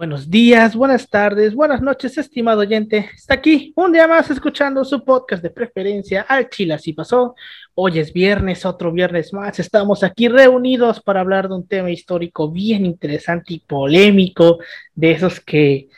Buenos 0.00 0.30
días, 0.30 0.74
buenas 0.74 1.10
tardes, 1.10 1.54
buenas 1.54 1.82
noches, 1.82 2.16
estimado 2.16 2.60
oyente. 2.60 3.10
Está 3.14 3.34
aquí 3.34 3.74
un 3.76 3.92
día 3.92 4.08
más 4.08 4.30
escuchando 4.30 4.82
su 4.82 5.04
podcast 5.04 5.42
de 5.42 5.50
preferencia 5.50 6.22
al 6.22 6.48
Chile 6.48 6.72
así 6.72 6.94
pasó. 6.94 7.34
Hoy 7.74 7.98
es 7.98 8.10
viernes, 8.10 8.64
otro 8.64 8.92
viernes 8.92 9.34
más. 9.34 9.58
Estamos 9.58 10.02
aquí 10.02 10.28
reunidos 10.28 11.02
para 11.02 11.20
hablar 11.20 11.48
de 11.48 11.56
un 11.56 11.68
tema 11.68 11.90
histórico 11.90 12.50
bien 12.50 12.86
interesante 12.86 13.52
y 13.52 13.58
polémico, 13.58 14.60
de 14.94 15.10
esos 15.10 15.38
que, 15.38 15.90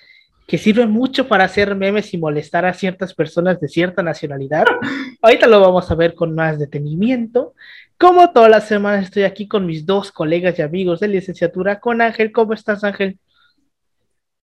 que 0.48 0.58
sirven 0.58 0.90
mucho 0.90 1.28
para 1.28 1.44
hacer 1.44 1.76
memes 1.76 2.12
y 2.12 2.18
molestar 2.18 2.64
a 2.64 2.74
ciertas 2.74 3.14
personas 3.14 3.60
de 3.60 3.68
cierta 3.68 4.02
nacionalidad. 4.02 4.64
Ahorita 5.22 5.46
lo 5.46 5.60
vamos 5.60 5.88
a 5.92 5.94
ver 5.94 6.16
con 6.16 6.34
más 6.34 6.58
detenimiento. 6.58 7.54
Como 7.96 8.32
todas 8.32 8.50
las 8.50 8.66
semanas 8.66 9.04
estoy 9.04 9.22
aquí 9.22 9.46
con 9.46 9.64
mis 9.64 9.86
dos 9.86 10.10
colegas 10.10 10.58
y 10.58 10.62
amigos 10.62 10.98
de 10.98 11.06
licenciatura, 11.06 11.78
con 11.78 12.00
Ángel. 12.00 12.32
¿Cómo 12.32 12.52
estás, 12.52 12.82
Ángel? 12.82 13.20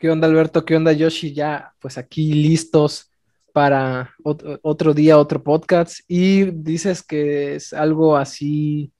¿Qué 0.05 0.11
onda, 0.11 0.27
Alberto? 0.27 0.63
¿Qué 0.63 0.75
onda, 0.75 0.91
Yoshi? 0.91 1.33
Ya, 1.33 1.73
pues 1.79 1.97
aquí 1.97 2.31
listos 2.31 3.11
para 3.51 4.13
otro, 4.61 4.93
día, 4.93 5.17
otro 5.17 5.41
podcast. 5.41 6.01
Y 6.07 6.43
dices 6.51 7.01
que 7.01 7.55
es 7.55 7.73
algo 7.73 8.15
así 8.15 8.93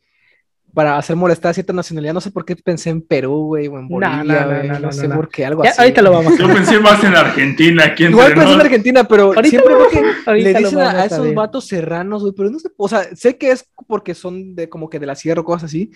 para 0.76 0.98
hacer 0.98 1.16
molestar 1.16 1.52
a 1.52 1.54
cierta 1.54 1.74
nacionalidad. 1.74 2.14
No 2.14 2.22
sé 2.22 2.32
por 2.32 2.46
qué 2.46 2.56
pensé 2.56 2.90
en 2.90 3.02
Perú, 3.02 3.46
güey, 3.48 3.68
o 3.68 3.80
en 3.80 3.88
Bolivia, 3.88 4.22
no, 4.24 4.80
no, 4.80 4.92
sé 4.92 5.08
por 5.08 5.30
qué, 5.30 5.46
algo 5.46 5.64
así. 5.64 5.82
Ahorita 5.82 6.02
lo 6.02 6.12
vamos 6.12 6.34
a 6.34 6.38
Yo 6.38 6.54
pensé 6.54 6.80
más 6.80 7.02
en 7.04 7.16
Argentina. 7.16 7.86
Aquí 7.86 8.04
Igual 8.04 8.34
pensé 8.34 8.54
en 8.54 8.62
Argentina, 8.62 9.04
pero 9.06 9.34
siempre 9.44 9.74
que 9.90 10.34
le 10.34 10.54
dicen 10.54 10.78
a, 10.80 11.06
esos 11.06 11.34
vatos 11.34 11.66
serranos, 11.66 12.22
güey, 12.22 12.34
pero 12.36 12.50
no 12.50 12.60
sé, 12.60 12.70
o 12.76 12.90
sea, 12.90 13.04
sé 13.16 13.38
que 13.38 13.52
es 13.52 13.68
porque 13.88 14.14
son 14.14 14.56
de 14.56 14.68
como 14.68 14.90
que 14.90 15.00
de 15.00 15.06
la 15.06 15.16
sierra 15.16 15.42
o 15.42 15.46
cosas 15.46 15.66
así, 15.66 15.92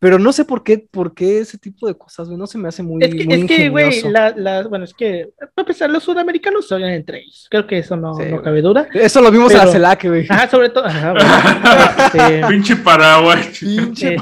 pero 0.00 0.18
no 0.18 0.32
sé 0.32 0.44
por 0.44 0.64
qué, 0.64 0.84
por 0.90 1.14
qué 1.14 1.38
ese 1.38 1.56
tipo 1.56 1.86
de 1.86 1.94
cosas, 1.94 2.26
güey, 2.26 2.38
no 2.38 2.48
se 2.48 2.58
me 2.58 2.68
hace 2.68 2.82
muy 2.82 3.04
Es 3.04 3.14
que, 3.14 3.34
es 3.34 3.44
que 3.44 3.68
güey, 3.68 4.02
la, 4.02 4.66
bueno, 4.68 4.84
es 4.84 4.94
que, 4.94 5.30
a 5.56 5.64
pesar, 5.64 5.90
los 5.90 6.02
sudamericanos 6.02 6.66
se 6.66 6.74
odian 6.74 6.90
entre 6.90 7.20
ellos. 7.20 7.46
Creo 7.50 7.66
que 7.66 7.78
eso 7.78 7.96
no, 7.96 8.18
no 8.18 8.42
cabe 8.42 8.62
duda. 8.62 8.88
Eso 8.92 9.20
lo 9.20 9.30
vimos 9.30 9.52
en 9.52 9.58
la 9.58 9.66
CELAC, 9.68 10.08
güey. 10.08 10.26
Ajá, 10.28 10.48
sobre 10.48 10.70
todo. 10.70 10.84
Este, 12.04 12.46
Pinche 12.46 12.76
Paraguay. 12.76 13.50
Pinche 13.58 14.16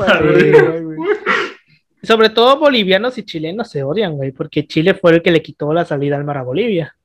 Sobre 2.02 2.30
todo 2.30 2.58
bolivianos 2.58 3.16
y 3.18 3.22
chilenos 3.22 3.70
se 3.70 3.82
odian, 3.84 4.16
güey, 4.16 4.32
porque 4.32 4.66
Chile 4.66 4.94
fue 4.94 5.12
el 5.12 5.22
que 5.22 5.30
le 5.30 5.40
quitó 5.40 5.72
la 5.72 5.84
salida 5.84 6.16
al 6.16 6.24
mar 6.24 6.38
a 6.38 6.42
Bolivia. 6.42 6.96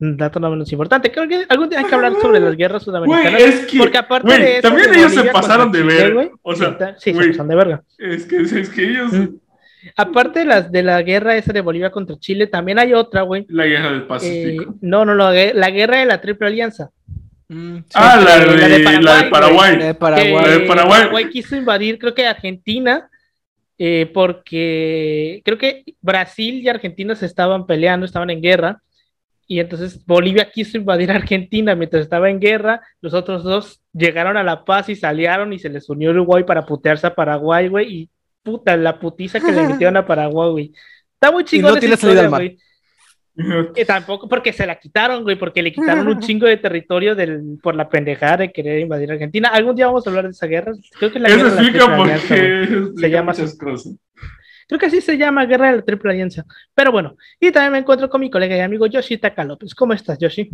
Un 0.00 0.16
dato 0.16 0.40
no 0.40 0.50
menos 0.50 0.72
importante. 0.72 1.12
Creo 1.12 1.28
que 1.28 1.44
algún 1.48 1.68
día 1.68 1.78
hay 1.78 1.84
que 1.84 1.94
hablar 1.94 2.14
sobre 2.20 2.40
las 2.40 2.56
guerras 2.56 2.82
sudamericanas. 2.82 3.66
porque 3.78 3.98
aparte 3.98 4.38
de 4.38 4.58
eso, 4.58 4.68
también 4.68 4.94
ellos 4.94 5.12
se 5.12 5.24
pasaron 5.24 5.70
de 5.70 5.82
ver. 5.82 6.30
o 6.42 6.54
sea, 6.54 6.96
sí, 6.98 7.12
se 7.12 7.14
pasaron 7.14 7.48
de 7.48 7.54
verga. 7.54 7.82
Es 7.98 8.24
que, 8.24 8.40
es 8.40 8.70
que 8.70 8.90
ellos. 8.90 9.12
Aparte 9.96 10.40
de, 10.40 10.44
las, 10.46 10.72
de 10.72 10.82
la 10.82 11.02
guerra 11.02 11.36
esa 11.36 11.52
de 11.52 11.60
Bolivia 11.60 11.90
contra 11.90 12.18
Chile, 12.18 12.46
también 12.46 12.78
hay 12.78 12.94
otra, 12.94 13.22
güey. 13.22 13.44
La 13.50 13.66
guerra 13.66 13.92
del 13.92 14.06
Pacífico. 14.06 14.62
Eh, 14.62 14.76
no, 14.80 15.04
no, 15.04 15.14
no, 15.14 15.30
la 15.30 15.70
guerra 15.70 15.98
de 15.98 16.06
la 16.06 16.20
Triple 16.22 16.46
Alianza. 16.46 16.90
Mm, 17.54 17.84
ah, 17.94 18.20
la, 18.20 18.38
de, 18.40 19.30
Paraguay. 19.30 19.78
La 19.78 19.86
de 19.86 19.94
Paraguay. 19.94 20.66
Paraguay. 20.66 21.28
quiso 21.30 21.54
invadir, 21.54 22.00
creo 22.00 22.12
que 22.12 22.26
Argentina, 22.26 23.08
eh, 23.78 24.10
porque 24.12 25.40
creo 25.44 25.56
que 25.56 25.84
Brasil 26.00 26.56
y 26.56 26.68
Argentina 26.68 27.14
se 27.14 27.26
estaban 27.26 27.64
peleando, 27.64 28.06
estaban 28.06 28.30
en 28.30 28.42
guerra, 28.42 28.82
y 29.46 29.60
entonces 29.60 30.04
Bolivia 30.04 30.50
quiso 30.50 30.78
invadir 30.78 31.12
Argentina 31.12 31.76
mientras 31.76 32.02
estaba 32.02 32.28
en 32.28 32.40
guerra, 32.40 32.80
los 33.00 33.14
otros 33.14 33.44
dos 33.44 33.80
llegaron 33.92 34.36
a 34.36 34.42
la 34.42 34.64
paz 34.64 34.88
y 34.88 34.96
salieron 34.96 35.52
y 35.52 35.60
se 35.60 35.68
les 35.68 35.88
unió 35.88 36.10
Uruguay 36.10 36.42
para 36.42 36.66
putearse 36.66 37.06
a 37.06 37.14
Paraguay, 37.14 37.68
güey, 37.68 37.94
y 37.94 38.10
puta, 38.42 38.76
la 38.76 38.98
putiza 38.98 39.38
que 39.38 39.52
le 39.52 39.62
metieron 39.62 39.96
a 39.96 40.04
Paraguay, 40.04 40.50
güey. 40.50 40.72
Está 41.12 41.30
muy 41.30 41.44
chingón. 41.44 41.74
no 41.74 41.78
tiene 41.78 41.96
salida 41.96 42.26
al 42.26 42.56
Que 43.74 43.84
tampoco, 43.84 44.28
porque 44.28 44.52
se 44.52 44.64
la 44.64 44.76
quitaron, 44.76 45.24
güey, 45.24 45.36
porque 45.36 45.62
le 45.62 45.72
quitaron 45.72 46.06
un 46.06 46.20
chingo 46.20 46.46
de 46.46 46.56
territorio 46.56 47.16
del, 47.16 47.58
por 47.60 47.74
la 47.74 47.88
pendejada 47.88 48.38
de 48.38 48.52
querer 48.52 48.78
invadir 48.80 49.10
Argentina. 49.10 49.48
Algún 49.48 49.74
día 49.74 49.86
vamos 49.86 50.06
a 50.06 50.10
hablar 50.10 50.24
de 50.26 50.30
esa 50.30 50.46
guerra. 50.46 50.72
Creo 50.98 51.12
que 51.12 51.18
la 51.18 51.28
Eso 51.28 51.48
explica 51.48 51.96
porque 51.96 52.92
se 52.96 53.10
llama 53.10 53.32
Creo 54.66 54.80
que 54.80 54.86
así 54.86 55.00
se 55.00 55.18
llama 55.18 55.44
Guerra 55.46 55.70
de 55.70 55.76
la 55.76 55.82
Triple 55.82 56.12
Alianza. 56.12 56.44
Pero 56.74 56.92
bueno, 56.92 57.16
y 57.40 57.50
también 57.50 57.72
me 57.72 57.78
encuentro 57.78 58.08
con 58.08 58.20
mi 58.20 58.30
colega 58.30 58.56
y 58.56 58.60
amigo 58.60 58.86
Yoshi 58.86 59.18
Taka 59.18 59.44
López. 59.44 59.74
¿Cómo 59.74 59.92
estás, 59.92 60.18
Yoshi? 60.18 60.48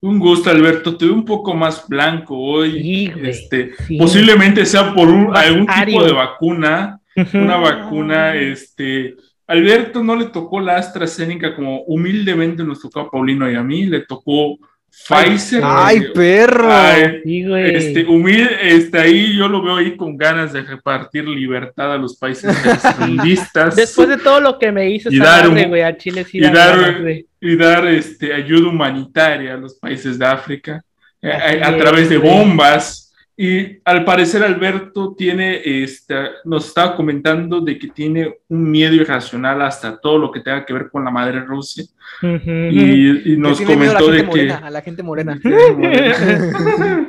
Un 0.00 0.18
gusto, 0.18 0.48
Alberto. 0.48 0.96
Te 0.96 1.06
veo 1.06 1.14
un 1.14 1.24
poco 1.24 1.54
más 1.54 1.86
blanco 1.88 2.38
hoy. 2.38 3.12
este, 3.22 3.72
Posiblemente 3.98 4.64
sea 4.64 4.94
por 4.94 5.08
algún 5.36 5.66
tipo 5.66 6.04
de 6.04 6.12
vacuna. 6.12 7.00
Una 7.34 7.56
vacuna, 7.56 8.34
este 8.36 9.16
Alberto 9.46 10.02
no 10.02 10.16
le 10.16 10.26
tocó 10.26 10.60
la 10.60 10.76
AstraZeneca 10.76 11.54
como 11.54 11.82
humildemente 11.82 12.64
nos 12.64 12.80
tocó 12.80 13.00
a 13.00 13.10
Paulino 13.10 13.50
y 13.50 13.54
a 13.54 13.62
mí, 13.62 13.86
le 13.86 14.00
tocó 14.00 14.58
Pfizer. 14.90 15.62
¡Ay, 15.62 16.08
perro! 16.14 16.70
este, 16.74 18.04
humilde, 18.06 18.56
este, 18.62 18.98
ahí 18.98 19.36
yo 19.36 19.46
lo 19.46 19.62
veo 19.62 19.76
ahí 19.76 19.96
con 19.96 20.16
ganas 20.16 20.52
de 20.52 20.62
repartir 20.62 21.28
libertad 21.28 21.92
a 21.92 21.98
los 21.98 22.16
países 22.16 22.50
tercermundistas. 22.62 23.76
Después 23.76 24.08
de 24.08 24.16
todo 24.16 24.40
lo 24.40 24.58
que 24.58 24.72
me 24.72 24.90
hizo 24.90 25.10
y 25.10 25.18
dar, 25.18 25.44
a 25.44 25.96
Chile 25.96 26.26
y 26.32 26.40
dar, 26.40 27.04
y 27.40 27.56
dar 27.56 27.86
este, 27.86 28.32
ayuda 28.32 28.68
humanitaria 28.68 29.54
a 29.54 29.58
los 29.58 29.74
países 29.74 30.18
de 30.18 30.26
África 30.26 30.82
eh, 31.20 31.60
a 31.62 31.76
través 31.76 32.08
de 32.08 32.18
bombas 32.18 33.05
y 33.38 33.80
al 33.84 34.02
parecer 34.04 34.42
Alberto 34.42 35.14
tiene, 35.14 35.60
este, 35.62 36.14
nos 36.44 36.68
estaba 36.68 36.96
comentando 36.96 37.60
de 37.60 37.78
que 37.78 37.88
tiene 37.88 38.38
un 38.48 38.70
miedo 38.70 38.94
irracional 38.94 39.60
hasta 39.60 40.00
todo 40.00 40.18
lo 40.18 40.32
que 40.32 40.40
tenga 40.40 40.64
que 40.64 40.72
ver 40.72 40.88
con 40.90 41.04
la 41.04 41.10
madre 41.10 41.40
Rusia. 41.40 41.84
y, 42.22 43.36
nos 43.36 43.60
comentó 43.60 44.10
de 44.10 44.26
que... 44.26 44.50
a 44.50 44.70
la 44.70 44.80
gente 44.80 45.02
morena. 45.02 45.38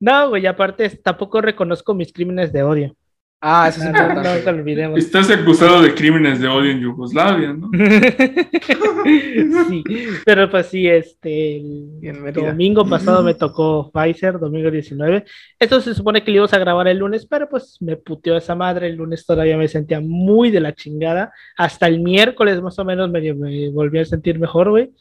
no, 0.00 0.28
güey, 0.28 0.46
aparte 0.46 0.88
tampoco 0.90 1.40
reconozco 1.40 1.92
mis 1.92 2.12
crímenes 2.12 2.52
de 2.52 2.62
odio. 2.62 2.96
Ah, 3.44 3.66
eso 3.68 3.80
es 3.80 3.86
importante. 3.88 4.44
No, 4.44 4.50
olvidemos. 4.50 4.98
Estás 5.00 5.28
acusado 5.28 5.82
de 5.82 5.92
crímenes 5.92 6.38
de 6.40 6.46
odio 6.46 6.70
en 6.70 6.80
Yugoslavia, 6.80 7.52
¿no? 7.52 7.68
sí, 9.68 9.82
pero 10.24 10.48
pues 10.48 10.66
sí, 10.66 10.86
este, 10.86 11.56
el 11.56 12.32
domingo 12.32 12.88
pasado 12.88 13.24
me 13.24 13.34
tocó 13.44 13.90
Pfizer, 13.92 14.38
domingo 14.38 14.70
19. 14.70 15.24
Esto 15.58 15.80
se 15.80 15.92
supone 15.92 16.22
que 16.22 16.30
lo 16.30 16.36
íbamos 16.36 16.52
a 16.52 16.58
grabar 16.60 16.86
el 16.86 16.98
lunes, 16.98 17.26
pero 17.26 17.48
pues 17.48 17.78
me 17.80 17.96
puteó 17.96 18.36
esa 18.36 18.54
madre. 18.54 18.86
El 18.86 18.94
lunes 18.94 19.26
todavía 19.26 19.56
me 19.56 19.66
sentía 19.66 20.00
muy 20.00 20.52
de 20.52 20.60
la 20.60 20.72
chingada. 20.72 21.32
Hasta 21.56 21.88
el 21.88 21.98
miércoles 21.98 22.62
más 22.62 22.78
o 22.78 22.84
menos 22.84 23.10
me, 23.10 23.34
me 23.34 23.70
volví 23.70 23.98
a 23.98 24.04
sentir 24.04 24.38
mejor, 24.38 24.70
güey. 24.70 24.92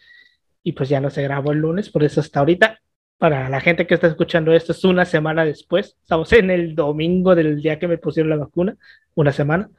Y 0.64 0.72
pues 0.72 0.90
ya 0.90 1.00
no 1.00 1.12
se 1.12 1.22
grabó 1.22 1.52
el 1.52 1.60
lunes, 1.60 1.92
por 1.92 2.04
eso 2.04 2.22
hasta 2.22 2.40
ahorita 2.40 2.80
para 3.22 3.50
la 3.50 3.62
gente 3.62 3.86
que 3.86 3.94
está 3.94 4.08
escuchando 4.08 4.52
esto, 4.52 4.72
es 4.72 4.84
una 4.84 5.06
semana 5.06 5.46
después. 5.46 5.96
Estamos 6.02 6.34
en 6.34 6.50
el 6.50 6.74
domingo 6.74 7.36
del 7.36 7.62
día 7.62 7.78
que 7.78 7.88
me 7.88 8.00
pusieron 8.00 8.32
la 8.32 8.36
vacuna, 8.38 8.76
una 9.14 9.32
semana. 9.32 9.70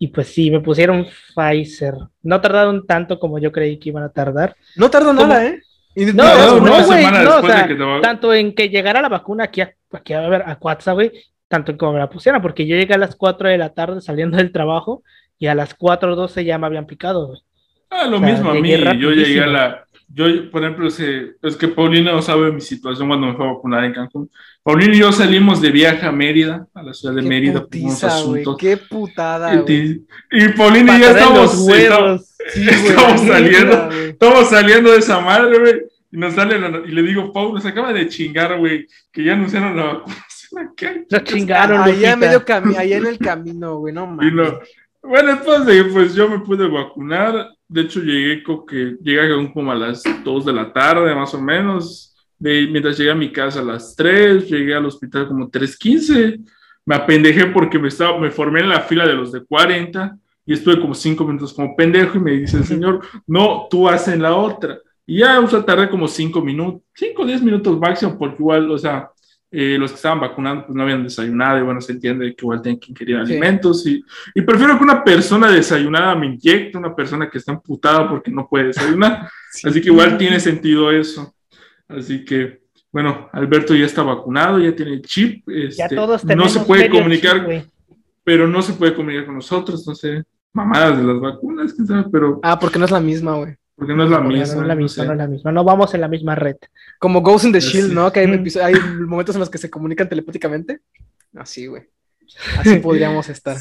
Y 0.00 0.08
pues 0.08 0.34
sí, 0.34 0.50
me 0.50 0.58
pusieron 0.58 1.06
Pfizer. 1.32 1.94
No 2.24 2.40
tardaron 2.40 2.84
tanto 2.84 3.20
como 3.20 3.38
yo 3.38 3.52
creí 3.52 3.78
que 3.78 3.90
iban 3.90 4.02
a 4.02 4.08
tardar. 4.08 4.56
No 4.74 4.90
tardó 4.90 5.12
nada, 5.12 5.46
¿eh? 5.46 5.62
No, 6.12 6.58
no, 6.58 6.86
güey, 6.86 7.04
no, 7.04 7.38
o 7.38 7.46
sea, 7.46 7.68
tanto 8.02 8.34
en 8.34 8.52
que 8.52 8.68
llegara 8.68 9.00
la 9.00 9.10
vacuna 9.10 9.44
aquí 9.44 9.60
a, 9.60 9.72
aquí 9.92 10.14
a 10.14 10.28
ver, 10.28 10.42
a 10.44 10.56
Cuatza, 10.56 10.90
güey, 10.90 11.12
tanto 11.46 11.70
en 11.70 11.78
como 11.78 11.92
me 11.92 12.00
la 12.00 12.10
pusieran, 12.10 12.42
porque 12.42 12.66
yo 12.66 12.74
llegué 12.74 12.94
a 12.94 12.98
las 12.98 13.14
4 13.14 13.48
de 13.48 13.58
la 13.58 13.74
tarde 13.74 14.00
saliendo 14.00 14.38
del 14.38 14.50
trabajo 14.50 15.04
y 15.38 15.46
a 15.46 15.54
las 15.54 15.78
4.12 15.78 16.44
ya 16.44 16.58
me 16.58 16.66
habían 16.66 16.86
picado, 16.86 17.28
güey. 17.28 17.40
Ah, 17.90 18.08
lo 18.08 18.18
mismo 18.18 18.50
a 18.50 18.54
mí, 18.54 18.70
yo 18.98 19.12
llegué 19.12 19.40
a 19.40 19.46
la, 19.46 19.85
yo, 20.08 20.50
por 20.50 20.62
ejemplo, 20.62 20.86
es 20.88 21.56
que 21.56 21.68
Paulina 21.68 22.12
no 22.12 22.22
sabe 22.22 22.52
mi 22.52 22.60
situación 22.60 23.08
cuando 23.08 23.26
me 23.26 23.34
fue 23.34 23.46
a 23.46 23.52
vacunar 23.52 23.84
en 23.84 23.92
Cancún. 23.92 24.30
Paulina 24.62 24.94
y 24.94 25.00
yo 25.00 25.12
salimos 25.12 25.60
de 25.60 25.70
viaje 25.70 26.06
a 26.06 26.12
Mérida, 26.12 26.66
a 26.74 26.82
la 26.82 26.94
ciudad 26.94 27.14
de 27.14 27.22
Mérida, 27.22 27.60
putiza, 27.60 28.06
asuntos. 28.08 28.56
Qué 28.56 28.76
putada, 28.76 29.54
Y, 29.68 30.06
y 30.30 30.48
Paulina 30.56 30.96
y 30.96 31.00
yo 31.02 31.08
estamos, 31.08 31.68
estamos, 31.68 33.20
saliendo, 33.26 33.90
estamos 33.90 34.48
saliendo 34.48 34.92
de 34.92 34.98
esa 34.98 35.20
madre, 35.20 35.58
güey. 35.58 35.82
Y 36.12 36.18
nos 36.18 36.34
sale 36.34 36.56
y 36.86 36.92
le 36.92 37.02
digo, 37.02 37.32
Paul, 37.32 37.54
nos 37.54 37.66
acaba 37.66 37.92
de 37.92 38.08
chingar, 38.08 38.58
güey, 38.58 38.86
que 39.12 39.24
ya 39.24 39.32
anunciaron 39.32 39.76
la 39.76 39.84
vacunación 39.94 41.06
Nos 41.10 41.24
chingaron, 41.24 41.82
allá, 41.82 42.16
medio 42.16 42.44
allá 42.78 42.96
en 42.96 43.06
el 43.06 43.18
camino, 43.18 43.78
güey, 43.78 43.92
no 43.92 44.06
mames. 44.06 44.54
bueno, 45.02 45.32
entonces, 45.32 45.84
pues 45.92 46.14
yo 46.14 46.28
me 46.28 46.38
pude 46.38 46.68
vacunar 46.68 47.55
de 47.68 47.80
hecho, 47.80 48.00
llegué 48.00 48.42
que 48.68 48.96
llegué 49.02 49.52
como 49.52 49.72
a 49.72 49.74
las 49.74 50.02
2 50.24 50.44
de 50.44 50.52
la 50.52 50.72
tarde, 50.72 51.14
más 51.14 51.34
o 51.34 51.40
menos. 51.40 52.14
De, 52.38 52.66
mientras 52.70 52.98
llegué 52.98 53.10
a 53.10 53.14
mi 53.14 53.32
casa 53.32 53.60
a 53.60 53.64
las 53.64 53.96
3, 53.96 54.48
llegué 54.48 54.74
al 54.74 54.86
hospital 54.86 55.26
como 55.26 55.50
3.15. 55.50 56.44
Me 56.84 56.94
apendejé 56.94 57.46
porque 57.46 57.78
me, 57.78 57.88
estaba, 57.88 58.18
me 58.18 58.30
formé 58.30 58.60
en 58.60 58.68
la 58.68 58.80
fila 58.82 59.06
de 59.06 59.14
los 59.14 59.32
de 59.32 59.44
40 59.44 60.16
y 60.44 60.52
estuve 60.52 60.80
como 60.80 60.94
5 60.94 61.24
minutos 61.24 61.52
como 61.52 61.74
pendejo 61.74 62.18
y 62.18 62.20
me 62.20 62.30
dice 62.32 62.58
el 62.58 62.64
señor, 62.64 63.00
no, 63.26 63.66
tú 63.68 63.88
haces 63.88 64.16
la 64.18 64.36
otra. 64.36 64.78
Y 65.04 65.18
ya, 65.18 65.40
o 65.40 65.48
sea, 65.48 65.64
tardé 65.64 65.88
como 65.88 66.06
5 66.06 66.40
minutos, 66.40 66.82
5 66.94 67.22
o 67.22 67.26
10 67.26 67.42
minutos 67.42 67.78
máximo, 67.80 68.16
porque 68.16 68.36
igual, 68.38 68.70
o 68.70 68.78
sea, 68.78 69.10
eh, 69.50 69.76
los 69.78 69.92
que 69.92 69.96
estaban 69.96 70.20
vacunando 70.20 70.66
pues 70.66 70.76
no 70.76 70.82
habían 70.82 71.04
desayunado 71.04 71.58
y 71.58 71.62
bueno, 71.62 71.80
se 71.80 71.92
entiende 71.92 72.34
que 72.34 72.44
igual 72.44 72.60
tienen 72.60 72.80
que 72.80 72.90
ingerir 72.90 73.16
alimentos 73.16 73.86
y, 73.86 74.04
y, 74.34 74.42
prefiero 74.42 74.76
que 74.76 74.82
una 74.82 75.04
persona 75.04 75.50
desayunada 75.50 76.16
me 76.16 76.26
inyecte, 76.26 76.76
una 76.76 76.94
persona 76.94 77.30
que 77.30 77.38
está 77.38 77.52
amputada 77.52 78.08
porque 78.08 78.30
no 78.30 78.48
puede 78.48 78.66
desayunar. 78.66 79.28
Así 79.64 79.80
que 79.80 79.88
igual 79.88 80.18
tiene 80.18 80.40
sentido 80.40 80.90
eso. 80.90 81.32
Así 81.88 82.24
que, 82.24 82.62
bueno, 82.90 83.28
Alberto 83.32 83.74
ya 83.74 83.86
está 83.86 84.02
vacunado, 84.02 84.58
ya 84.58 84.74
tiene 84.74 84.94
el 84.94 85.02
chip. 85.02 85.48
Este, 85.48 85.94
no 86.34 86.48
se 86.48 86.60
puede 86.60 86.90
comunicar, 86.90 87.46
pero 88.24 88.48
no 88.48 88.60
se 88.62 88.72
puede 88.72 88.94
comunicar 88.94 89.26
con 89.26 89.36
nosotros, 89.36 89.86
no 89.86 89.94
sé, 89.94 90.24
mamadas 90.52 90.98
de 90.98 91.04
las 91.04 91.20
vacunas, 91.20 91.74
pero... 92.10 92.40
Ah, 92.42 92.58
porque 92.58 92.78
no 92.78 92.84
es 92.84 92.90
la 92.90 93.00
misma, 93.00 93.36
güey. 93.36 93.56
Porque 93.76 93.94
no 93.94 94.04
es 94.04 94.10
la 94.10 94.20
misma. 94.20 94.54
No 94.54 94.62
es 94.62 94.68
la 94.68 94.74
misma, 94.74 95.04
no, 95.04 95.12
es 95.12 95.18
la 95.18 95.26
misma. 95.26 95.52
No 95.52 95.64
vamos 95.64 95.92
en 95.94 96.00
la 96.00 96.08
misma 96.08 96.34
red. 96.34 96.56
Como 96.98 97.20
Ghost 97.20 97.44
in 97.44 97.52
the 97.52 97.60
Shield, 97.60 97.92
¿no? 97.92 98.10
Que 98.10 98.20
hay, 98.20 98.26
hay 98.62 98.74
momentos 99.06 99.36
en 99.36 99.40
los 99.40 99.50
que 99.50 99.58
se 99.58 99.70
comunican 99.70 100.08
telepáticamente. 100.08 100.80
Así, 101.34 101.66
güey. 101.66 101.82
Así 102.58 102.76
podríamos 102.82 103.28
estar. 103.28 103.56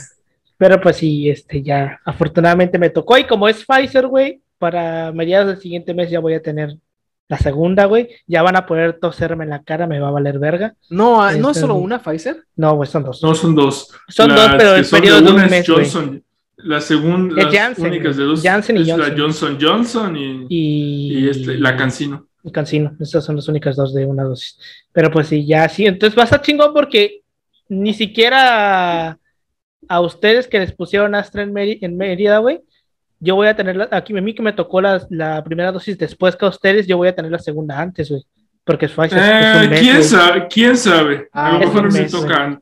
Pero 0.58 0.80
pues 0.80 0.98
sí, 0.98 1.30
este 1.30 1.62
ya 1.62 2.00
afortunadamente 2.06 2.80
me 2.80 2.90
tocó. 2.90 3.18
Y 3.18 3.26
como 3.26 3.48
es 3.50 3.66
Pfizer, 3.66 4.08
güey, 4.08 4.42
para 4.58 5.12
mediados 5.12 5.48
del 5.48 5.60
siguiente 5.60 5.94
mes 5.94 6.10
ya 6.10 6.20
voy 6.20 6.34
a 6.34 6.42
tener 6.42 6.78
la 7.28 7.38
segunda, 7.38 7.86
güey. 7.86 8.10
Ya 8.28 8.42
van 8.42 8.56
a 8.56 8.66
poder 8.66 9.00
toserme 9.00 9.44
en 9.44 9.50
la 9.50 9.64
cara, 9.64 9.88
me 9.88 10.00
va 10.00 10.10
a 10.10 10.12
valer 10.12 10.40
verga. 10.40 10.76
No, 10.90 11.30
¿no 11.34 11.52
es 11.52 11.58
solo 11.58 11.76
una 11.76 12.00
Pfizer? 12.00 12.46
No, 12.56 12.76
güey, 12.76 12.90
son 12.90 13.04
dos. 13.04 13.22
No, 13.22 13.36
son 13.36 13.56
dos. 13.56 13.94
Son 14.08 14.30
dos, 14.30 14.52
pero 14.58 14.76
el 14.76 14.86
periodo 14.86 15.22
de 15.22 15.32
un 15.32 15.50
mes, 15.50 15.66
Johnson, 15.68 16.24
la 16.66 16.82
segunda, 16.82 17.44
las 17.44 17.54
Janssen, 17.54 17.86
únicas 17.86 18.18
de 18.18 18.24
dos 18.24 18.42
Janssen 18.42 18.78
y 18.78 18.82
es 18.82 18.88
Johnson. 18.90 19.10
la 19.10 19.22
Johnson 19.22 19.58
Johnson 19.62 20.18
y, 20.18 20.48
y, 20.50 21.30
este, 21.30 21.58
la 21.60 21.78
Cancino. 21.78 22.28
Y 22.44 22.52
Cancino, 22.52 22.96
esas 23.00 23.24
son 23.24 23.36
las 23.36 23.48
únicas 23.48 23.76
dos 23.76 23.94
de 23.94 24.06
una 24.06 24.24
dosis. 24.24 24.60
Pero 24.92 25.12
pues 25.12 25.28
sí, 25.28 25.46
ya 25.46 25.70
sí, 25.70 25.86
entonces 25.86 26.18
va 26.18 26.24
a 26.24 26.26
estar 26.26 26.42
chingón 26.42 26.74
porque 26.74 27.22
ni 27.70 27.94
siquiera 27.94 29.20
a 29.88 30.02
ustedes 30.02 30.48
que 30.48 30.60
les 30.60 30.72
pusieron 30.72 31.14
Astra 31.14 31.44
en, 31.44 31.56
en 31.56 31.98
Mérida, 31.98 32.40
güey, 32.40 32.62
yo 33.20 33.36
voy 33.36 33.48
a 33.48 33.56
tener, 33.56 33.76
la, 33.76 33.88
aquí 33.92 34.18
a 34.18 34.22
mí 34.22 34.34
que 34.34 34.42
me 34.42 34.54
tocó 34.54 34.82
la, 34.82 35.06
la, 35.10 35.44
primera 35.44 35.72
dosis 35.72 35.98
después 35.98 36.36
que 36.36 36.46
a 36.46 36.50
ustedes, 36.50 36.88
yo 36.88 36.98
voy 36.98 37.10
a 37.10 37.16
tener 37.16 37.32
la 37.32 37.40
segunda 37.40 37.80
antes, 37.80 38.10
güey. 38.10 38.24
Porque 38.64 38.88
es 38.88 38.92
fácil. 38.92 39.20
Eh, 39.22 39.78
¿quién, 39.80 40.04
sabe? 40.04 40.48
¿Quién 40.48 40.76
sabe? 40.76 41.30
a 41.32 41.52
lo 41.52 41.56
ah, 41.56 41.60
mejor 41.60 41.94
me 41.94 42.06
toca 42.06 42.60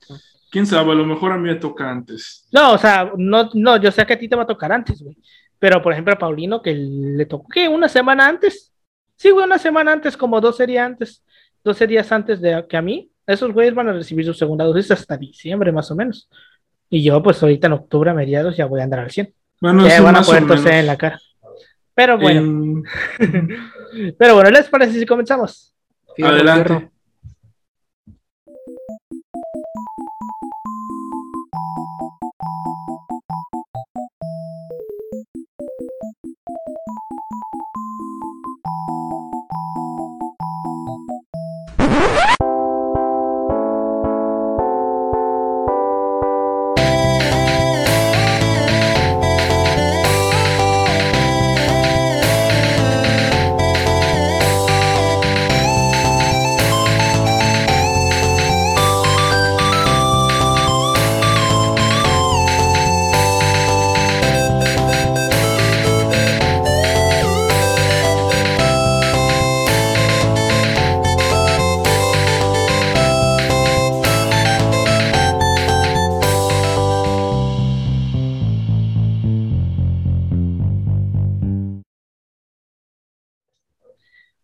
quién 0.53 0.67
sabe, 0.67 0.91
a 0.91 0.95
lo 0.95 1.03
mejor 1.03 1.31
a 1.31 1.38
mí 1.38 1.50
me 1.50 1.55
toca 1.55 1.89
antes. 1.89 2.47
No, 2.51 2.73
o 2.73 2.77
sea, 2.77 3.11
no, 3.17 3.50
no, 3.55 3.77
yo 3.77 3.91
sé 3.91 4.05
que 4.05 4.13
a 4.13 4.19
ti 4.19 4.29
te 4.29 4.35
va 4.35 4.44
a 4.44 4.47
tocar 4.47 4.71
antes, 4.71 5.01
güey. 5.01 5.17
Pero, 5.57 5.81
por 5.81 5.91
ejemplo, 5.91 6.13
a 6.13 6.17
Paulino, 6.19 6.61
que 6.61 6.75
le 6.75 7.25
tocó, 7.25 7.47
¿qué? 7.50 7.67
¿Una 7.67 7.89
semana 7.89 8.27
antes? 8.27 8.71
Sí, 9.15 9.31
güey, 9.31 9.47
una 9.47 9.57
semana 9.57 9.91
antes, 9.91 10.15
como 10.15 10.39
dos 10.39 10.59
días 10.59 10.85
antes, 10.85 11.23
dos 11.63 11.79
días 11.79 12.11
antes 12.11 12.39
de 12.39 12.63
que 12.69 12.77
a 12.77 12.83
mí. 12.83 13.09
Esos 13.25 13.51
güeyes 13.51 13.73
van 13.73 13.88
a 13.88 13.94
recibir 13.94 14.25
su 14.25 14.33
segunda 14.33 14.65
dosis 14.65 14.91
hasta 14.91 15.17
diciembre, 15.17 15.71
más 15.71 15.89
o 15.89 15.95
menos. 15.95 16.29
Y 16.88 17.01
yo, 17.01 17.23
pues 17.23 17.41
ahorita 17.41 17.65
en 17.67 17.73
octubre, 17.73 18.11
a 18.11 18.13
mediados, 18.13 18.56
ya 18.56 18.67
voy 18.67 18.81
a 18.81 18.83
andar 18.83 18.99
al 18.99 19.09
100. 19.09 19.33
Bueno, 19.59 19.88
ya 19.88 20.01
van 20.01 20.17
a 20.17 20.21
poder 20.21 20.45
toser 20.45 20.73
en 20.73 20.88
la 20.88 20.97
cara. 20.97 21.19
Pero 21.95 22.19
bueno. 22.19 22.83
Pero 24.19 24.35
bueno, 24.35 24.51
¿les 24.51 24.67
parece 24.67 24.99
si 24.99 25.06
comenzamos? 25.06 25.73
Adelante. 26.21 26.91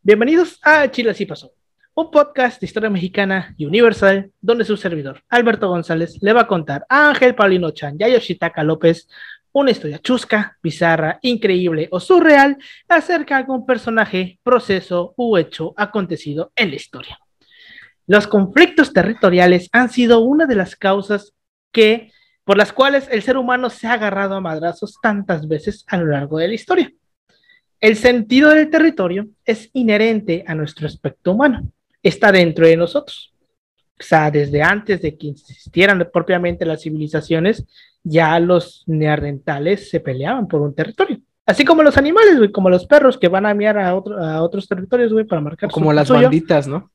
Bienvenidos 0.10 0.58
a 0.64 0.90
Chile 0.90 1.12
Así 1.12 1.28
Pasó, 1.28 1.54
un 1.94 2.10
podcast 2.10 2.60
de 2.60 2.66
historia 2.66 2.90
mexicana 2.90 3.54
y 3.60 3.68
universal 3.68 4.32
donde 4.42 4.66
su 4.66 4.76
servidor, 4.76 5.22
Alberto 5.30 5.70
González, 5.70 6.18
le 6.24 6.34
va 6.34 6.42
a 6.42 6.48
contar 6.48 6.84
a 6.90 7.10
Ángel 7.10 7.36
Paulino 7.36 7.70
Chan 7.70 7.96
y 8.00 8.04
a 8.04 8.10
Yoshitaka 8.10 8.64
López 8.64 9.08
una 9.52 9.70
historia 9.70 10.00
chusca, 10.00 10.58
bizarra, 10.64 11.20
increíble 11.22 11.90
o 11.92 12.00
surreal 12.00 12.58
acerca 12.88 13.36
de 13.36 13.42
algún 13.42 13.68
personaje, 13.68 14.40
proceso 14.42 15.14
u 15.16 15.38
hecho 15.38 15.76
acontecido 15.78 16.52
en 16.56 16.72
la 16.72 16.78
historia. 16.78 17.20
Los 18.08 18.26
conflictos 18.26 18.92
territoriales 18.92 19.70
han 19.74 19.92
sido 19.92 20.22
una 20.22 20.48
de 20.48 20.56
las 20.56 20.76
causas 20.76 21.36
que, 21.72 22.12
por 22.46 22.58
las 22.58 22.74
cuales 22.74 23.08
el 23.12 23.22
ser 23.22 23.38
humano 23.38 23.70
se 23.70 23.86
ha 23.86 23.94
agarrado 23.94 24.34
a 24.34 24.42
madrazos 24.42 24.98
tantas 25.04 25.48
veces 25.48 25.86
a 25.88 25.98
lo 25.98 26.08
largo 26.08 26.40
de 26.40 26.48
la 26.48 26.56
historia. 26.56 26.92
El 27.80 27.96
sentido 27.96 28.50
del 28.50 28.70
territorio 28.70 29.28
es 29.46 29.70
inherente 29.74 30.44
a 30.46 30.56
nuestro 30.56 30.88
aspecto 30.88 31.32
humano, 31.32 31.72
está 32.04 32.32
dentro 32.32 32.68
de 32.68 32.76
nosotros. 32.76 33.34
O 34.00 34.04
sea, 34.04 34.32
desde 34.32 34.62
antes 34.62 35.02
de 35.02 35.18
que 35.18 35.30
existieran 35.30 36.08
propiamente 36.12 36.66
las 36.66 36.82
civilizaciones, 36.82 37.66
ya 38.04 38.40
los 38.40 38.84
neandertales 38.88 39.90
se 39.90 40.00
peleaban 40.00 40.48
por 40.48 40.62
un 40.62 40.74
territorio. 40.74 41.20
Así 41.46 41.66
como 41.66 41.84
los 41.84 41.98
animales, 41.98 42.38
güey, 42.38 42.52
como 42.52 42.70
los 42.70 42.86
perros 42.86 43.18
que 43.18 43.28
van 43.28 43.46
a 43.46 43.54
miar 43.54 43.78
a, 43.78 43.90
a 43.90 44.44
otros 44.44 44.68
territorios, 44.68 45.12
güey, 45.12 45.26
para 45.26 45.42
marcar. 45.42 45.72
Como 45.72 45.92
las 45.92 46.10
banditas, 46.10 46.68
¿no? 46.68 46.92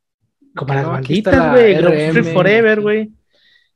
Como 0.55 0.73
las 0.73 0.87
banditas, 0.87 1.51
güey. 1.51 2.13
Free 2.13 2.33
Forever, 2.33 2.81
güey. 2.81 3.11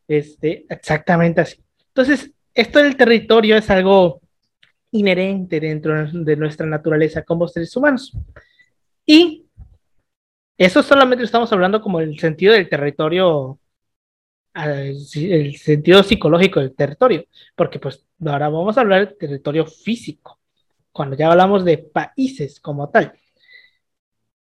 Este, 0.06 0.64
exactamente 0.69 1.40
así. 1.40 1.60
Entonces, 1.88 2.31
esto 2.55 2.78
del 2.78 2.96
territorio 2.96 3.56
es 3.56 3.69
algo 3.70 4.20
inherente 4.90 5.61
dentro 5.61 6.06
de 6.12 6.37
nuestra 6.37 6.67
naturaleza 6.67 7.23
como 7.23 7.49
seres 7.49 7.74
humanos. 7.77 8.17
Y 9.05 9.46
eso 10.56 10.82
solamente 10.82 11.24
estamos 11.24 11.53
hablando 11.53 11.81
como 11.81 12.01
el 12.01 12.19
sentido 12.19 12.53
del 12.53 12.69
territorio, 12.69 13.58
el 14.55 15.56
sentido 15.56 16.03
psicológico 16.03 16.60
del 16.60 16.74
territorio, 16.74 17.24
porque 17.55 17.79
pues 17.79 18.05
ahora 18.27 18.48
vamos 18.48 18.77
a 18.77 18.81
hablar 18.81 19.06
del 19.06 19.17
territorio 19.17 19.67
físico, 19.67 20.41
cuando 20.91 21.17
ya 21.17 21.31
hablamos 21.31 21.65
de 21.65 21.79
países 21.79 22.60
como 22.60 22.89
tal. 22.91 23.13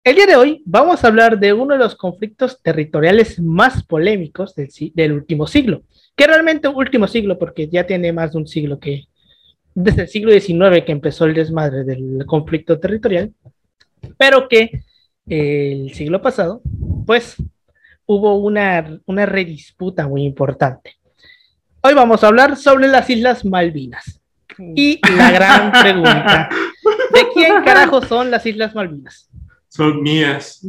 El 0.03 0.15
día 0.15 0.25
de 0.25 0.35
hoy 0.35 0.63
vamos 0.65 1.03
a 1.03 1.07
hablar 1.07 1.39
de 1.39 1.53
uno 1.53 1.75
de 1.75 1.79
los 1.79 1.95
conflictos 1.95 2.59
territoriales 2.63 3.39
más 3.39 3.83
polémicos 3.83 4.55
del, 4.55 4.69
del 4.95 5.11
último 5.13 5.45
siglo, 5.45 5.83
que 6.15 6.25
realmente 6.25 6.67
último 6.67 7.07
siglo 7.07 7.37
porque 7.37 7.69
ya 7.69 7.85
tiene 7.85 8.11
más 8.11 8.31
de 8.31 8.39
un 8.39 8.47
siglo 8.47 8.79
que, 8.79 9.05
desde 9.73 10.03
el 10.03 10.07
siglo 10.07 10.31
XIX 10.31 10.83
que 10.85 10.91
empezó 10.91 11.25
el 11.25 11.33
desmadre 11.33 11.83
del 11.83 12.25
conflicto 12.25 12.79
territorial, 12.79 13.31
pero 14.17 14.47
que 14.47 14.83
el 15.27 15.93
siglo 15.93 16.21
pasado, 16.21 16.61
pues 17.05 17.35
hubo 18.05 18.37
una, 18.37 18.99
una 19.05 19.25
redisputa 19.25 20.07
muy 20.07 20.23
importante. 20.23 20.95
Hoy 21.81 21.93
vamos 21.93 22.23
a 22.23 22.27
hablar 22.27 22.57
sobre 22.57 22.87
las 22.87 23.09
Islas 23.09 23.45
Malvinas. 23.45 24.21
Y 24.75 24.99
la 25.15 25.31
gran 25.31 25.71
pregunta, 25.71 26.49
¿de 27.13 27.27
quién 27.33 27.63
carajo 27.63 28.01
son 28.01 28.29
las 28.29 28.45
Islas 28.45 28.75
Malvinas? 28.75 29.29
Son 29.69 30.01
mías. 30.01 30.67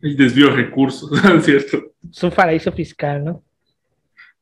El 0.00 0.16
desvío 0.16 0.48
de 0.48 0.56
recursos, 0.56 1.10
¿cierto? 1.42 1.82
Es 2.10 2.22
un 2.22 2.30
paraíso 2.30 2.70
fiscal, 2.70 3.24
¿no? 3.24 3.42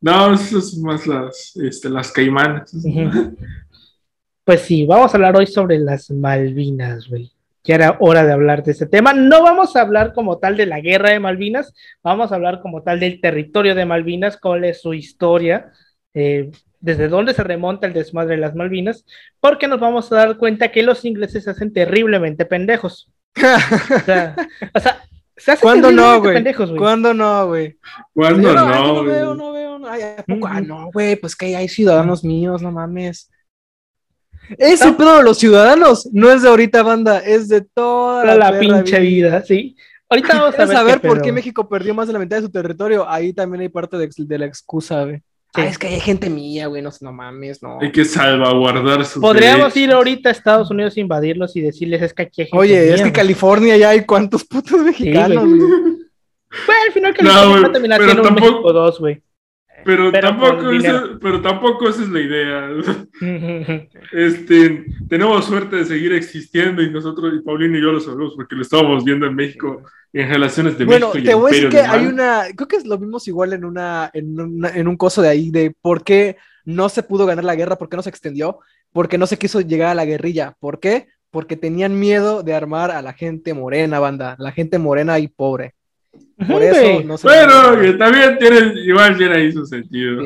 No, 0.00 0.34
eso 0.34 0.60
son 0.60 0.82
más 0.82 1.06
las, 1.06 1.56
este, 1.56 1.90
las 1.90 2.10
caimanas. 2.10 2.74
Pues 4.44 4.62
sí, 4.62 4.86
vamos 4.86 5.12
a 5.12 5.16
hablar 5.16 5.36
hoy 5.36 5.46
sobre 5.46 5.78
las 5.78 6.10
Malvinas, 6.10 7.08
güey. 7.08 7.30
Ya 7.62 7.74
era 7.74 7.96
hora 8.00 8.24
de 8.24 8.32
hablar 8.32 8.64
de 8.64 8.72
este 8.72 8.86
tema. 8.86 9.12
No 9.12 9.42
vamos 9.42 9.76
a 9.76 9.82
hablar 9.82 10.14
como 10.14 10.38
tal 10.38 10.56
de 10.56 10.64
la 10.64 10.80
guerra 10.80 11.10
de 11.10 11.20
Malvinas, 11.20 11.74
vamos 12.02 12.32
a 12.32 12.36
hablar 12.36 12.60
como 12.60 12.82
tal 12.82 12.98
del 12.98 13.20
territorio 13.20 13.74
de 13.74 13.84
Malvinas, 13.84 14.38
cuál 14.38 14.64
es 14.64 14.80
su 14.80 14.94
historia, 14.94 15.70
eh, 16.14 16.50
desde 16.80 17.08
dónde 17.08 17.34
se 17.34 17.44
remonta 17.44 17.86
el 17.86 17.92
desmadre 17.92 18.36
de 18.36 18.40
las 18.40 18.54
Malvinas, 18.54 19.04
porque 19.40 19.68
nos 19.68 19.78
vamos 19.78 20.10
a 20.10 20.16
dar 20.16 20.38
cuenta 20.38 20.72
que 20.72 20.82
los 20.82 21.04
ingleses 21.04 21.44
se 21.44 21.50
hacen 21.50 21.74
terriblemente 21.74 22.46
pendejos. 22.46 23.12
o 23.36 23.40
sea 24.04 24.34
¿Cuándo 25.60 25.90
no, 25.92 26.20
güey? 26.20 26.42
¿Cuándo 26.76 27.14
no, 27.14 27.46
güey? 27.46 27.78
¿Cuándo 28.14 28.54
no? 28.54 28.94
No 28.94 29.04
veo, 29.04 29.34
no 29.34 29.52
veo. 29.52 29.69
No. 29.80 29.88
Ay, 29.88 30.02
¿a 30.02 30.22
poco? 30.22 30.46
Ah, 30.46 30.60
no, 30.60 30.90
güey, 30.92 31.16
pues 31.16 31.34
que 31.34 31.56
hay 31.56 31.68
ciudadanos 31.68 32.22
míos, 32.22 32.62
no 32.62 32.70
mames. 32.70 33.30
Ese 34.58 34.92
pedo 34.92 35.18
de 35.18 35.22
los 35.22 35.38
ciudadanos 35.38 36.08
no 36.12 36.30
es 36.30 36.42
de 36.42 36.48
ahorita, 36.48 36.82
banda, 36.82 37.18
es 37.18 37.48
de 37.48 37.62
toda 37.62 38.34
la, 38.36 38.58
pinche 38.58 38.98
vida. 39.00 39.42
sí. 39.44 39.76
Ahorita 40.08 40.40
vamos 40.40 40.54
a 40.56 40.64
ver, 40.64 40.76
saber 40.76 41.00
por 41.00 41.22
qué 41.22 41.30
México 41.30 41.68
perdió 41.68 41.94
más 41.94 42.08
de 42.08 42.12
la 42.12 42.18
mitad 42.18 42.36
de 42.36 42.42
su 42.42 42.50
territorio. 42.50 43.08
Ahí 43.08 43.32
también 43.32 43.60
hay 43.60 43.68
parte 43.68 43.96
de, 43.96 44.38
la 44.38 44.44
excusa, 44.44 45.04
güey. 45.04 45.22
Ah, 45.54 45.66
es 45.66 45.78
que 45.78 45.86
hay 45.86 46.00
gente 46.00 46.28
mía, 46.28 46.66
güey, 46.66 46.82
no, 46.82 46.90
no 47.00 47.12
mames, 47.12 47.62
no. 47.62 47.78
Hay 47.80 47.92
que 47.92 48.04
salvaguardar 48.04 49.04
su. 49.04 49.20
Podríamos 49.20 49.76
ir 49.76 49.92
ahorita 49.92 50.28
a 50.28 50.32
Estados 50.32 50.68
Unidos 50.70 50.96
a 50.96 51.00
invadirlos 51.00 51.54
y 51.54 51.60
decirles 51.60 52.02
es 52.02 52.12
que 52.12 52.22
aquí 52.22 52.42
hay 52.42 52.46
gente 52.48 52.58
Oye, 52.58 52.92
es 52.92 53.02
que 53.02 53.12
California 53.12 53.76
ya 53.76 53.90
hay 53.90 54.04
cuántos 54.04 54.44
putos 54.44 54.80
mexicanos, 54.80 55.44
güey. 55.46 55.60
Bueno, 56.66 56.82
al 56.86 56.92
final 56.92 57.14
California 57.14 57.56
no, 57.56 57.62
va 57.62 57.68
a 57.68 57.72
terminar 57.72 58.02
siendo 58.02 58.22
un 58.28 58.34
México 58.34 58.72
2, 58.72 58.98
güey. 58.98 59.22
Pero, 59.84 60.12
tampoco 60.12 60.70
esa, 60.70 61.04
pero 61.20 61.40
tampoco 61.40 61.88
esa 61.88 62.02
es 62.02 62.08
la 62.08 62.20
idea. 62.20 62.70
este, 64.12 64.84
tenemos 65.08 65.44
suerte 65.44 65.76
de 65.76 65.84
seguir 65.84 66.12
existiendo 66.12 66.82
y 66.82 66.90
nosotros, 66.90 67.32
y 67.34 67.42
Paulino 67.42 67.78
y 67.78 67.82
yo 67.82 67.92
lo 67.92 68.00
sabemos 68.00 68.34
porque 68.36 68.56
lo 68.56 68.62
estábamos 68.62 69.04
viendo 69.04 69.26
en 69.26 69.34
México 69.34 69.82
en 70.12 70.28
relaciones 70.28 70.76
de 70.76 70.86
México 70.86 71.12
y 71.16 71.22
te 71.22 71.34
voy 71.34 71.52
a 71.52 71.54
decir 71.54 71.68
que 71.68 71.80
hay 71.80 72.06
una, 72.06 72.44
creo 72.56 72.68
que 72.68 72.78
lo 72.84 72.98
vimos 72.98 73.28
igual 73.28 73.52
en 73.52 73.64
una, 73.64 74.10
en, 74.12 74.88
un 74.88 74.96
coso 74.96 75.22
de 75.22 75.28
ahí, 75.28 75.50
de 75.50 75.74
por 75.80 76.02
qué 76.02 76.36
no 76.64 76.88
se 76.88 77.02
pudo 77.02 77.26
ganar 77.26 77.44
la 77.44 77.54
guerra, 77.54 77.78
por 77.78 77.88
qué 77.88 77.96
no 77.96 78.02
se 78.02 78.10
extendió, 78.10 78.58
porque 78.92 79.18
no 79.18 79.26
se 79.26 79.38
quiso 79.38 79.60
llegar 79.60 79.90
a 79.90 79.94
la 79.94 80.04
guerrilla. 80.04 80.56
¿Por 80.58 80.80
qué? 80.80 81.06
Porque 81.30 81.56
tenían 81.56 81.98
miedo 81.98 82.42
de 82.42 82.54
armar 82.54 82.90
a 82.90 83.02
la 83.02 83.12
gente 83.12 83.54
morena, 83.54 84.00
banda, 84.00 84.34
la 84.38 84.52
gente 84.52 84.78
morena 84.78 85.18
y 85.18 85.28
pobre. 85.28 85.74
Por 86.48 86.62
eso 86.62 87.02
no 87.04 87.16
Pero 87.22 87.80
que 87.80 87.92
también 87.94 88.38
tiene, 88.38 88.80
igual 88.80 89.16
tiene 89.16 89.36
ahí 89.36 89.52
su 89.52 89.66
sentido. 89.66 90.22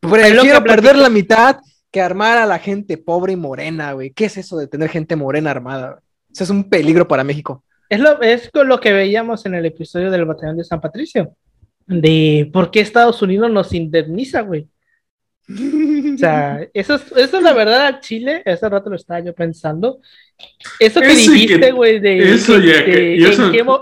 Prefiero 0.00 0.64
perder 0.64 0.96
la 0.96 1.10
mitad 1.10 1.56
que 1.90 2.00
armar 2.00 2.38
a 2.38 2.46
la 2.46 2.58
gente 2.58 2.98
pobre 2.98 3.32
y 3.32 3.36
morena, 3.36 3.92
güey. 3.92 4.10
¿Qué 4.10 4.26
es 4.26 4.36
eso 4.36 4.56
de 4.56 4.68
tener 4.68 4.88
gente 4.90 5.16
morena 5.16 5.50
armada? 5.50 6.00
Eso 6.30 6.44
es 6.44 6.50
un 6.50 6.68
peligro 6.68 7.08
para 7.08 7.24
México. 7.24 7.64
Es 7.88 8.00
lo, 8.00 8.20
es 8.20 8.50
con 8.50 8.68
lo 8.68 8.78
que 8.80 8.92
veíamos 8.92 9.46
en 9.46 9.54
el 9.54 9.66
episodio 9.66 10.10
del 10.10 10.26
batallón 10.26 10.58
de 10.58 10.64
San 10.64 10.80
Patricio. 10.80 11.34
De 11.86 12.50
por 12.52 12.70
qué 12.70 12.80
Estados 12.80 13.22
Unidos 13.22 13.50
nos 13.50 13.72
indemniza, 13.72 14.42
güey. 14.42 14.68
O 15.48 16.18
sea, 16.18 16.60
eso 16.74 16.96
es, 16.96 17.12
eso 17.16 17.38
es 17.38 17.42
la 17.42 17.54
verdad 17.54 17.86
a 17.86 18.00
Chile, 18.00 18.42
ese 18.44 18.68
rato 18.68 18.90
lo 18.90 18.96
estaba 18.96 19.20
yo 19.20 19.34
pensando. 19.34 20.00
Eso 20.78 21.00
que 21.00 21.14
dijiste, 21.14 21.72
güey, 21.72 21.98
de, 21.98 22.32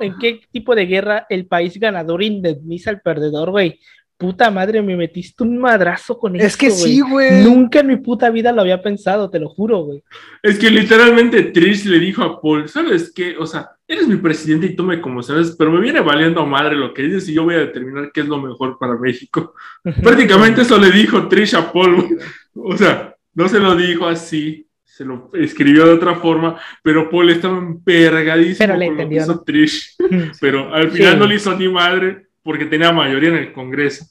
en, 0.00 0.18
qué, 0.18 0.40
tipo 0.50 0.74
de 0.74 0.86
guerra 0.86 1.26
el 1.28 1.46
país 1.46 1.78
ganador 1.78 2.22
indemniza 2.22 2.90
al 2.90 3.00
perdedor, 3.00 3.50
güey. 3.50 3.78
Puta 4.18 4.50
madre, 4.50 4.80
me 4.80 4.96
metiste 4.96 5.42
un 5.42 5.58
madrazo 5.58 6.18
con 6.18 6.36
eso. 6.36 6.46
Es 6.46 6.56
que 6.56 6.70
sí, 6.70 7.00
güey. 7.00 7.44
Nunca 7.44 7.80
en 7.80 7.88
mi 7.88 7.96
puta 7.96 8.30
vida 8.30 8.50
lo 8.50 8.62
había 8.62 8.80
pensado, 8.80 9.28
te 9.28 9.38
lo 9.38 9.50
juro, 9.50 9.80
güey. 9.80 10.02
Es 10.42 10.58
que 10.58 10.70
literalmente 10.70 11.42
Trish 11.42 11.84
le 11.84 11.98
dijo 11.98 12.22
a 12.22 12.40
Paul, 12.40 12.66
¿sabes 12.66 13.12
qué? 13.14 13.36
O 13.36 13.44
sea, 13.44 13.68
eres 13.86 14.08
mi 14.08 14.16
presidente 14.16 14.68
y 14.68 14.74
tú 14.74 14.84
me 14.84 15.02
como 15.02 15.22
sabes, 15.22 15.54
pero 15.58 15.70
me 15.70 15.80
viene 15.80 16.00
valiendo 16.00 16.40
a 16.40 16.46
madre 16.46 16.76
lo 16.76 16.94
que 16.94 17.02
dices 17.02 17.28
y 17.28 17.34
yo 17.34 17.44
voy 17.44 17.56
a 17.56 17.58
determinar 17.58 18.10
qué 18.10 18.22
es 18.22 18.26
lo 18.26 18.40
mejor 18.40 18.78
para 18.78 18.96
México. 18.96 19.54
Prácticamente 20.02 20.62
eso 20.62 20.78
le 20.78 20.90
dijo 20.90 21.28
Trish 21.28 21.54
a 21.54 21.70
Paul. 21.70 22.18
O 22.54 22.74
sea, 22.74 23.14
no 23.34 23.50
se 23.50 23.60
lo 23.60 23.76
dijo 23.76 24.06
así, 24.06 24.65
se 24.96 25.04
lo 25.04 25.30
escribió 25.34 25.84
de 25.84 25.92
otra 25.92 26.14
forma, 26.14 26.58
pero 26.82 27.10
Paul 27.10 27.28
estaba 27.28 27.58
empergadísimo 27.58 28.66
pero 28.66 28.78
le 28.78 28.86
entendió, 28.86 29.26
lo 29.26 29.42
Trish. 29.42 29.94
pero 30.40 30.72
al 30.72 30.90
final 30.90 31.18
no 31.18 31.26
le 31.26 31.34
hizo 31.34 31.54
ni 31.54 31.68
madre 31.68 32.28
porque 32.42 32.64
tenía 32.64 32.92
mayoría 32.92 33.28
en 33.28 33.36
el 33.36 33.52
Congreso. 33.52 34.06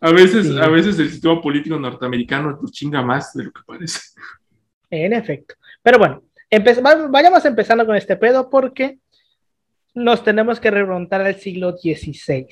a 0.00 0.12
veces, 0.12 0.56
a 0.56 0.68
veces 0.68 0.96
el 1.00 1.10
sistema 1.10 1.42
político 1.42 1.76
norteamericano 1.76 2.60
chinga 2.70 3.02
más 3.02 3.34
de 3.34 3.44
lo 3.44 3.50
que 3.50 3.62
parece. 3.66 3.98
En 4.90 5.12
efecto. 5.12 5.56
Pero 5.82 5.98
bueno, 5.98 6.22
vayamos 7.10 7.44
empezando 7.44 7.84
con 7.84 7.96
este 7.96 8.14
pedo 8.14 8.48
porque 8.48 8.98
nos 9.92 10.22
tenemos 10.22 10.60
que 10.60 10.70
remontar 10.70 11.20
al 11.22 11.34
siglo 11.34 11.72
XVI. 11.76 12.46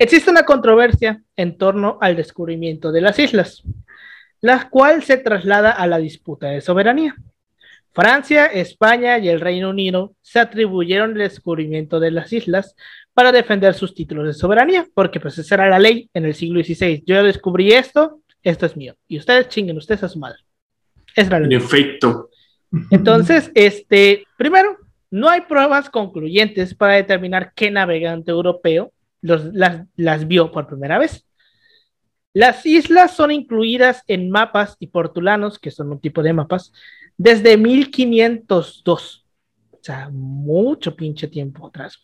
Existe 0.00 0.32
una 0.32 0.42
controversia 0.42 1.22
en 1.36 1.56
torno 1.56 1.98
al 2.00 2.16
descubrimiento 2.16 2.90
de 2.90 3.02
las 3.02 3.20
islas, 3.20 3.62
la 4.42 4.68
cual 4.68 5.02
se 5.02 5.16
traslada 5.16 5.70
a 5.70 5.86
la 5.86 5.98
disputa 5.98 6.48
de 6.48 6.60
soberanía. 6.60 7.14
Francia, 7.92 8.46
España 8.46 9.18
y 9.18 9.28
el 9.28 9.40
Reino 9.40 9.70
Unido 9.70 10.14
se 10.20 10.40
atribuyeron 10.40 11.12
el 11.12 11.18
descubrimiento 11.18 12.00
de 12.00 12.10
las 12.10 12.32
islas 12.32 12.74
para 13.14 13.32
defender 13.32 13.74
sus 13.74 13.94
títulos 13.94 14.26
de 14.26 14.32
soberanía, 14.32 14.86
porque 14.94 15.20
pues 15.20 15.38
esa 15.38 15.54
era 15.54 15.68
la 15.68 15.78
ley 15.78 16.10
en 16.12 16.24
el 16.24 16.34
siglo 16.34 16.62
XVI. 16.62 17.04
Yo 17.06 17.22
descubrí 17.22 17.72
esto, 17.72 18.20
esto 18.42 18.66
es 18.66 18.76
mío. 18.76 18.96
Y 19.06 19.18
ustedes 19.18 19.48
chinguen, 19.48 19.76
ustedes 19.76 20.02
a 20.02 20.08
su 20.08 20.18
madre. 20.18 20.38
Es 21.14 21.30
la 21.30 21.38
ley. 21.38 21.54
En 21.54 21.62
efecto. 21.62 22.30
Entonces, 22.90 23.50
este, 23.54 24.24
primero, 24.36 24.78
no 25.10 25.28
hay 25.28 25.42
pruebas 25.42 25.90
concluyentes 25.90 26.74
para 26.74 26.94
determinar 26.94 27.52
qué 27.54 27.70
navegante 27.70 28.30
europeo 28.30 28.92
las, 29.20 29.42
las 29.94 30.26
vio 30.26 30.50
por 30.50 30.66
primera 30.66 30.98
vez. 30.98 31.26
Las 32.34 32.64
islas 32.64 33.14
son 33.14 33.30
incluidas 33.30 34.02
en 34.06 34.30
mapas 34.30 34.76
y 34.78 34.86
portulanos, 34.86 35.58
que 35.58 35.70
son 35.70 35.90
un 35.90 36.00
tipo 36.00 36.22
de 36.22 36.32
mapas, 36.32 36.72
desde 37.16 37.56
1502. 37.56 39.26
O 39.70 39.78
sea, 39.80 40.08
mucho 40.10 40.94
pinche 40.96 41.28
tiempo 41.28 41.66
atrás. 41.66 41.98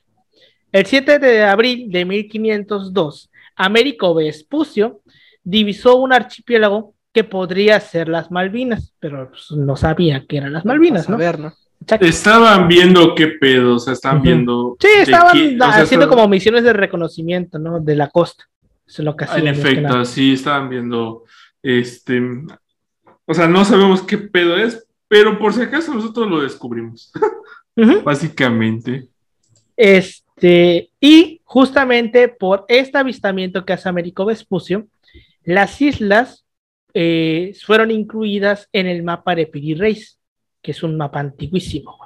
El 0.70 0.84
7 0.84 1.18
de 1.18 1.44
abril 1.44 1.90
de 1.90 2.04
1502, 2.04 3.30
Américo 3.56 4.14
Vespucio 4.14 5.00
divisó 5.42 5.96
un 5.96 6.12
archipiélago 6.12 6.94
que 7.12 7.24
podría 7.24 7.80
ser 7.80 8.08
las 8.08 8.30
Malvinas, 8.30 8.92
pero 9.00 9.30
pues, 9.30 9.50
no 9.52 9.76
sabía 9.76 10.26
que 10.26 10.36
eran 10.36 10.52
las 10.52 10.66
Malvinas, 10.66 11.08
¿no? 11.08 11.16
¿no? 11.16 11.52
Estaban 12.00 12.68
viendo 12.68 13.14
qué 13.14 13.28
pedo, 13.28 13.76
o 13.76 13.78
sea, 13.78 13.94
estaban 13.94 14.20
viendo. 14.20 14.76
Sí, 14.78 14.88
estaban 15.00 15.62
haciendo 15.62 16.08
como 16.08 16.28
misiones 16.28 16.64
de 16.64 16.72
reconocimiento, 16.74 17.58
¿no? 17.58 17.80
De 17.80 17.96
la 17.96 18.08
costa. 18.10 18.44
Eso 18.88 19.02
es 19.02 19.04
lo 19.04 19.14
que 19.14 19.24
hacían. 19.24 19.46
En 19.46 19.54
efecto, 19.54 20.04
sí, 20.04 20.32
estaban 20.32 20.68
viendo. 20.68 21.24
Este. 21.62 22.20
O 23.26 23.34
sea, 23.34 23.46
no 23.46 23.64
sabemos 23.64 24.02
qué 24.02 24.16
pedo 24.18 24.56
es, 24.56 24.86
pero 25.06 25.38
por 25.38 25.52
si 25.52 25.60
acaso 25.60 25.94
nosotros 25.94 26.28
lo 26.28 26.40
descubrimos. 26.40 27.12
Básicamente. 28.04 29.08
Es, 29.76 30.24
este, 30.38 30.92
y 31.00 31.40
justamente 31.42 32.28
por 32.28 32.64
este 32.68 32.96
avistamiento 32.96 33.64
que 33.64 33.72
hace 33.72 33.88
Américo 33.88 34.24
Vespucio, 34.24 34.86
las 35.42 35.80
islas 35.82 36.46
eh, 36.94 37.56
fueron 37.60 37.90
incluidas 37.90 38.68
en 38.72 38.86
el 38.86 39.02
mapa 39.02 39.34
de 39.34 39.46
Piri 39.46 39.74
Reis, 39.74 40.20
que 40.62 40.70
es 40.70 40.82
un 40.84 40.96
mapa 40.96 41.18
antiguísimo. 41.18 41.98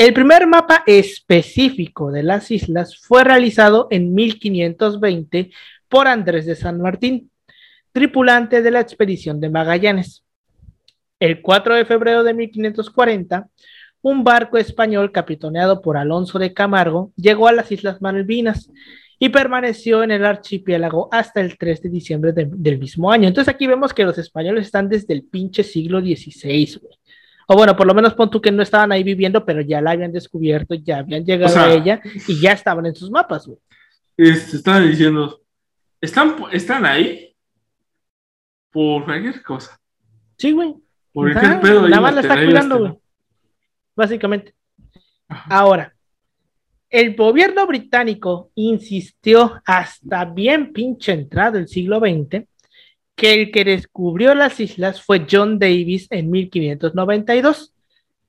El 0.00 0.14
primer 0.14 0.46
mapa 0.46 0.82
específico 0.86 2.10
de 2.10 2.22
las 2.22 2.50
islas 2.50 2.96
fue 2.96 3.22
realizado 3.22 3.86
en 3.90 4.14
1520 4.14 5.50
por 5.90 6.08
Andrés 6.08 6.46
de 6.46 6.56
San 6.56 6.80
Martín, 6.80 7.30
tripulante 7.92 8.62
de 8.62 8.70
la 8.70 8.80
expedición 8.80 9.42
de 9.42 9.50
Magallanes. 9.50 10.24
El 11.18 11.42
4 11.42 11.74
de 11.74 11.84
febrero 11.84 12.24
de 12.24 12.32
1540, 12.32 13.50
un 14.00 14.24
barco 14.24 14.56
español 14.56 15.12
capitaneado 15.12 15.82
por 15.82 15.98
Alonso 15.98 16.38
de 16.38 16.54
Camargo 16.54 17.12
llegó 17.16 17.46
a 17.46 17.52
las 17.52 17.70
Islas 17.70 18.00
Malvinas 18.00 18.70
y 19.18 19.28
permaneció 19.28 20.02
en 20.02 20.12
el 20.12 20.24
archipiélago 20.24 21.10
hasta 21.12 21.42
el 21.42 21.58
3 21.58 21.82
de 21.82 21.90
diciembre 21.90 22.32
del 22.32 22.78
mismo 22.78 23.12
año. 23.12 23.28
Entonces 23.28 23.52
aquí 23.52 23.66
vemos 23.66 23.92
que 23.92 24.04
los 24.04 24.16
españoles 24.16 24.64
están 24.64 24.88
desde 24.88 25.12
el 25.12 25.24
pinche 25.24 25.62
siglo 25.62 26.00
XVI, 26.00 26.80
O 27.50 27.56
bueno, 27.56 27.76
por 27.76 27.86
lo 27.86 27.94
menos 27.94 28.14
pon 28.14 28.30
tú 28.30 28.40
que 28.40 28.52
no 28.52 28.62
estaban 28.62 28.92
ahí 28.92 29.02
viviendo, 29.02 29.44
pero 29.44 29.60
ya 29.60 29.80
la 29.80 29.90
habían 29.90 30.12
descubierto, 30.12 30.74
ya 30.74 30.98
habían 30.98 31.24
llegado 31.24 31.58
a 31.58 31.72
ella 31.72 32.00
y 32.28 32.40
ya 32.40 32.52
estaban 32.52 32.86
en 32.86 32.94
sus 32.94 33.10
mapas, 33.10 33.46
güey. 33.46 33.58
Este, 34.16 34.58
estaban 34.58 34.88
diciendo, 34.88 35.40
¿están, 36.00 36.36
¿están 36.52 36.86
ahí? 36.86 37.34
Por 38.70 39.04
cualquier 39.04 39.42
cosa. 39.42 39.80
Sí, 40.36 40.52
güey. 40.52 40.76
Por 41.12 41.32
pedo. 41.32 41.88
Nada 41.88 42.00
más 42.00 42.14
la 42.14 42.20
está 42.20 42.36
cuidando, 42.36 42.78
güey 42.78 43.00
básicamente. 44.00 44.54
Ahora, 45.28 45.94
el 46.88 47.14
gobierno 47.14 47.66
británico 47.66 48.50
insistió 48.54 49.60
hasta 49.64 50.24
bien 50.24 50.72
pinche 50.72 51.12
entrado 51.12 51.58
el 51.58 51.68
siglo 51.68 52.00
XX 52.00 52.46
que 53.20 53.34
el 53.34 53.50
que 53.50 53.66
descubrió 53.66 54.34
las 54.34 54.60
islas 54.60 55.02
fue 55.02 55.26
John 55.30 55.58
Davis 55.58 56.06
en 56.08 56.30
1592 56.30 57.74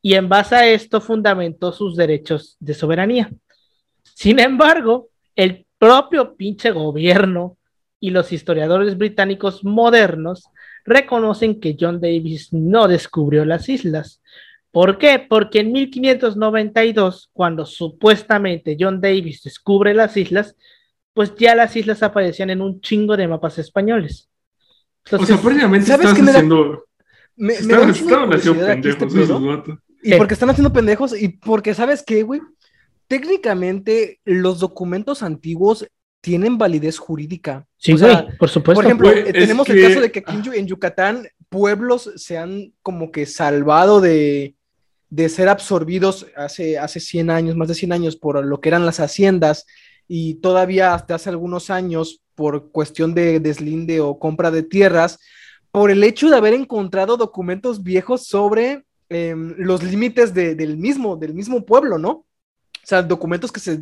y 0.01 0.15
en 0.15 0.27
base 0.27 0.55
a 0.55 0.67
esto 0.67 0.99
fundamentó 0.99 1.71
sus 1.71 1.95
derechos 1.95 2.57
de 2.59 2.73
soberanía. 2.73 3.31
Sin 4.03 4.37
embargo, 4.41 5.07
el 5.37 5.65
propio 5.77 6.35
pinche 6.35 6.71
gobierno 6.71 7.55
y 8.01 8.09
los 8.09 8.33
historiadores 8.33 8.97
británicos 8.97 9.63
modernos 9.63 10.49
reconocen 10.83 11.61
que 11.61 11.77
John 11.79 12.01
Davis 12.01 12.51
no 12.51 12.89
descubrió 12.89 13.45
las 13.45 13.69
islas, 13.69 14.21
¿Por 14.71 14.97
qué? 14.97 15.19
Porque 15.19 15.59
en 15.59 15.73
1592, 15.73 17.29
cuando 17.33 17.65
supuestamente 17.65 18.77
John 18.79 19.01
Davis 19.01 19.43
descubre 19.43 19.93
las 19.93 20.15
islas, 20.15 20.55
pues 21.13 21.35
ya 21.35 21.55
las 21.55 21.75
islas 21.75 22.03
aparecían 22.03 22.49
en 22.49 22.61
un 22.61 22.79
chingo 22.79 23.17
de 23.17 23.27
mapas 23.27 23.57
españoles. 23.57 24.30
O 25.09 25.25
sea, 25.25 25.37
prácticamente 25.37 25.87
¿sabes 25.87 26.11
estás 26.11 26.27
haciendo... 26.29 26.85
Me, 27.35 27.53
están, 27.53 27.89
haciendo 27.89 28.65
pendejos 28.65 29.15
este 29.15 29.77
Y 30.03 30.15
porque 30.15 30.33
están 30.33 30.49
haciendo 30.49 30.73
pendejos 30.73 31.19
y 31.19 31.29
porque, 31.29 31.73
¿sabes 31.73 32.03
qué, 32.05 32.23
güey? 32.23 32.41
Técnicamente, 33.07 34.19
los 34.25 34.59
documentos 34.59 35.23
antiguos 35.23 35.87
tienen 36.21 36.57
validez 36.57 36.99
jurídica. 36.99 37.65
Sí, 37.77 37.95
por 38.37 38.49
supuesto. 38.49 38.75
Por 38.75 38.85
ejemplo, 38.85 39.11
tenemos 39.31 39.67
el 39.69 39.81
caso 39.81 40.01
de 40.01 40.11
que 40.11 40.19
aquí 40.19 40.39
en 40.53 40.67
Yucatán 40.67 41.27
pueblos 41.49 42.11
se 42.15 42.37
han 42.37 42.73
como 42.83 43.11
que 43.11 43.25
salvado 43.25 44.01
de, 44.01 44.55
de 45.09 45.29
ser 45.29 45.49
absorbidos 45.49 46.27
hace, 46.35 46.77
hace 46.77 46.99
100 46.99 47.29
años, 47.29 47.55
más 47.55 47.67
de 47.67 47.75
100 47.75 47.91
años, 47.91 48.15
por 48.15 48.45
lo 48.45 48.61
que 48.61 48.69
eran 48.69 48.85
las 48.85 48.99
haciendas 48.99 49.65
y 50.13 50.33
todavía 50.33 50.93
hasta 50.93 51.15
hace 51.15 51.29
algunos 51.29 51.69
años 51.69 52.21
por 52.35 52.69
cuestión 52.69 53.13
de 53.13 53.39
deslinde 53.39 54.01
o 54.01 54.19
compra 54.19 54.51
de 54.51 54.61
tierras, 54.61 55.19
por 55.71 55.89
el 55.89 56.03
hecho 56.03 56.29
de 56.29 56.35
haber 56.35 56.53
encontrado 56.53 57.15
documentos 57.15 57.81
viejos 57.81 58.27
sobre 58.27 58.83
em, 59.07 59.55
los 59.57 59.81
límites 59.81 60.33
del, 60.33 60.75
mismo, 60.75 61.15
del 61.15 61.33
mismo 61.33 61.65
pueblo, 61.65 61.97
¿no? 61.97 62.09
O 62.09 62.25
sea, 62.83 63.01
documentos 63.01 63.53
que 63.53 63.61
se 63.61 63.81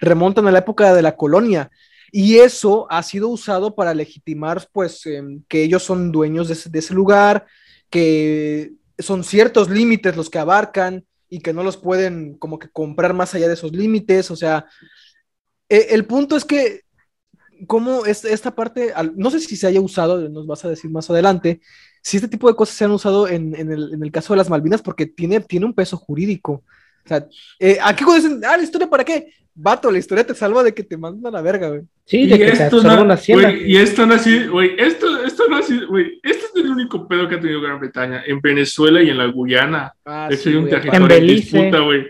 remontan 0.00 0.48
a 0.48 0.50
la 0.50 0.58
época 0.58 0.92
de 0.92 1.02
la 1.02 1.14
colonia. 1.14 1.70
Y 2.10 2.38
eso 2.38 2.88
ha 2.90 3.04
sido 3.04 3.28
usado 3.28 3.76
para 3.76 3.94
legitimar, 3.94 4.66
pues, 4.72 5.06
em, 5.06 5.44
que 5.46 5.62
ellos 5.62 5.84
son 5.84 6.10
dueños 6.10 6.48
de 6.48 6.78
ese, 6.80 6.92
lugar, 6.92 7.46
que 7.88 8.72
son 8.98 9.22
ciertos 9.22 9.70
límites 9.70 10.16
los 10.16 10.28
que 10.28 10.40
abarcan 10.40 11.04
y 11.30 11.38
que 11.38 11.52
no 11.52 11.62
los 11.62 11.76
pueden 11.76 12.36
como 12.36 12.58
que 12.58 12.68
comprar 12.68 13.14
más 13.14 13.32
allá 13.32 13.46
de 13.46 13.54
esos 13.54 13.70
límites. 13.70 14.32
O 14.32 14.36
sea, 14.36 14.66
e, 15.68 15.88
el 15.90 16.04
punto 16.04 16.36
es 16.36 16.44
que, 16.44 16.82
como 17.66 18.04
es, 18.06 18.24
esta 18.24 18.54
parte, 18.54 18.92
no 19.16 19.30
sé 19.30 19.40
si 19.40 19.56
se 19.56 19.66
haya 19.66 19.80
usado, 19.80 20.28
nos 20.28 20.46
vas 20.46 20.64
a 20.64 20.68
decir 20.68 20.90
más 20.90 21.08
adelante, 21.10 21.60
si 22.02 22.18
este 22.18 22.28
tipo 22.28 22.48
de 22.48 22.54
cosas 22.54 22.76
se 22.76 22.84
han 22.84 22.92
usado 22.92 23.26
en, 23.26 23.54
el, 23.56 23.94
en 23.94 24.02
el, 24.02 24.12
caso 24.12 24.32
de 24.32 24.38
las 24.38 24.48
Malvinas, 24.48 24.80
porque 24.80 25.06
tiene, 25.06 25.40
tiene 25.40 25.66
un 25.66 25.74
peso 25.74 25.96
jurídico. 25.96 26.62
O 27.04 27.08
sea, 27.08 27.26
eh, 27.58 27.78
¿a 27.82 27.94
qué 27.96 28.04
dicen? 28.04 28.40
Ah, 28.44 28.56
la 28.56 28.62
historia 28.62 28.88
para 28.88 29.04
qué? 29.04 29.32
Vato, 29.58 29.90
la 29.90 29.98
historia 29.98 30.26
te 30.26 30.34
salva 30.34 30.62
de 30.62 30.74
que 30.74 30.82
te 30.82 30.96
mandan 30.96 31.34
a 31.34 31.38
la 31.38 31.42
verga, 31.42 31.68
güey. 31.68 31.80
Sí, 32.04 32.26
de 32.26 32.36
que 32.36 32.48
esto 32.48 32.82
te 32.82 32.88
no, 32.88 33.56
Y 33.66 33.76
esto 33.76 34.06
no 34.06 34.14
así, 34.14 34.46
güey, 34.46 34.76
esto, 34.78 35.24
esto 35.24 35.48
no 35.48 35.56
así, 35.56 35.80
güey, 35.86 36.20
este 36.22 36.44
es 36.44 36.56
el 36.56 36.70
único 36.70 37.08
pedo 37.08 37.26
que 37.26 37.36
ha 37.36 37.40
tenido 37.40 37.62
Gran 37.62 37.80
Bretaña, 37.80 38.22
en 38.26 38.40
Venezuela 38.40 39.02
y 39.02 39.08
en 39.10 39.18
la 39.18 39.26
Guyana. 39.26 39.92
Ah, 40.04 40.28
sí, 40.30 40.50
hay 40.50 40.56
un 40.56 40.68
territorio 40.68 41.00
en, 41.00 41.08
Belice. 41.08 41.58
disputa, 41.58 41.80
güey. 41.80 42.06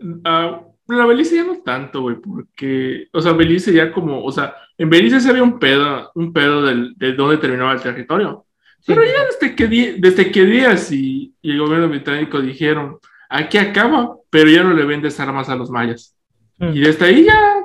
Uh, 0.00 0.63
la 0.86 1.06
Belice 1.06 1.36
ya 1.36 1.44
no 1.44 1.58
tanto, 1.62 2.02
güey, 2.02 2.16
porque, 2.16 3.08
o 3.12 3.20
sea, 3.20 3.32
Belice 3.32 3.72
ya 3.72 3.92
como, 3.92 4.22
o 4.22 4.30
sea, 4.30 4.54
en 4.76 4.90
Belice 4.90 5.20
se 5.20 5.30
había 5.30 5.42
un 5.42 5.58
pedo, 5.58 6.10
un 6.14 6.32
pedo 6.32 6.62
del, 6.62 6.94
de 6.96 7.12
dónde 7.14 7.38
terminaba 7.38 7.72
el 7.72 7.80
territorio. 7.80 8.46
Pero 8.86 9.02
ya 9.02 9.24
desde 9.24 9.56
que, 9.56 9.96
desde 9.98 10.30
que 10.30 10.44
Díaz 10.44 10.92
y, 10.92 11.34
y 11.40 11.52
el 11.52 11.58
gobierno 11.58 11.88
británico 11.88 12.40
dijeron, 12.40 12.98
aquí 13.30 13.56
acaba, 13.56 14.16
pero 14.28 14.50
ya 14.50 14.62
no 14.62 14.74
le 14.74 14.84
vendes 14.84 15.18
armas 15.20 15.48
a 15.48 15.56
los 15.56 15.70
mayas. 15.70 16.16
Mm. 16.58 16.68
Y 16.74 16.80
desde 16.80 17.06
ahí 17.06 17.24
ya, 17.24 17.62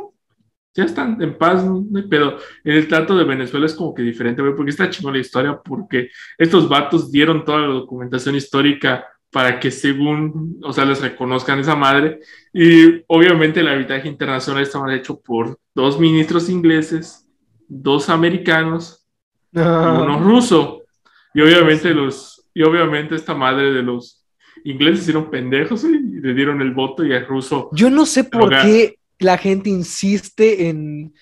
ya 0.73 0.83
están 0.85 1.21
en 1.21 1.37
paz, 1.37 1.65
pero 2.09 2.37
en 2.63 2.73
el 2.73 2.87
trato 2.87 3.17
de 3.17 3.25
Venezuela 3.25 3.65
es 3.65 3.73
como 3.73 3.93
que 3.93 4.01
diferente, 4.01 4.41
porque 4.55 4.69
está 4.69 4.89
chingón 4.89 5.13
la 5.13 5.19
historia, 5.19 5.59
porque 5.63 6.09
estos 6.37 6.69
vatos 6.69 7.11
dieron 7.11 7.43
toda 7.43 7.61
la 7.61 7.67
documentación 7.67 8.35
histórica 8.35 9.05
para 9.31 9.59
que 9.59 9.71
según, 9.71 10.59
o 10.63 10.73
sea, 10.73 10.85
les 10.85 11.01
reconozcan 11.01 11.59
esa 11.59 11.75
madre. 11.75 12.19
Y 12.53 13.03
obviamente 13.07 13.59
el 13.59 13.67
arbitraje 13.67 14.07
internacional 14.07 14.63
estaba 14.63 14.93
hecho 14.95 15.19
por 15.19 15.59
dos 15.75 15.99
ministros 15.99 16.49
ingleses, 16.49 17.27
dos 17.67 18.09
americanos 18.09 19.05
y 19.51 19.59
uno 19.59 20.19
ruso. 20.19 20.83
Y 21.33 21.41
obviamente 21.41 21.93
los, 21.93 22.47
y 22.53 22.63
obviamente 22.63 23.15
esta 23.15 23.35
madre 23.35 23.71
de 23.71 23.83
los 23.83 24.25
ingleses 24.63 25.01
hicieron 25.01 25.29
pendejos 25.29 25.83
y 25.83 25.99
le 25.99 26.33
dieron 26.33 26.61
el 26.61 26.73
voto 26.73 27.05
y 27.05 27.13
al 27.13 27.27
ruso. 27.27 27.69
Yo 27.73 27.89
no 27.89 28.05
sé 28.05 28.23
por 28.23 28.49
qué 28.49 28.97
la 29.19 29.37
gente 29.37 29.69
insiste 29.69 30.69
en 30.69 31.13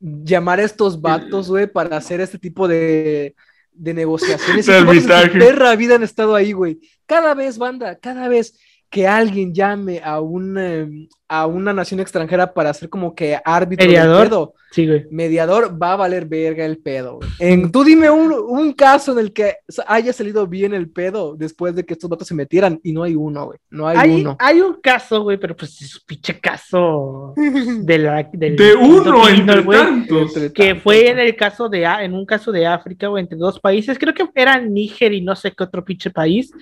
llamar 0.00 0.60
a 0.60 0.64
estos 0.64 1.00
vatos, 1.00 1.48
güey, 1.48 1.66
para 1.66 1.96
hacer 1.96 2.20
este 2.20 2.38
tipo 2.38 2.68
de, 2.68 3.34
de 3.74 3.94
negociaciones. 3.94 4.66
y 4.66 5.00
perra 5.38 5.76
vida 5.76 5.96
han 5.96 6.02
estado 6.02 6.34
ahí, 6.34 6.52
güey. 6.52 6.80
Cada 7.06 7.34
vez, 7.34 7.58
banda, 7.58 7.98
cada 7.98 8.28
vez 8.28 8.54
que 8.94 9.08
alguien 9.08 9.52
llame 9.52 10.00
a 10.04 10.20
un, 10.20 10.56
em, 10.56 11.08
a 11.26 11.46
una 11.46 11.72
nación 11.72 11.98
extranjera 11.98 12.54
para 12.54 12.70
hacer 12.70 12.88
como 12.88 13.12
que 13.12 13.36
árbitro 13.44 13.84
mediador, 13.88 14.28
pedo, 14.28 14.54
sí, 14.70 14.86
güey. 14.86 15.04
mediador, 15.10 15.82
va 15.82 15.94
a 15.94 15.96
valer 15.96 16.26
verga 16.26 16.64
el 16.64 16.78
pedo. 16.78 17.18
En, 17.40 17.72
tú 17.72 17.82
dime 17.82 18.08
un, 18.08 18.32
un, 18.32 18.72
caso 18.72 19.10
en 19.10 19.18
el 19.18 19.32
que 19.32 19.56
haya 19.88 20.12
salido 20.12 20.46
bien 20.46 20.74
el 20.74 20.90
pedo 20.90 21.34
después 21.34 21.74
de 21.74 21.84
que 21.84 21.94
estos 21.94 22.08
vatos 22.08 22.28
se 22.28 22.36
metieran 22.36 22.78
y 22.84 22.92
no 22.92 23.02
hay 23.02 23.16
uno, 23.16 23.46
güey. 23.46 23.58
No 23.68 23.88
hay, 23.88 24.20
uno. 24.20 24.36
Hay 24.38 24.60
un 24.60 24.74
caso, 24.80 25.24
güey, 25.24 25.38
pero 25.38 25.56
pues 25.56 25.82
es 25.82 25.96
un 25.96 26.02
pinche 26.06 26.38
caso 26.38 27.34
de, 27.36 27.98
la, 27.98 28.22
de 28.32 28.76
uno 28.80 29.28
entre 29.28 29.60
tantos. 29.64 30.34
Que 30.54 30.76
fue 30.76 31.10
en 31.10 31.18
el 31.18 31.34
caso 31.34 31.68
de, 31.68 31.82
en 31.82 32.14
un 32.14 32.24
caso 32.24 32.52
de 32.52 32.64
África, 32.64 33.08
güey, 33.08 33.24
entre 33.24 33.38
dos 33.38 33.58
países, 33.58 33.98
creo 33.98 34.14
que 34.14 34.28
era 34.36 34.60
Níger 34.60 35.12
y 35.12 35.20
no 35.20 35.34
sé 35.34 35.50
qué 35.50 35.64
otro 35.64 35.84
pinche 35.84 36.12
país, 36.12 36.52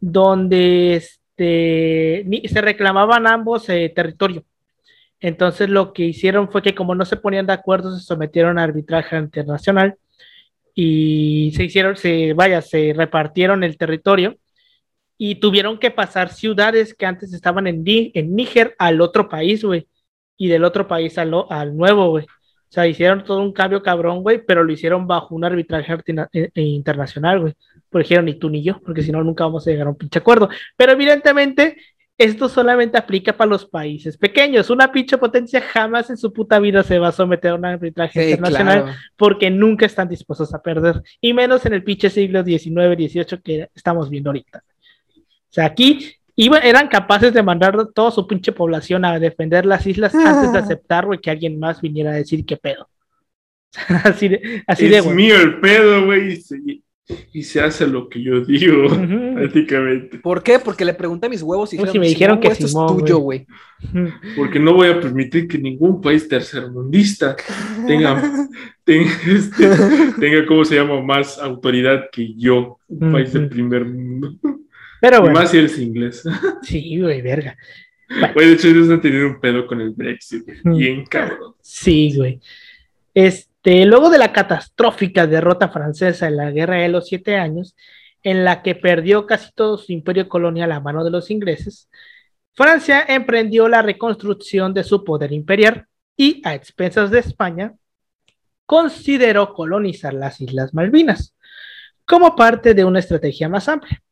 donde 0.00 1.02
este, 1.36 2.48
se 2.48 2.60
reclamaban 2.60 3.26
ambos 3.26 3.68
eh, 3.68 3.92
territorio. 3.94 4.44
Entonces 5.20 5.68
lo 5.68 5.92
que 5.92 6.04
hicieron 6.04 6.50
fue 6.50 6.62
que 6.62 6.74
como 6.74 6.94
no 6.94 7.04
se 7.04 7.16
ponían 7.16 7.46
de 7.46 7.52
acuerdo, 7.52 7.96
se 7.96 8.04
sometieron 8.04 8.58
a 8.58 8.64
arbitraje 8.64 9.16
internacional 9.18 9.96
y 10.74 11.52
se 11.56 11.64
hicieron, 11.64 11.96
se, 11.96 12.34
vaya, 12.34 12.62
se 12.62 12.92
repartieron 12.96 13.64
el 13.64 13.78
territorio 13.78 14.36
y 15.18 15.36
tuvieron 15.36 15.78
que 15.78 15.90
pasar 15.90 16.30
ciudades 16.32 16.94
que 16.94 17.06
antes 17.06 17.32
estaban 17.32 17.66
en, 17.66 17.82
en 17.86 18.36
Níger 18.36 18.74
al 18.78 19.00
otro 19.00 19.28
país, 19.28 19.64
güey, 19.64 19.88
y 20.36 20.48
del 20.48 20.64
otro 20.64 20.86
país 20.88 21.16
al, 21.18 21.32
al 21.50 21.76
nuevo, 21.76 22.10
güey. 22.10 22.24
O 22.24 22.72
sea, 22.72 22.86
hicieron 22.86 23.24
todo 23.24 23.40
un 23.42 23.52
cambio 23.52 23.82
cabrón, 23.82 24.22
güey, 24.22 24.44
pero 24.44 24.64
lo 24.64 24.72
hicieron 24.72 25.06
bajo 25.06 25.34
un 25.34 25.44
arbitraje 25.44 25.96
eh, 26.32 26.50
internacional, 26.54 27.40
güey. 27.40 27.54
Por 27.90 28.02
dijeron 28.02 28.24
ni 28.24 28.34
tú 28.34 28.50
ni 28.50 28.62
yo, 28.62 28.80
porque 28.80 29.02
si 29.02 29.12
no, 29.12 29.22
nunca 29.22 29.44
vamos 29.44 29.66
a 29.66 29.70
llegar 29.70 29.86
a 29.86 29.90
un 29.90 29.96
pinche 29.96 30.18
acuerdo. 30.18 30.48
Pero 30.76 30.92
evidentemente, 30.92 31.76
esto 32.18 32.48
solamente 32.48 32.96
aplica 32.96 33.36
para 33.36 33.50
los 33.50 33.66
países 33.66 34.16
pequeños. 34.16 34.70
Una 34.70 34.90
pinche 34.90 35.18
potencia 35.18 35.60
jamás 35.60 36.08
en 36.08 36.16
su 36.16 36.32
puta 36.32 36.58
vida 36.58 36.82
se 36.82 36.98
va 36.98 37.08
a 37.08 37.12
someter 37.12 37.52
a 37.52 37.54
un 37.56 37.64
arbitraje 37.64 38.30
internacional 38.30 38.96
porque 39.16 39.50
nunca 39.50 39.86
están 39.86 40.08
dispuestos 40.08 40.54
a 40.54 40.62
perder. 40.62 41.02
Y 41.20 41.34
menos 41.34 41.66
en 41.66 41.74
el 41.74 41.84
pinche 41.84 42.08
siglo 42.08 42.42
XIX, 42.42 42.96
XVIII 42.96 43.40
que 43.42 43.68
estamos 43.74 44.08
viendo 44.08 44.30
ahorita. 44.30 44.64
O 45.16 45.52
sea, 45.56 45.66
aquí 45.66 46.16
eran 46.62 46.88
capaces 46.88 47.32
de 47.32 47.42
mandar 47.42 47.88
toda 47.94 48.10
su 48.10 48.26
pinche 48.26 48.52
población 48.52 49.04
a 49.04 49.18
defender 49.18 49.66
las 49.66 49.86
islas 49.86 50.14
antes 50.14 50.52
de 50.52 50.58
aceptar, 50.58 51.06
que 51.20 51.30
alguien 51.30 51.58
más 51.58 51.80
viniera 51.80 52.10
a 52.10 52.14
decir 52.14 52.44
qué 52.44 52.56
pedo. 52.56 52.88
así 54.04 54.28
de, 54.28 54.62
así 54.66 54.86
es 54.86 55.06
mío 55.06 55.36
el 55.38 55.60
pedo, 55.60 56.06
güey, 56.06 56.42
y, 57.32 57.42
se 57.44 57.60
hace 57.60 57.86
lo 57.86 58.08
que 58.08 58.22
yo 58.22 58.40
digo, 58.40 58.88
prácticamente. 59.34 60.18
¿Por 60.18 60.42
qué? 60.42 60.58
Porque 60.58 60.84
le 60.84 60.94
pregunté 60.94 61.26
a 61.26 61.30
mis 61.30 61.42
huevos 61.42 61.72
y 61.72 61.78
me 61.78 62.08
dijeron 62.08 62.40
que 62.40 62.48
esto 62.48 62.66
es 62.66 62.72
tuyo, 62.72 63.18
güey. 63.18 63.46
Porque 64.36 64.58
no 64.58 64.74
voy 64.74 64.88
a 64.88 65.00
permitir 65.00 65.46
que 65.46 65.58
ningún 65.58 66.00
país 66.00 66.28
tercermundista 66.28 67.36
tenga, 67.86 68.48
tenga, 68.84 69.10
este, 69.26 69.70
tenga, 70.18 70.46
¿cómo 70.46 70.64
se 70.64 70.76
llama?, 70.76 71.00
más 71.00 71.38
autoridad 71.38 72.06
que 72.10 72.34
yo, 72.34 72.78
un 72.88 73.12
país 73.12 73.32
del 73.32 73.48
primer 73.48 73.84
mundo. 73.84 74.34
Pero 75.00 75.20
bueno. 75.20 75.38
más 75.38 75.50
si 75.50 75.58
eres 75.58 75.78
inglés. 75.78 76.24
Sí, 76.62 76.98
güey, 77.00 77.22
verga. 77.22 77.56
Güey, 78.34 78.48
de 78.48 78.52
hecho, 78.54 78.68
ellos 78.68 78.90
han 78.90 79.00
tenido 79.00 79.26
un 79.28 79.40
pedo 79.40 79.66
con 79.66 79.80
el 79.80 79.90
Brexit. 79.90 80.44
Bien 80.64 81.04
cabrón. 81.06 81.54
Sí, 81.60 82.12
güey. 82.16 82.40
Este, 83.14 83.50
luego 83.66 84.10
de 84.10 84.18
la 84.18 84.32
catastrófica 84.32 85.26
derrota 85.26 85.68
francesa 85.68 86.28
en 86.28 86.36
la 86.36 86.52
Guerra 86.52 86.76
de 86.76 86.88
los 86.88 87.08
Siete 87.08 87.36
Años, 87.36 87.74
en 88.22 88.44
la 88.44 88.62
que 88.62 88.76
perdió 88.76 89.26
casi 89.26 89.50
todo 89.52 89.76
su 89.76 89.92
imperio 89.92 90.28
colonial 90.28 90.70
a 90.72 90.80
mano 90.80 91.04
de 91.04 91.10
los 91.10 91.30
ingleses, 91.30 91.88
Francia 92.54 93.04
emprendió 93.06 93.68
la 93.68 93.82
reconstrucción 93.82 94.72
de 94.72 94.84
su 94.84 95.04
poder 95.04 95.32
imperial 95.32 95.86
y, 96.16 96.40
a 96.44 96.54
expensas 96.54 97.10
de 97.10 97.18
España, 97.18 97.74
consideró 98.64 99.52
colonizar 99.52 100.14
las 100.14 100.40
Islas 100.40 100.72
Malvinas 100.72 101.34
como 102.04 102.34
parte 102.36 102.72
de 102.72 102.84
una 102.84 103.00
estrategia 103.00 103.48
más 103.48 103.68
amplia. 103.68 104.02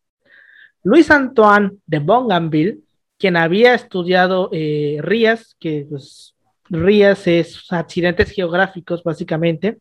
Luis 0.83 1.11
Antoine 1.11 1.79
de 1.87 1.99
Bougainville, 2.01 2.81
quien 3.19 3.37
había 3.37 3.75
estudiado 3.75 4.51
eh, 4.53 4.99
RIAS, 5.01 5.57
que 5.59 5.87
pues, 5.89 6.34
RIAS 6.75 7.27
es 7.27 7.73
accidentes 7.73 8.31
geográficos 8.31 9.03
básicamente, 9.03 9.79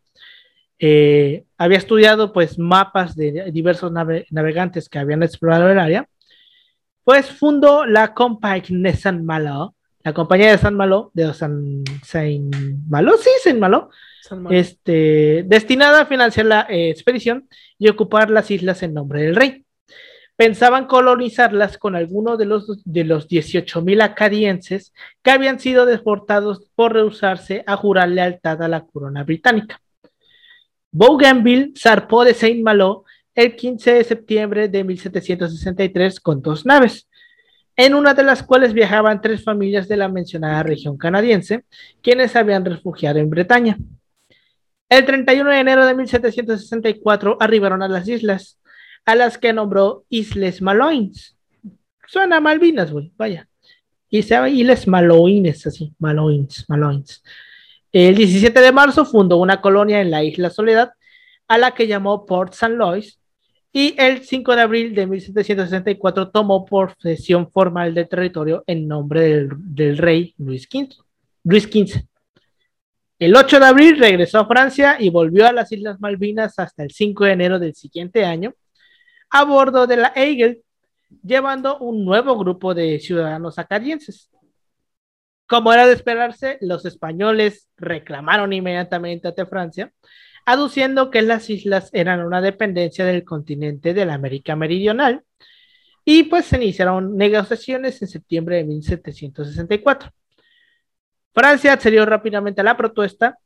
eh, 0.80 1.46
había 1.58 1.78
estudiado 1.78 2.34
pues 2.34 2.60
mapas 2.60 3.16
de 3.16 3.52
diversos 3.52 3.92
navegantes 3.92 4.90
que 4.90 5.00
habían 5.00 5.24
explorado 5.24 5.70
el 5.70 5.80
área. 5.80 6.08
Pues 7.04 7.28
fundó 7.30 7.86
la 7.86 8.14
Compañía 8.14 8.92
de 8.92 8.98
San 8.98 9.26
Malo, 9.26 9.76
la 10.04 10.14
compañía 10.14 10.52
de 10.52 10.58
San 10.58 10.76
Malo, 10.76 11.12
de 11.14 11.34
San, 11.34 11.84
Saint 12.04 12.54
Malo, 12.90 13.14
sí, 13.18 13.30
San 13.42 13.60
Malo, 13.60 13.90
Este, 14.50 15.44
destinada 15.48 16.02
a 16.02 16.06
financiar 16.06 16.46
la 16.46 16.68
eh, 16.70 16.90
expedición 16.90 17.48
y 17.78 17.88
ocupar 17.88 18.30
las 18.30 18.52
islas 18.52 18.84
en 18.84 18.94
nombre 18.94 19.22
del 19.22 19.36
rey. 19.36 19.63
Pensaban 20.36 20.88
colonizarlas 20.88 21.78
con 21.78 21.96
alguno 21.96 22.38
de 22.38 22.46
los, 22.46 22.84
de 22.86 23.04
los 23.04 23.28
18.000 23.28 24.02
acadienses 24.02 24.94
que 25.22 25.32
habían 25.32 25.60
sido 25.60 25.86
deportados 25.86 26.70
por 26.76 26.94
rehusarse 26.94 27.64
a 27.68 27.76
jurar 27.78 28.10
lealtad 28.10 28.62
a 28.64 28.68
la 28.68 28.86
corona 28.86 29.24
británica. 29.24 29.80
Bougainville 30.92 31.74
zarpó 31.78 32.24
de 32.24 32.34
Saint 32.34 32.64
Malo 32.64 33.06
el 33.36 33.56
15 33.56 33.94
de 33.96 34.04
septiembre 34.04 34.68
de 34.70 34.84
1763 34.84 36.20
con 36.20 36.42
dos 36.42 36.66
naves, 36.66 37.08
en 37.76 37.96
una 37.96 38.14
de 38.14 38.24
las 38.24 38.44
cuales 38.44 38.74
viajaban 38.74 39.22
tres 39.22 39.44
familias 39.44 39.88
de 39.88 39.98
la 39.98 40.08
mencionada 40.08 40.62
región 40.62 40.98
canadiense, 40.98 41.66
quienes 42.02 42.36
habían 42.36 42.64
refugiado 42.64 43.20
en 43.20 43.30
Bretaña. 43.30 43.78
El 44.90 45.06
31 45.06 45.50
de 45.50 45.60
enero 45.60 45.86
de 45.86 45.96
1764 45.96 47.38
arribaron 47.40 47.82
a 47.82 47.88
las 47.88 48.08
islas, 48.08 48.60
a 49.06 49.16
las 49.16 49.38
que 49.38 49.54
nombró 49.54 50.06
Isles 50.10 50.62
Maloins. 50.62 51.38
Suena 52.08 52.38
a 52.38 52.42
Malvinas, 52.42 52.92
güey, 52.92 53.12
vaya. 53.18 53.48
Y 54.10 54.22
se 54.22 54.36
llama 54.36 54.50
Isles 54.50 54.88
Maloines, 54.88 55.66
así, 55.66 55.94
Maloins, 56.00 56.66
Maloins. 56.70 57.24
El 57.92 58.16
17 58.16 58.60
de 58.60 58.72
marzo 58.72 59.06
fundó 59.06 59.38
una 59.38 59.62
colonia 59.62 60.02
en 60.02 60.12
la 60.12 60.24
isla 60.24 60.50
Soledad, 60.50 60.92
a 61.48 61.58
la 61.58 61.72
que 61.72 61.88
llamó 61.88 62.26
Port 62.26 62.54
St. 62.54 62.76
Louis, 62.76 63.20
y 63.72 63.96
el 63.98 64.24
5 64.24 64.56
de 64.56 64.62
abril 64.62 64.94
de 64.94 65.08
1764 65.08 66.30
tomó 66.30 66.64
posesión 66.64 67.52
formal 67.52 67.96
del 67.96 68.08
territorio 68.08 68.64
en 68.68 68.88
nombre 68.88 69.48
del, 69.48 69.98
rey 69.98 70.36
Luis 70.38 70.64
XV. 70.72 71.04
Luis 71.44 71.64
XV. 71.64 72.06
El 73.18 73.36
8 73.36 73.60
de 73.60 73.66
abril 73.66 73.98
regresó 73.98 74.40
a 74.40 74.48
Francia 74.48 74.98
y 75.00 75.10
volvió 75.10 75.48
a 75.48 75.52
las 75.52 75.72
Islas 75.72 76.00
Malvinas 76.00 76.60
hasta 76.60 76.84
el 76.84 76.92
5 76.92 77.26
de 77.26 77.32
enero 77.32 77.58
del 77.58 77.74
siguiente 77.74 78.24
año 78.24 78.54
a 79.34 79.44
bordo 79.44 79.86
de 79.86 79.98
la 79.98 80.14
Eagle, 80.16 80.62
llevando 81.22 81.78
un 81.80 82.06
nuevo 82.06 82.38
grupo 82.38 82.74
de 82.74 83.00
ciudadanos 83.00 83.60
acadienses. 83.60 84.30
Como 85.46 85.74
era 85.74 85.86
de 85.86 85.94
esperarse, 85.94 86.58
los 86.62 86.86
españoles 86.86 87.68
reclamaron 87.76 88.54
inmediatamente 88.54 89.28
ante 89.28 89.46
Francia 89.46 89.92
aduciendo 90.46 91.10
que 91.10 91.22
las 91.22 91.50
islas 91.50 91.90
eran 91.94 92.26
una 92.26 92.42
dependencia 92.42 93.06
del 93.06 93.24
continente 93.24 93.94
de 93.94 94.06
la 94.06 94.16
América 94.16 94.56
Meridional, 94.56 95.24
y 96.06 96.24
pues 96.24 96.46
se 96.46 96.58
iniciaron 96.58 97.16
negociaciones 97.16 98.02
en 98.02 98.10
septiembre 98.10 98.58
de 98.58 98.66
1764. 98.66 100.12
Francia 101.34 101.74
accedió 101.74 102.06
rápidamente 102.06 102.62
a 102.62 102.66
la 102.66 102.76
propuesta, 102.76 103.38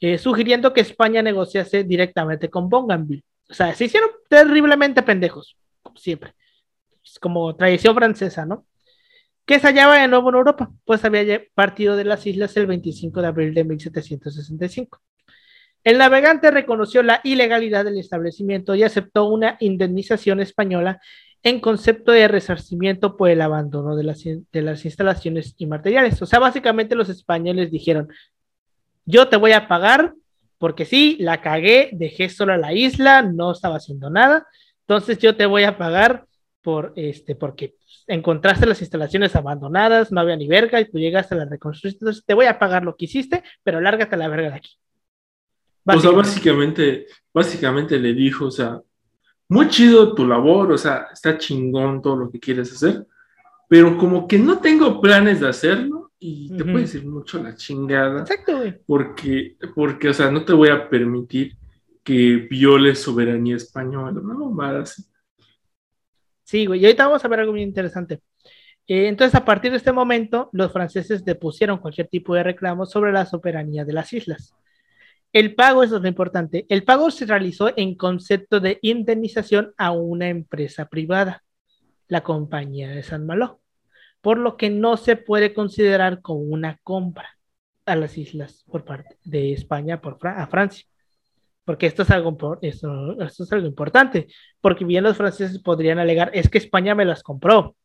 eh, 0.00 0.18
sugiriendo 0.18 0.72
que 0.72 0.80
España 0.80 1.22
negociase 1.22 1.84
directamente 1.84 2.48
con 2.48 2.68
Bougainville. 2.68 3.22
O 3.48 3.54
sea, 3.54 3.74
se 3.74 3.84
hicieron 3.84 4.10
terriblemente 4.28 5.02
pendejos, 5.02 5.56
como 5.82 5.96
siempre. 5.96 6.34
Como 7.20 7.54
tradición 7.54 7.94
francesa, 7.94 8.44
¿no? 8.44 8.66
Que 9.44 9.60
se 9.60 9.68
hallaba 9.68 10.00
de 10.00 10.08
nuevo 10.08 10.28
en 10.30 10.34
Europa, 10.34 10.70
pues 10.84 11.04
había 11.04 11.42
partido 11.54 11.96
de 11.96 12.04
las 12.04 12.26
islas 12.26 12.56
el 12.56 12.66
25 12.66 13.20
de 13.22 13.26
abril 13.28 13.54
de 13.54 13.64
1765. 13.64 15.00
El 15.84 15.98
navegante 15.98 16.50
reconoció 16.50 17.04
la 17.04 17.20
ilegalidad 17.22 17.84
del 17.84 17.98
establecimiento 17.98 18.74
y 18.74 18.82
aceptó 18.82 19.28
una 19.28 19.56
indemnización 19.60 20.40
española 20.40 21.00
en 21.44 21.60
concepto 21.60 22.10
de 22.10 22.26
resarcimiento 22.26 23.16
por 23.16 23.30
el 23.30 23.40
abandono 23.40 23.94
de 23.94 24.02
las, 24.02 24.24
de 24.24 24.62
las 24.62 24.84
instalaciones 24.84 25.54
y 25.58 25.66
materiales. 25.66 26.20
O 26.20 26.26
sea, 26.26 26.40
básicamente 26.40 26.96
los 26.96 27.08
españoles 27.08 27.70
dijeron, 27.70 28.08
yo 29.04 29.28
te 29.28 29.36
voy 29.36 29.52
a 29.52 29.68
pagar 29.68 30.14
porque 30.58 30.84
sí, 30.84 31.16
la 31.20 31.40
cagué, 31.40 31.90
dejé 31.92 32.28
sola 32.28 32.56
la 32.56 32.72
isla, 32.72 33.22
no 33.22 33.52
estaba 33.52 33.76
haciendo 33.76 34.10
nada, 34.10 34.46
entonces 34.80 35.18
yo 35.18 35.36
te 35.36 35.46
voy 35.46 35.64
a 35.64 35.76
pagar 35.76 36.26
por 36.62 36.92
este, 36.96 37.34
porque 37.34 37.76
encontraste 38.06 38.66
las 38.66 38.80
instalaciones 38.80 39.36
abandonadas, 39.36 40.10
no 40.10 40.20
había 40.20 40.36
ni 40.36 40.48
verga 40.48 40.80
y 40.80 40.90
tú 40.90 40.98
llegaste 40.98 41.34
a 41.34 41.38
la 41.38 41.44
reconstrucción, 41.44 41.98
entonces 42.00 42.24
te 42.24 42.34
voy 42.34 42.46
a 42.46 42.58
pagar 42.58 42.84
lo 42.84 42.96
que 42.96 43.04
hiciste, 43.04 43.42
pero 43.62 43.80
lárgate 43.80 44.14
a 44.14 44.18
la 44.18 44.28
verga 44.28 44.50
de 44.50 44.56
aquí. 44.56 44.70
O 45.84 46.00
sea, 46.00 46.10
básicamente, 46.10 47.06
básicamente 47.32 47.98
le 47.98 48.12
dijo, 48.12 48.46
o 48.46 48.50
sea, 48.50 48.80
muy 49.48 49.68
chido 49.68 50.14
tu 50.14 50.26
labor, 50.26 50.72
o 50.72 50.78
sea, 50.78 51.06
está 51.12 51.38
chingón 51.38 52.02
todo 52.02 52.16
lo 52.16 52.30
que 52.30 52.40
quieres 52.40 52.72
hacer, 52.72 53.06
pero 53.68 53.96
como 53.96 54.26
que 54.26 54.38
no 54.38 54.58
tengo 54.58 55.00
planes 55.00 55.40
de 55.40 55.48
hacerlo 55.48 56.05
y 56.18 56.56
te 56.56 56.64
puede 56.64 56.80
decir 56.80 57.06
mucho 57.06 57.42
la 57.42 57.54
chingada. 57.54 58.20
Exacto, 58.20 58.58
güey. 58.58 58.80
Porque, 58.86 59.56
porque, 59.74 60.08
o 60.08 60.14
sea, 60.14 60.30
no 60.30 60.44
te 60.44 60.52
voy 60.52 60.70
a 60.70 60.88
permitir 60.88 61.56
que 62.02 62.46
viole 62.48 62.94
soberanía 62.94 63.56
española, 63.56 64.20
¿no? 64.22 64.50
Más 64.50 65.10
Sí, 66.44 66.66
güey, 66.66 66.80
y 66.80 66.84
ahorita 66.84 67.06
vamos 67.06 67.24
a 67.24 67.28
ver 67.28 67.40
algo 67.40 67.52
muy 67.52 67.62
interesante. 67.62 68.20
Eh, 68.86 69.08
entonces, 69.08 69.34
a 69.34 69.44
partir 69.44 69.72
de 69.72 69.78
este 69.78 69.90
momento, 69.90 70.48
los 70.52 70.72
franceses 70.72 71.24
depusieron 71.24 71.78
cualquier 71.78 72.06
tipo 72.06 72.34
de 72.34 72.44
reclamo 72.44 72.86
sobre 72.86 73.12
la 73.12 73.26
soberanía 73.26 73.84
de 73.84 73.92
las 73.92 74.12
islas. 74.12 74.54
El 75.32 75.56
pago, 75.56 75.82
eso 75.82 75.96
es 75.96 76.02
lo 76.02 76.08
importante, 76.08 76.64
el 76.68 76.84
pago 76.84 77.10
se 77.10 77.26
realizó 77.26 77.76
en 77.76 77.96
concepto 77.96 78.60
de 78.60 78.78
indemnización 78.82 79.74
a 79.76 79.90
una 79.90 80.28
empresa 80.28 80.86
privada, 80.86 81.42
la 82.06 82.22
compañía 82.22 82.88
de 82.90 83.02
San 83.02 83.26
Malo, 83.26 83.60
por 84.26 84.38
lo 84.38 84.56
que 84.56 84.70
no 84.70 84.96
se 84.96 85.14
puede 85.14 85.54
considerar 85.54 86.20
como 86.20 86.40
una 86.40 86.80
compra 86.82 87.38
a 87.84 87.94
las 87.94 88.18
islas 88.18 88.64
por 88.68 88.84
parte 88.84 89.18
de 89.22 89.52
España 89.52 90.00
por 90.00 90.18
a 90.26 90.48
Francia. 90.48 90.84
Porque 91.64 91.86
esto 91.86 92.02
es, 92.02 92.10
algo, 92.10 92.58
esto, 92.60 93.22
esto 93.22 93.44
es 93.44 93.52
algo 93.52 93.68
importante, 93.68 94.26
porque 94.60 94.84
bien 94.84 95.04
los 95.04 95.16
franceses 95.16 95.60
podrían 95.60 96.00
alegar, 96.00 96.32
es 96.34 96.48
que 96.48 96.58
España 96.58 96.96
me 96.96 97.04
las 97.04 97.22
compró. 97.22 97.76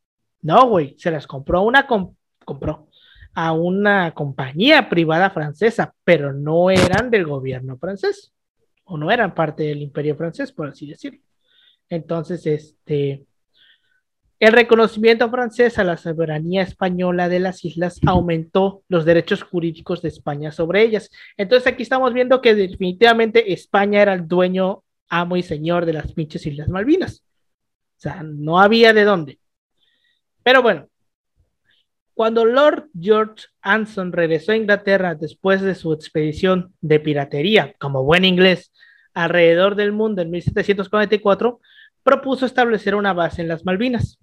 No, 0.41 0.67
güey, 0.67 0.95
se 0.97 1.12
las 1.12 1.27
compró 1.27 1.62
una, 1.62 1.86
compró 1.86 2.88
a 3.36 3.51
una 3.51 4.12
compañía 4.15 4.89
privada 4.89 5.30
francesa, 5.30 5.93
pero 6.04 6.34
no 6.34 6.71
eran 6.71 7.12
del 7.12 7.27
gobierno 7.27 7.77
francés, 7.77 8.34
o 8.84 8.97
no 8.97 9.12
eran 9.12 9.36
parte 9.36 9.62
del 9.62 9.84
imperio 9.84 10.15
francés, 10.15 10.51
por 10.51 10.69
así 10.69 10.88
decirlo. 10.88 11.19
Entonces, 11.88 12.47
este, 12.47 13.27
el 14.41 14.54
reconocimiento 14.54 15.30
francés 15.30 15.77
a 15.77 15.84
la 15.84 15.97
soberanía 15.97 16.63
española 16.63 17.30
de 17.30 17.39
las 17.39 17.63
islas 17.63 17.99
aumentó 18.08 18.82
los 18.89 19.06
derechos 19.06 19.43
jurídicos 19.43 20.01
de 20.01 20.10
España 20.10 20.51
sobre 20.51 20.82
ellas. 20.82 21.12
Entonces 21.38 21.71
aquí 21.71 21.84
estamos 21.84 22.12
viendo 22.12 22.41
que 22.41 22.56
definitivamente 22.56 23.54
España 23.54 24.01
era 24.01 24.15
el 24.15 24.27
dueño, 24.27 24.84
amo 25.10 25.38
y 25.38 25.43
señor 25.43 25.86
de 25.86 25.93
las 25.93 26.12
pinches 26.13 26.43
Islas 26.47 26.69
Malvinas. 26.69 27.23
O 27.97 28.01
sea, 28.01 28.23
no 28.23 28.60
había 28.60 28.93
de 28.93 29.04
dónde. 29.04 29.38
Pero 30.41 30.63
bueno, 30.63 30.89
cuando 32.15 32.43
Lord 32.43 32.89
George 32.99 33.45
Anson 33.62 34.12
regresó 34.12 34.54
a 34.54 34.58
Inglaterra 34.58 35.13
después 35.13 35.62
de 35.62 35.75
su 35.75 35.93
expedición 35.93 36.73
de 36.82 36.99
piratería, 36.99 37.75
como 37.77 38.04
buen 38.04 38.25
inglés, 38.25 38.71
alrededor 39.13 39.75
del 39.75 39.91
mundo 39.91 40.23
en 40.23 40.32
1744, 40.32 41.62
propuso 42.01 42.47
establecer 42.47 42.95
una 42.95 43.13
base 43.13 43.43
en 43.43 43.47
las 43.47 43.65
Malvinas. 43.65 44.17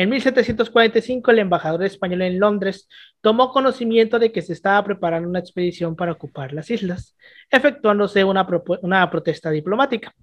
En 0.00 0.08
1745, 0.08 1.30
el 1.30 1.40
embajador 1.40 1.82
español 1.82 2.22
en 2.22 2.40
Londres 2.40 2.88
tomó 3.20 3.50
conocimiento 3.50 4.18
de 4.18 4.32
que 4.32 4.40
se 4.40 4.54
estaba 4.54 4.82
preparando 4.82 5.28
una 5.28 5.40
expedición 5.40 5.94
para 5.94 6.12
ocupar 6.12 6.54
las 6.54 6.70
islas, 6.70 7.18
efectuándose 7.50 8.24
una, 8.24 9.10
protesta 9.10 9.50
diplomática. 9.50 10.14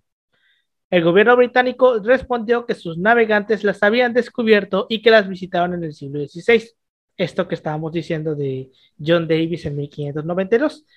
El 0.90 1.04
gobierno 1.04 1.36
británico 1.36 2.00
respondió 2.00 2.66
que 2.66 2.74
sus 2.74 2.98
navegantes 2.98 3.63
las 3.63 3.84
habían 3.84 4.13
descubierto 4.13 4.88
y 4.90 5.04
que 5.04 5.12
las 5.12 5.30
visitaban 5.30 5.76
en 5.76 5.84
el 5.84 5.94
siglo 5.94 6.26
XVI. 6.26 6.72
Esto 7.16 7.48
que 7.48 7.54
estábamos 7.54 7.92
diciendo 7.92 8.34
de 8.34 8.72
John 8.98 9.28
Davis 9.28 9.68
en 9.68 9.76
1592. 9.76 10.88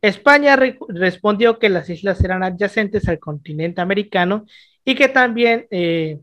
España 0.00 0.54
respondió 0.54 1.58
que 1.58 1.70
las 1.70 1.90
islas 1.90 2.22
eran 2.22 2.44
adyacentes 2.44 3.08
al 3.08 3.18
continente 3.18 3.80
americano 3.80 4.46
y 4.84 4.94
que 4.94 5.08
también 5.08 5.66
eh, 5.72 6.20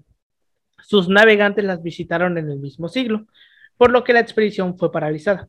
sus 0.86 1.10
navegantes 1.10 1.64
las 1.64 1.82
visitaron 1.82 2.38
en 2.38 2.50
el 2.50 2.60
mismo 2.60 2.88
siglo, 2.88 3.26
por 3.78 3.92
lo 3.92 4.04
que 4.04 4.14
la 4.14 4.20
expedición 4.20 4.78
fue 4.78 4.92
paralizada. 4.92 5.48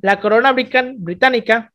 La 0.00 0.20
corona 0.20 0.52
británica, 0.52 1.72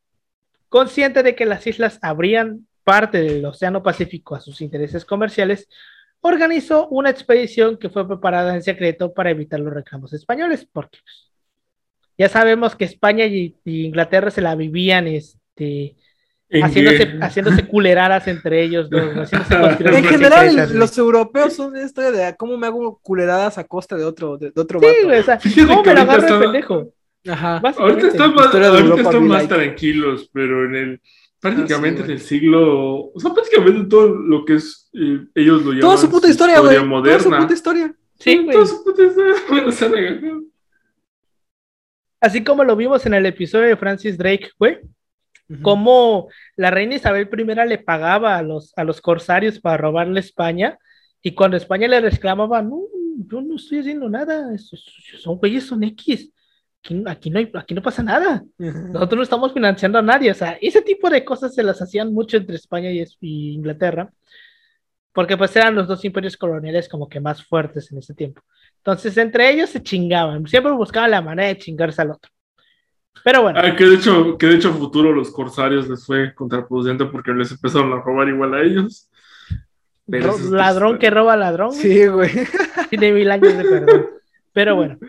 consciente 0.70 1.24
de 1.24 1.36
que 1.36 1.46
las 1.46 1.66
islas 1.68 2.00
habrían 2.02 2.68
parte 2.84 3.22
del 3.22 3.46
Océano 3.46 3.84
Pacífico 3.84 4.36
a 4.36 4.42
sus 4.42 4.62
intereses 4.62 5.06
comerciales, 5.06 5.68
organizó 6.22 6.88
una 6.88 7.10
expedición 7.10 7.78
que 7.78 7.90
fue 7.90 8.08
preparada 8.08 8.56
en 8.56 8.64
secreto 8.64 9.14
para 9.14 9.32
evitar 9.32 9.60
los 9.60 9.74
reclamos 9.74 10.14
españoles, 10.14 10.68
porque 10.72 11.00
pues, 11.04 11.32
ya 12.18 12.30
sabemos 12.30 12.76
que 12.76 12.86
España 12.86 13.26
y, 13.26 13.58
Inglaterra 13.66 14.32
se 14.32 14.42
la 14.42 14.56
vivían 14.56 15.08
este, 15.08 15.96
haciéndose, 16.62 17.18
haciéndose, 17.22 17.68
culeradas 17.68 18.28
entre 18.28 18.64
ellos 18.64 18.90
en 18.92 20.04
general, 20.04 20.70
los 20.74 20.98
europeos 20.98 21.54
son 21.54 21.76
esta 21.76 22.12
de 22.12 22.36
cómo 22.38 22.58
me 22.58 22.68
hago 22.68 23.00
culeradas 23.02 23.58
a 23.58 23.64
costa 23.64 23.96
de 23.96 24.06
otro, 24.06 24.38
de, 24.38 24.52
otro 24.56 24.80
sí, 24.80 24.86
vato. 25.06 25.40
¿cómo 25.68 25.84
me 25.84 25.94
lo 25.94 26.02
agarro 26.02 26.28
el 26.28 26.40
pendejo? 26.40 26.94
Ajá. 27.28 27.62
Ahorita 27.78 28.08
están 28.08 28.34
más, 28.36 28.54
ahorita 28.54 29.02
están 29.02 29.28
más 29.28 29.48
tranquilos, 29.48 30.30
pero 30.34 30.66
en 30.66 30.76
el 30.76 31.02
prácticamente 31.44 32.02
ah, 32.02 32.06
en 32.06 32.12
el 32.12 32.22
siglo, 32.22 33.12
o 33.14 33.20
sea, 33.20 33.34
prácticamente 33.34 33.90
todo 33.90 34.08
lo 34.08 34.46
que 34.46 34.56
es, 34.56 34.90
eh, 34.94 35.26
ellos 35.36 35.62
lo 35.64 35.72
llaman 35.72 35.82
Toda 35.82 35.98
su 35.98 36.10
puta 36.10 36.30
historia, 36.30 36.62
güey. 36.62 36.78
Toda 36.78 37.20
su 37.20 37.30
puta 37.30 37.54
historia. 37.54 37.96
Sí, 38.18 38.38
güey. 38.38 38.54
Toda 38.54 38.66
su 38.66 38.84
puta 38.84 39.04
historia. 39.04 40.22
Así 42.22 42.42
como 42.46 42.64
lo 42.64 42.78
vimos 42.78 43.06
en 43.06 43.14
el 43.16 43.26
episodio 43.26 43.68
de 43.68 43.76
Francis 43.76 44.18
Drake, 44.18 44.52
güey. 44.58 44.80
Como 45.62 46.30
la 46.56 46.72
reina 46.72 46.96
Isabel 46.96 47.30
I 47.32 47.70
le 47.70 47.78
pagaba 47.78 48.38
a 48.38 48.42
los, 48.42 48.74
a 48.76 48.84
los 48.84 49.02
corsarios 49.02 49.60
para 49.60 49.78
robarle 49.78 50.20
España, 50.20 50.78
y 51.22 51.34
cuando 51.34 51.58
España 51.58 51.88
le 51.88 52.02
reclamaba, 52.02 52.62
no, 52.62 52.82
yo 53.30 53.42
no 53.42 53.56
estoy 53.56 53.80
haciendo 53.80 54.10
nada, 54.10 54.50
son 54.58 55.38
güeyes, 55.38 55.66
son 55.66 55.84
X 55.84 56.32
aquí, 57.08 57.30
no, 57.30 57.40
hay, 57.40 57.52
aquí 57.54 57.74
no 57.74 57.82
pasa 57.82 58.04
nada. 58.04 58.44
Nosotros 58.58 59.18
no 59.18 59.24
estamos 59.24 59.54
financiando 59.54 60.00
a 60.00 60.02
nadie. 60.02 60.32
O 60.32 60.34
sea, 60.36 60.58
ese 60.62 60.82
tipo 60.82 61.10
de 61.10 61.24
cosas 61.24 61.54
se 61.54 61.64
las 61.64 61.82
hacían 61.82 62.14
mucho 62.14 62.38
entre 62.38 62.56
España 62.56 62.90
y, 62.92 63.54
Inglaterra, 63.54 64.12
porque 65.14 65.38
pues 65.38 65.56
eran 65.56 65.76
los 65.76 65.88
dos 65.88 66.04
imperios 66.04 66.36
coloniales 66.38 66.90
como 66.90 67.08
que 67.08 67.20
más 67.20 67.44
fuertes 67.44 67.92
en 67.92 68.00
ese 68.00 68.14
tiempo. 68.14 68.42
Entonces, 68.78 69.18
entre 69.18 69.50
ellos 69.52 69.70
se 69.70 69.82
chingaban, 69.82 70.46
siempre 70.48 70.72
buscaban 70.74 71.12
la 71.12 71.22
manera 71.22 71.48
de 71.48 71.58
chingarse 71.58 72.02
al 72.02 72.12
otro. 72.12 72.32
Pero 73.24 73.42
bueno. 73.44 73.60
Ah, 73.62 73.76
que 73.76 73.86
de 73.86 73.96
hecho, 73.96 74.38
que 74.38 74.48
de 74.48 74.56
hecho, 74.56 74.74
futuro 74.74 75.12
los 75.14 75.32
corsarios 75.32 75.88
les 75.88 76.06
fue 76.06 76.34
contraproducente 76.34 77.06
porque 77.06 77.32
les 77.32 77.52
empezaron 77.52 77.94
a 77.94 78.02
robar 78.02 78.28
igual 78.28 78.54
a 78.54 78.62
ellos. 78.62 79.10
ladrón 80.08 81.00
que 81.00 81.10
roba 81.10 81.38
ladrón. 81.38 81.72
Sí, 81.72 82.08
güey. 82.08 82.32
Tiene 82.90 83.14
mil 83.14 83.32
años 83.32 83.58
de 83.58 83.64
perdón. 83.64 84.08
Pero 84.52 84.76
bueno. 84.76 84.98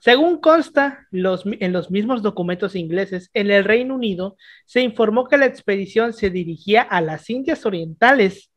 Según 0.00 0.40
consta 0.40 1.06
en 1.10 1.72
los 1.72 1.90
mismos 1.90 2.22
documentos 2.22 2.76
ingleses, 2.76 3.30
en 3.34 3.50
el 3.50 3.64
Reino 3.64 3.96
Unido 3.96 4.36
se 4.64 4.80
informó 4.80 5.26
que 5.26 5.36
la 5.36 5.46
expedición 5.46 6.12
se 6.12 6.30
dirigía 6.30 6.82
a 6.82 7.00
las 7.00 7.28
Indias 7.28 7.66
Orientales, 7.66 8.52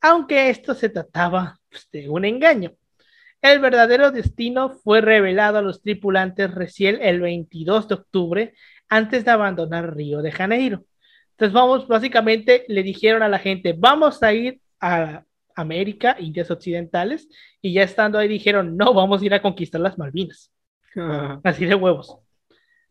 aunque 0.00 0.50
esto 0.50 0.72
se 0.72 0.88
trataba 0.90 1.58
pues, 1.68 1.88
de 1.90 2.08
un 2.08 2.24
engaño. 2.24 2.72
El 3.44 3.58
verdadero 3.58 4.10
destino 4.10 4.70
fue 4.70 5.02
revelado 5.02 5.58
a 5.58 5.62
los 5.62 5.82
tripulantes 5.82 6.50
recién 6.54 6.98
el 7.02 7.20
22 7.20 7.88
de 7.88 7.94
octubre, 7.94 8.54
antes 8.88 9.26
de 9.26 9.30
abandonar 9.32 9.94
Río 9.94 10.22
de 10.22 10.32
Janeiro. 10.32 10.86
Entonces, 11.32 11.52
vamos, 11.52 11.86
básicamente 11.86 12.64
le 12.68 12.82
dijeron 12.82 13.22
a 13.22 13.28
la 13.28 13.38
gente, 13.38 13.74
vamos 13.76 14.22
a 14.22 14.32
ir 14.32 14.62
a 14.80 15.24
América, 15.54 16.16
Indias 16.18 16.50
Occidentales, 16.50 17.28
y 17.60 17.74
ya 17.74 17.82
estando 17.82 18.18
ahí 18.18 18.28
dijeron, 18.28 18.78
no, 18.78 18.94
vamos 18.94 19.20
a 19.20 19.26
ir 19.26 19.34
a 19.34 19.42
conquistar 19.42 19.82
las 19.82 19.98
Malvinas. 19.98 20.50
Así 21.44 21.66
de 21.66 21.74
huevos. 21.74 22.16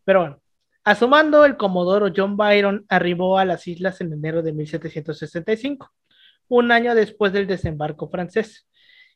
Pero 0.04 0.20
bueno, 0.20 0.40
a 0.84 0.94
su 0.94 1.08
mando, 1.08 1.44
el 1.44 1.56
comodoro 1.56 2.12
John 2.16 2.36
Byron 2.36 2.86
arribó 2.88 3.40
a 3.40 3.44
las 3.44 3.66
islas 3.66 4.00
en 4.00 4.12
enero 4.12 4.40
de 4.40 4.52
1765, 4.52 5.92
un 6.46 6.70
año 6.70 6.94
después 6.94 7.32
del 7.32 7.48
desembarco 7.48 8.08
francés, 8.08 8.68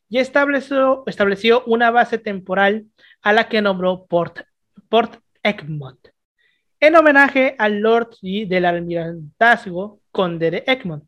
y 0.09 0.19
estableció, 0.19 1.05
estableció 1.07 1.65
una 1.67 1.91
base 1.91 2.19
temporal 2.19 2.87
a 3.23 3.33
la 3.33 3.49
que 3.49 3.63
nombró 3.63 4.07
Port, 4.07 4.41
Port 4.89 5.21
Egmont, 5.43 6.09
en 6.81 6.97
homenaje 6.97 7.55
al 7.59 7.81
Lord 7.81 8.17
del 8.23 8.65
Almirantazgo 8.65 10.01
Conde 10.11 10.51
de 10.51 10.65
Egmont, 10.67 11.05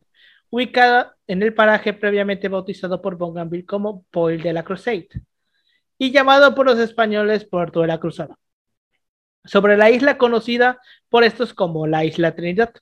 ubicada 0.51 1.17
en 1.27 1.43
el 1.43 1.55
paraje 1.55 1.93
previamente 1.93 2.49
bautizado 2.49 3.01
por 3.01 3.17
Bougainville 3.17 3.65
como 3.65 4.05
Poil 4.11 4.43
de 4.43 4.53
la 4.53 4.65
Crusade 4.65 5.09
y 5.97 6.11
llamado 6.11 6.55
por 6.55 6.67
los 6.67 6.79
españoles 6.79 7.45
Puerto 7.45 7.83
de 7.83 7.87
la 7.87 8.01
Cruzada, 8.01 8.39
sobre 9.45 9.77
la 9.77 9.91
isla 9.91 10.19
conocida 10.19 10.81
por 11.09 11.25
estos 11.25 11.55
como 11.55 11.87
la 11.87 12.05
Isla 12.05 12.35
Trinidad, 12.35 12.73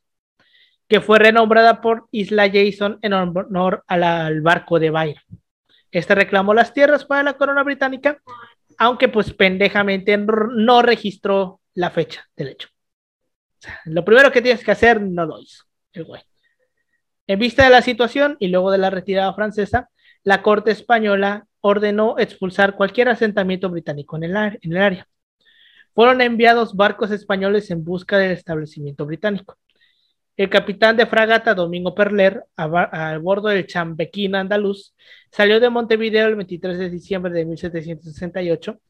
que 0.88 1.00
fue 1.00 1.18
renombrada 1.18 1.80
por 1.80 2.08
Isla 2.10 2.50
Jason 2.50 2.98
en 3.02 3.12
honor 3.12 3.84
al 3.86 4.40
barco 4.40 4.78
de 4.78 4.90
Byron. 4.90 5.47
Este 5.90 6.14
reclamó 6.14 6.54
las 6.54 6.72
tierras 6.72 7.04
para 7.04 7.22
la 7.22 7.36
corona 7.36 7.62
británica, 7.62 8.20
aunque 8.78 9.08
pues 9.08 9.32
pendejamente 9.32 10.16
no 10.16 10.82
registró 10.82 11.60
la 11.74 11.90
fecha 11.90 12.24
del 12.36 12.48
hecho. 12.48 12.68
lo 13.86 14.04
primero 14.04 14.30
que 14.30 14.42
tienes 14.42 14.62
que 14.64 14.70
hacer 14.70 15.00
no 15.00 15.26
lo 15.26 15.40
hizo 15.40 15.64
el 15.92 16.04
güey. 16.04 16.22
En 17.26 17.38
vista 17.38 17.64
de 17.64 17.70
la 17.70 17.82
situación 17.82 18.36
y 18.40 18.48
luego 18.48 18.70
de 18.70 18.78
la 18.78 18.90
retirada 18.90 19.34
francesa, 19.34 19.90
la 20.24 20.42
corte 20.42 20.70
española 20.70 21.46
ordenó 21.60 22.18
expulsar 22.18 22.76
cualquier 22.76 23.08
asentamiento 23.08 23.68
británico 23.68 24.16
en 24.16 24.24
el, 24.24 24.36
área. 24.76 25.06
Fueron 25.94 26.20
enviados 26.20 26.74
barcos 26.74 27.10
españoles 27.10 27.70
en 27.70 27.84
busca 27.84 28.18
del 28.18 28.30
establecimiento 28.32 29.04
británico. 29.04 29.56
El 30.38 30.48
capitán 30.48 30.96
de 30.96 31.04
fragata 31.04 31.52
Domingo 31.52 31.96
Perler, 31.96 32.44
a, 32.56 33.18
bordo 33.18 33.48
del 33.48 33.66
Chambequín 33.66 34.36
andaluz, 34.36 34.94
salió 35.32 35.58
de 35.58 35.68
Montevideo 35.68 36.28
el 36.28 36.36
23 36.36 36.78
de 36.78 36.90
diciembre 36.90 37.32
de 37.32 37.44
1768 37.44 38.80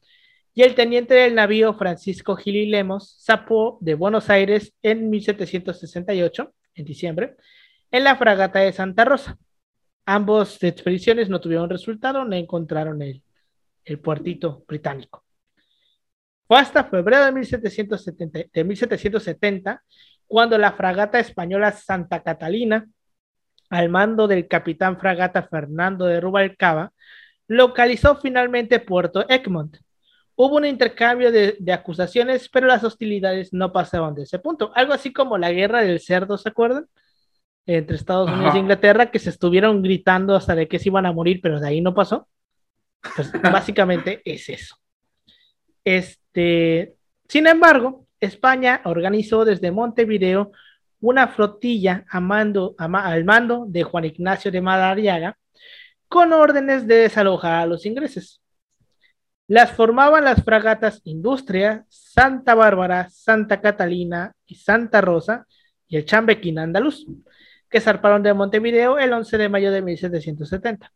y 0.53 0.61
el 0.61 0.75
teniente 0.75 1.15
del 1.15 1.33
navío 1.33 1.73
Francisco 1.73 2.35
Gili 2.35 2.67
Lemos 2.67 3.17
zapó 3.19 3.79
de 3.81 3.95
Buenos 3.95 4.29
Aires 4.29 4.75
en 4.83 5.09
1768, 5.09 6.53
en 6.75 6.85
diciembre, 6.85 7.35
en 7.89 8.03
la 8.03 8.15
fragata 8.15 8.59
de 8.59 8.71
Santa 8.71 9.03
Rosa. 9.03 9.35
Ambos 10.05 10.61
expediciones 10.61 11.29
no 11.29 11.41
tuvieron 11.41 11.67
resultado, 11.67 12.25
no 12.25 12.35
encontraron 12.35 13.01
el, 13.01 13.23
el 13.85 13.99
puertito 13.99 14.63
británico. 14.67 15.25
Fue 16.47 16.59
hasta 16.59 16.83
febrero 16.83 17.25
de 17.25 17.31
1770, 17.31 18.39
de 18.53 18.63
1770 18.63 19.83
cuando 20.29 20.57
la 20.57 20.71
fragata 20.71 21.19
española 21.19 21.73
Santa 21.73 22.23
Catalina, 22.23 22.87
al 23.69 23.89
mando 23.89 24.27
del 24.27 24.47
capitán 24.47 24.97
fragata 24.97 25.43
Fernando 25.43 26.05
de 26.05 26.21
Rubalcaba, 26.21 26.93
localizó 27.47 28.15
finalmente 28.15 28.79
Puerto 28.79 29.27
Egmont. 29.27 29.77
Hubo 30.35 30.55
un 30.55 30.65
intercambio 30.65 31.31
de, 31.31 31.57
de, 31.59 31.73
acusaciones, 31.73 32.47
pero 32.47 32.67
las 32.67 32.83
hostilidades 32.85 33.51
no 33.51 33.73
pasaban 33.73 34.15
de 34.15 34.23
ese 34.23 34.39
punto. 34.39 34.71
Algo 34.73 34.93
así 34.93 35.11
como 35.11 35.37
la 35.37 35.51
guerra 35.51 35.81
del 35.81 35.99
cerdo, 35.99 36.37
¿se 36.37 36.47
acuerdan? 36.47 36.87
entre 37.75 37.97
Estados 37.97 38.31
Unidos 38.31 38.55
e 38.55 38.59
Inglaterra 38.59 39.11
que 39.11 39.19
se 39.19 39.29
estuvieron 39.29 39.83
gritando 39.83 40.35
hasta 40.35 40.55
de 40.55 40.67
que 40.67 40.79
se 40.79 40.89
iban 40.89 41.05
a 41.05 41.11
morir, 41.11 41.39
pero 41.41 41.59
de 41.59 41.67
ahí 41.67 41.81
no 41.81 41.93
pasó. 41.93 42.27
Pues 43.15 43.31
básicamente 43.41 44.21
es 44.25 44.49
eso. 44.49 44.75
Este, 45.83 46.95
sin 47.27 47.45
embargo, 47.47 48.07
España 48.19 48.81
organizó 48.85 49.45
desde 49.45 49.71
Montevideo 49.71 50.51
una 51.01 51.27
flotilla 51.27 52.05
al 52.09 52.23
mando 52.23 53.65
de 53.67 53.83
Juan 53.83 54.05
Ignacio 54.05 54.51
de 54.51 54.61
Madariaga 54.61 55.37
con 56.07 56.33
órdenes 56.33 56.87
de 56.87 56.95
desalojar 56.95 57.53
a 57.53 57.65
los 57.65 57.85
ingleses. 57.85 58.41
Las 59.47 59.71
formaban 59.71 60.25
las 60.25 60.43
fragatas 60.43 61.01
Industria, 61.05 61.85
Santa 61.89 62.53
Bárbara, 62.55 63.09
Santa 63.09 63.61
Catalina 63.61 64.33
y 64.45 64.55
Santa 64.55 65.01
Rosa 65.01 65.47
y 65.87 65.97
el 65.97 66.05
Chambequín 66.05 66.59
andaluz, 66.59 67.05
que 67.69 67.81
zarparon 67.81 68.21
de 68.21 68.33
Montevideo 68.33 68.99
el 68.99 69.13
11 69.13 69.37
de 69.37 69.49
mayo 69.49 69.71
de 69.71 69.81
1770. 69.81 70.91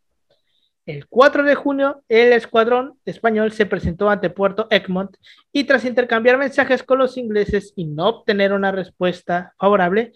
El 0.85 1.07
4 1.07 1.43
de 1.43 1.55
junio, 1.55 2.03
el 2.09 2.33
escuadrón 2.33 2.99
español 3.05 3.53
se 3.53 3.65
presentó 3.65 4.09
ante 4.09 4.29
Puerto 4.29 4.67
Egmont 4.69 5.15
y 5.53 5.63
tras 5.63 5.85
intercambiar 5.85 6.37
mensajes 6.37 6.83
con 6.83 6.99
los 6.99 7.15
ingleses 7.17 7.71
y 7.77 7.85
no 7.85 8.09
obtener 8.09 8.51
una 8.51 8.71
respuesta 8.71 9.53
favorable, 9.57 10.11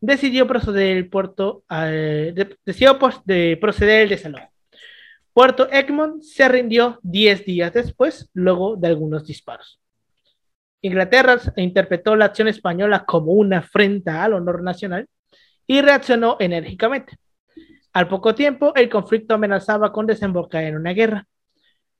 decidió 0.00 0.46
proceder 0.48 0.96
el 0.96 1.08
puerto, 1.08 1.62
eh, 1.70 2.34
decidió 2.64 2.98
de 3.24 3.58
proceder 3.60 4.02
el 4.02 4.08
desalojo. 4.08 4.48
Puerto 5.32 5.70
Egmont 5.70 6.22
se 6.22 6.48
rindió 6.48 6.98
10 7.02 7.44
días 7.44 7.72
después, 7.72 8.28
luego 8.34 8.74
de 8.74 8.88
algunos 8.88 9.24
disparos. 9.24 9.80
Inglaterra 10.82 11.38
interpretó 11.56 12.16
la 12.16 12.24
acción 12.24 12.48
española 12.48 13.04
como 13.04 13.32
una 13.32 13.58
afrenta 13.58 14.24
al 14.24 14.34
honor 14.34 14.64
nacional 14.64 15.06
y 15.64 15.80
reaccionó 15.80 16.36
enérgicamente. 16.40 17.18
Al 17.92 18.08
poco 18.08 18.34
tiempo, 18.34 18.72
el 18.74 18.88
conflicto 18.88 19.34
amenazaba 19.34 19.92
con 19.92 20.06
desembocar 20.06 20.64
en 20.64 20.76
una 20.76 20.92
guerra. 20.92 21.26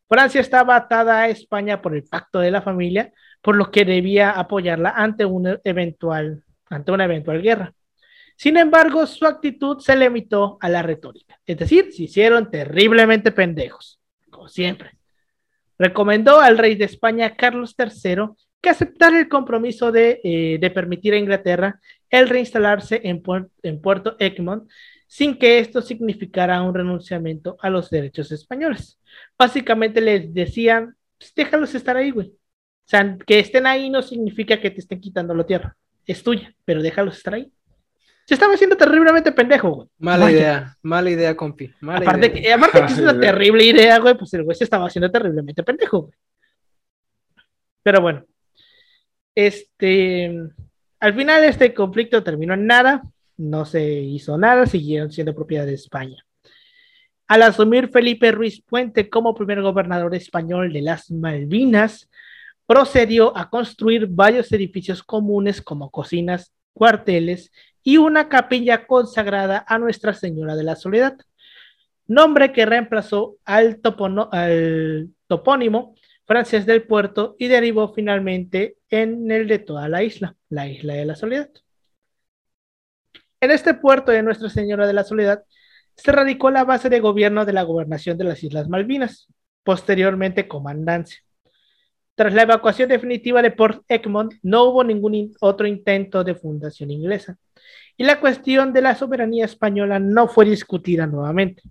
Francia 0.08 0.40
estaba 0.40 0.76
atada 0.76 1.20
a 1.20 1.28
España 1.28 1.82
por 1.82 1.94
el 1.94 2.04
pacto 2.04 2.38
de 2.40 2.50
la 2.50 2.62
familia, 2.62 3.12
por 3.42 3.56
lo 3.56 3.70
que 3.70 3.84
debía 3.84 4.30
apoyarla 4.30 4.90
ante 4.90 5.24
una 5.24 5.60
eventual, 5.64 6.42
guerra. 7.42 7.72
Sin 8.36 8.56
embargo, 8.56 9.06
su 9.06 9.26
actitud 9.26 9.80
se 9.80 9.96
limitó 9.96 10.58
a 10.60 10.68
la 10.68 10.82
retórica, 10.82 11.38
es 11.44 11.58
decir, 11.58 11.92
se 11.92 12.04
hicieron 12.04 12.50
terriblemente 12.50 13.32
pendejos, 13.32 14.00
como 14.30 14.48
siempre. 14.48 14.92
Recomendó 15.78 16.40
al 16.40 16.56
rey 16.56 16.74
de 16.74 16.84
España, 16.84 17.34
Carlos 17.36 17.74
III, 17.78 18.28
que 18.60 18.70
aceptar 18.70 19.14
el 19.14 19.28
compromiso 19.28 19.92
de, 19.92 20.20
eh, 20.24 20.70
permitir 20.70 21.14
a 21.14 21.18
Inglaterra 21.18 21.80
el 22.10 22.28
reinstalarse 22.28 23.00
en 23.04 23.22
Puerto 23.22 24.16
Egmont 24.18 24.68
sin 25.08 25.38
que 25.38 25.58
esto 25.58 25.80
significara 25.80 26.62
un 26.62 26.74
renunciamiento 26.74 27.56
a 27.60 27.70
los 27.70 27.88
derechos 27.88 28.30
españoles. 28.30 29.00
Básicamente 29.36 30.00
les 30.02 30.32
decían, 30.32 30.94
pues, 31.18 31.34
déjalos 31.34 31.74
estar 31.74 31.96
ahí, 31.96 32.10
güey. 32.10 32.28
O 32.28 32.90
sea, 32.90 33.16
que 33.26 33.38
estén 33.40 33.66
ahí 33.66 33.90
no 33.90 34.02
significa 34.02 34.60
que 34.60 34.70
te 34.70 34.80
estén 34.80 35.00
quitando 35.00 35.34
la 35.34 35.44
tierra. 35.44 35.76
Es 36.06 36.22
tuya, 36.22 36.54
pero 36.64 36.82
déjalos 36.82 37.16
estar 37.16 37.34
ahí. 37.34 37.50
Se 38.26 38.34
estaba 38.34 38.52
haciendo 38.52 38.76
terriblemente 38.76 39.32
pendejo, 39.32 39.70
güey. 39.70 39.88
Mala 39.98 40.30
idea, 40.30 40.76
mala 40.82 41.10
idea, 41.10 41.34
compi. 41.34 41.72
aparte, 41.80 42.30
Que, 42.30 42.52
aparte 42.52 42.80
que 42.80 42.92
es 42.92 42.98
una 42.98 43.18
terrible 43.18 43.64
idea, 43.64 43.98
güey, 43.98 44.14
pues 44.16 44.32
el 44.34 44.44
güey 44.44 44.54
se 44.54 44.64
estaba 44.64 44.86
haciendo 44.86 45.10
terriblemente 45.10 45.62
pendejo, 45.62 46.02
güey. 46.02 46.12
Pero 47.82 48.02
bueno, 48.02 48.26
este, 49.34 50.30
al 51.00 51.14
final 51.14 51.44
este 51.44 51.72
conflicto 51.72 52.22
terminó 52.22 52.52
en 52.52 52.66
nada, 52.66 53.02
no 53.38 53.64
se 53.64 53.82
hizo 53.82 54.36
nada, 54.36 54.66
siguieron 54.66 55.10
siendo 55.10 55.34
propiedad 55.34 55.64
de 55.64 55.74
España. 55.74 56.24
Al 57.26 57.42
asumir 57.42 57.88
Felipe 57.88 58.32
Ruiz 58.32 58.62
Puente 58.62 59.08
como 59.08 59.34
primer 59.34 59.62
gobernador 59.62 60.14
español 60.14 60.72
de 60.72 60.82
las 60.82 61.10
Malvinas, 61.10 62.08
procedió 62.66 63.34
a 63.36 63.48
construir 63.48 64.06
varios 64.06 64.52
edificios 64.52 65.02
comunes 65.02 65.62
como 65.62 65.90
cocinas, 65.90 66.52
cuarteles 66.74 67.50
y 67.82 67.96
una 67.96 68.28
capilla 68.28 68.86
consagrada 68.86 69.64
a 69.66 69.78
Nuestra 69.78 70.12
Señora 70.12 70.54
de 70.54 70.64
la 70.64 70.76
Soledad, 70.76 71.16
nombre 72.06 72.52
que 72.52 72.66
reemplazó 72.66 73.36
al, 73.44 73.80
al 74.32 75.08
topónimo 75.26 75.94
francés 76.26 76.66
del 76.66 76.82
puerto 76.82 77.36
y 77.38 77.48
derivó 77.48 77.94
finalmente 77.94 78.76
en 78.90 79.30
el 79.30 79.48
de 79.48 79.60
toda 79.60 79.88
la 79.88 80.02
isla, 80.02 80.36
la 80.50 80.68
isla 80.68 80.94
de 80.94 81.06
la 81.06 81.16
Soledad. 81.16 81.50
En 83.40 83.52
este 83.52 83.74
puerto 83.74 84.10
de 84.10 84.22
Nuestra 84.22 84.48
Señora 84.48 84.86
de 84.86 84.92
la 84.92 85.04
Soledad 85.04 85.44
se 85.96 86.10
radicó 86.10 86.50
la 86.50 86.64
base 86.64 86.88
de 86.88 86.98
gobierno 86.98 87.44
de 87.44 87.52
la 87.52 87.62
gobernación 87.62 88.18
de 88.18 88.24
las 88.24 88.42
Islas 88.42 88.68
Malvinas, 88.68 89.28
posteriormente 89.62 90.48
comandancia. 90.48 91.20
Tras 92.16 92.34
la 92.34 92.42
evacuación 92.42 92.88
definitiva 92.88 93.40
de 93.42 93.52
Port 93.52 93.84
Egmont, 93.86 94.34
no 94.42 94.64
hubo 94.64 94.82
ningún 94.82 95.36
otro 95.40 95.68
intento 95.68 96.24
de 96.24 96.34
fundación 96.34 96.90
inglesa, 96.90 97.36
y 97.96 98.02
la 98.02 98.18
cuestión 98.18 98.72
de 98.72 98.82
la 98.82 98.96
soberanía 98.96 99.44
española 99.44 100.00
no 100.00 100.26
fue 100.26 100.44
discutida 100.44 101.06
nuevamente. 101.06 101.62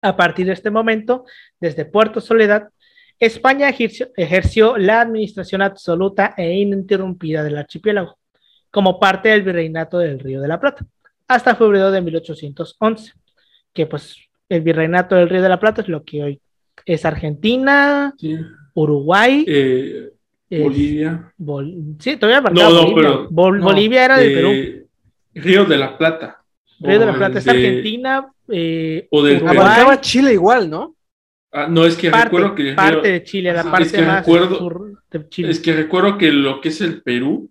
A 0.00 0.16
partir 0.16 0.46
de 0.46 0.52
este 0.54 0.70
momento, 0.70 1.24
desde 1.60 1.84
Puerto 1.84 2.20
Soledad, 2.20 2.70
España 3.20 3.68
ejerció, 3.68 4.76
la 4.78 5.00
administración 5.00 5.62
absoluta 5.62 6.34
e 6.36 6.54
ininterrumpida 6.54 7.44
del 7.44 7.58
archipiélago 7.58 8.18
como 8.72 8.98
parte 8.98 9.28
del 9.28 9.42
virreinato 9.42 9.98
del 9.98 10.18
Río 10.18 10.40
de 10.40 10.48
la 10.48 10.58
Plata, 10.58 10.84
hasta 11.28 11.54
febrero 11.54 11.92
de 11.92 12.00
1811, 12.00 13.12
que 13.72 13.86
pues 13.86 14.16
el 14.48 14.62
virreinato 14.62 15.14
del 15.14 15.28
Río 15.28 15.42
de 15.42 15.48
la 15.48 15.60
Plata 15.60 15.82
es 15.82 15.88
lo 15.88 16.02
que 16.02 16.24
hoy 16.24 16.40
es 16.86 17.04
Argentina, 17.04 18.14
Uruguay, 18.74 19.44
eh, 19.46 20.10
Bolivia. 20.50 21.32
sí, 21.98 22.16
todavía 22.16 22.40
no, 22.50 22.70
no, 22.70 22.94
Pero, 22.94 23.28
Bolivia 23.30 24.06
era 24.06 24.18
del 24.18 24.32
Perú. 24.32 24.50
Eh, 24.50 24.86
Río 25.34 25.64
de 25.66 25.78
la 25.78 25.96
Plata. 25.96 26.42
Río 26.80 26.98
de 26.98 27.06
la 27.06 27.14
Plata 27.14 27.38
es 27.38 27.48
Argentina, 27.48 28.26
eh, 28.48 29.06
o 29.10 29.22
del 29.22 29.42
Uruguay. 29.42 29.98
Chile 30.00 30.32
igual, 30.32 30.68
¿no? 30.68 30.96
Ah, 31.52 31.66
no, 31.68 31.84
es 31.84 31.96
que 31.96 32.10
recuerdo 32.10 32.54
que... 32.54 32.72
Parte 32.72 33.12
de 33.12 33.22
Chile, 33.22 33.52
la 33.52 33.64
parte 33.64 34.00
más 34.00 34.24
sur 34.24 34.98
de 35.10 35.28
Chile. 35.28 35.50
Es 35.50 35.60
que 35.60 35.74
recuerdo 35.74 36.16
que 36.16 36.32
lo 36.32 36.62
que 36.62 36.70
es 36.70 36.80
el 36.80 37.02
Perú 37.02 37.50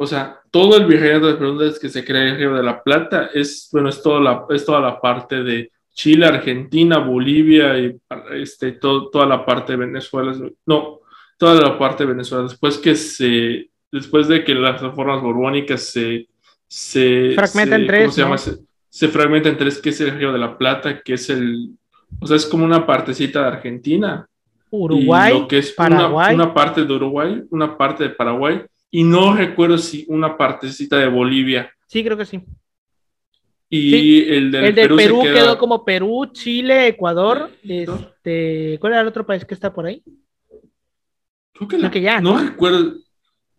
o 0.00 0.06
sea, 0.06 0.40
todo 0.52 0.76
el 0.76 0.86
virreinato 0.86 1.34
de 1.34 1.64
desde 1.64 1.80
que 1.80 1.88
se 1.88 2.04
crea 2.04 2.22
el 2.22 2.36
Río 2.36 2.54
de 2.54 2.62
la 2.62 2.82
Plata 2.82 3.30
es, 3.34 3.68
bueno, 3.72 3.88
es 3.88 4.00
toda 4.00 4.20
la, 4.20 4.44
es 4.50 4.64
toda 4.64 4.80
la 4.80 5.00
parte 5.00 5.42
de 5.42 5.72
Chile, 5.92 6.24
Argentina, 6.24 6.98
Bolivia 6.98 7.76
y 7.76 7.96
este, 8.34 8.72
toda 8.72 9.26
la 9.26 9.44
parte 9.44 9.72
de 9.72 9.78
Venezuela. 9.78 10.32
No, 10.66 11.00
toda 11.36 11.60
la 11.60 11.76
parte 11.76 12.04
de 12.04 12.12
Venezuela. 12.12 12.44
Después 12.44 12.78
que 12.78 12.94
se, 12.94 13.70
después 13.90 14.28
de 14.28 14.44
que 14.44 14.54
las 14.54 14.80
reformas 14.80 15.20
borbónicas 15.20 15.82
se, 15.82 16.28
se 16.68 17.34
en 17.34 17.86
tres. 17.88 18.14
Se, 18.14 18.22
llama? 18.22 18.38
Se, 18.38 19.08
fragmenta 19.08 19.48
en 19.48 19.58
tres, 19.58 19.78
que 19.78 19.88
es 19.88 20.00
el 20.00 20.12
Río 20.12 20.32
de 20.32 20.38
la 20.38 20.56
Plata, 20.56 21.00
que 21.02 21.14
es 21.14 21.28
el, 21.28 21.70
o 22.20 22.26
sea, 22.28 22.36
es 22.36 22.46
como 22.46 22.64
una 22.64 22.86
partecita 22.86 23.40
de 23.42 23.48
Argentina. 23.48 24.28
Uruguay, 24.70 25.40
lo 25.40 25.48
que 25.48 25.58
es 25.58 25.72
Paraguay. 25.72 26.36
Una, 26.36 26.44
una 26.44 26.54
parte 26.54 26.84
de 26.84 26.92
Uruguay, 26.92 27.42
una 27.50 27.76
parte 27.76 28.04
de 28.04 28.10
Paraguay 28.10 28.62
y 28.90 29.04
no 29.04 29.34
recuerdo 29.34 29.78
si 29.78 30.04
una 30.08 30.36
partecita 30.36 30.96
de 30.96 31.08
Bolivia. 31.08 31.70
Sí, 31.86 32.02
creo 32.02 32.16
que 32.16 32.24
sí. 32.24 32.42
Y 33.70 34.30
el 34.32 34.50
del 34.50 34.64
el 34.64 34.74
de 34.74 34.88
Perú, 34.88 35.22
quedó 35.22 35.58
como 35.58 35.84
Perú, 35.84 36.30
Chile, 36.32 36.88
Ecuador. 36.88 37.50
Este, 37.62 38.78
¿Cuál 38.80 38.94
era 38.94 39.02
el 39.02 39.08
otro 39.08 39.26
país 39.26 39.44
que 39.44 39.52
está 39.52 39.74
por 39.74 39.86
ahí? 39.86 40.02
Creo 41.52 41.90
que, 41.90 42.00
ya. 42.00 42.20
No, 42.20 42.38
recuerdo. 42.38 42.94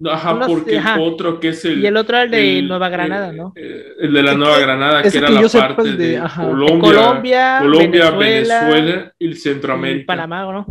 Ajá, 0.06 0.40
porque 0.48 0.82
otro 0.98 1.40
que 1.40 1.50
es 1.50 1.66
el. 1.66 1.84
Y 1.84 1.86
el 1.86 1.98
otro 1.98 2.16
era 2.16 2.24
el 2.24 2.32
de 2.32 2.62
Nueva 2.62 2.88
Granada, 2.88 3.34
¿no? 3.34 3.52
Eh, 3.56 3.96
el 4.00 4.14
de 4.14 4.24
la 4.24 4.34
Nueva 4.34 4.58
Granada, 4.58 5.04
que 5.04 5.18
era 5.18 5.30
la 5.30 5.42
parte 5.42 5.92
de, 5.92 6.24
Colombia, 6.36 7.58
Colombia, 7.60 8.12
Venezuela, 8.12 9.14
y 9.20 9.34
Centroamérica. 9.36 10.02
Y 10.02 10.06
Panamá, 10.06 10.44
¿no? 10.44 10.66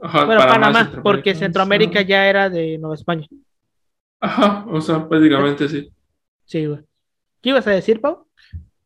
Ajá, 0.00 0.24
bueno, 0.24 0.40
Panamá 0.40 0.90
porque 1.02 1.34
Centroamérica 1.34 2.02
ya 2.02 2.26
era 2.26 2.48
de 2.48 2.78
Nueva 2.78 2.94
España. 2.94 3.26
Ajá, 4.22 4.64
o 4.68 4.80
sea, 4.80 5.08
prácticamente 5.08 5.68
sí. 5.68 5.92
Sí, 6.44 6.66
güey. 6.66 6.80
¿Qué 7.40 7.50
ibas 7.50 7.66
a 7.66 7.72
decir, 7.72 8.00
Pau? 8.00 8.28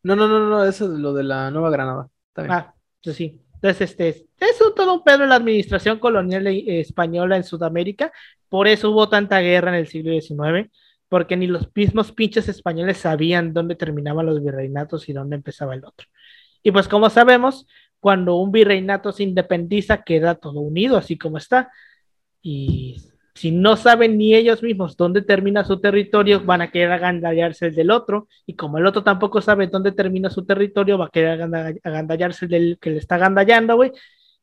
No, 0.01 0.15
no, 0.15 0.27
no, 0.27 0.49
no, 0.49 0.65
eso 0.65 0.91
es 0.91 0.99
lo 0.99 1.13
de 1.13 1.23
la 1.23 1.51
Nueva 1.51 1.69
Granada. 1.69 2.09
Ah, 2.37 2.73
pues 3.03 3.15
sí. 3.15 3.39
Entonces, 3.53 3.91
este, 3.91 4.09
es 4.39 4.57
todo 4.75 4.95
un 4.95 5.03
pedo 5.03 5.23
en 5.23 5.29
la 5.29 5.35
administración 5.35 5.99
colonial 5.99 6.47
e, 6.47 6.79
española 6.79 7.37
en 7.37 7.43
Sudamérica. 7.43 8.11
Por 8.49 8.67
eso 8.67 8.89
hubo 8.89 9.09
tanta 9.09 9.39
guerra 9.39 9.69
en 9.69 9.75
el 9.75 9.87
siglo 9.87 10.11
XIX, 10.11 10.71
porque 11.07 11.37
ni 11.37 11.45
los 11.45 11.69
mismos 11.75 12.11
pinches 12.11 12.49
españoles 12.49 12.97
sabían 12.97 13.53
dónde 13.53 13.75
terminaban 13.75 14.25
los 14.25 14.43
virreinatos 14.43 15.07
y 15.07 15.13
dónde 15.13 15.35
empezaba 15.35 15.75
el 15.75 15.85
otro. 15.85 16.07
Y 16.63 16.71
pues 16.71 16.87
como 16.87 17.11
sabemos, 17.11 17.67
cuando 17.99 18.37
un 18.37 18.51
virreinato 18.51 19.11
se 19.11 19.21
independiza, 19.21 20.01
queda 20.01 20.33
todo 20.33 20.61
unido, 20.61 20.97
así 20.97 21.15
como 21.15 21.37
está. 21.37 21.71
Y 22.41 22.97
si 23.37 23.51
no 23.51 23.77
saben 23.77 24.17
ni 24.17 24.33
ellos 24.33 24.63
mismos 24.63 24.97
dónde 24.97 25.21
termina 25.21 25.63
su 25.63 25.79
territorio, 25.79 26.41
van 26.41 26.61
a 26.61 26.71
querer 26.71 26.91
agandallarse 26.91 27.67
el 27.67 27.75
del 27.75 27.91
otro, 27.91 28.27
y 28.47 28.55
como 28.55 28.79
el 28.79 28.85
otro 28.87 29.03
tampoco 29.03 29.41
sabe 29.41 29.67
dónde 29.67 29.91
termina 29.91 30.31
su 30.31 30.43
territorio, 30.43 30.97
va 30.97 31.05
a 31.05 31.09
querer 31.09 31.43
agandallarse 31.83 32.45
el 32.45 32.51
del 32.51 32.77
que 32.81 32.89
le 32.89 32.97
está 32.97 33.15
agandallando, 33.15 33.75
güey, 33.75 33.91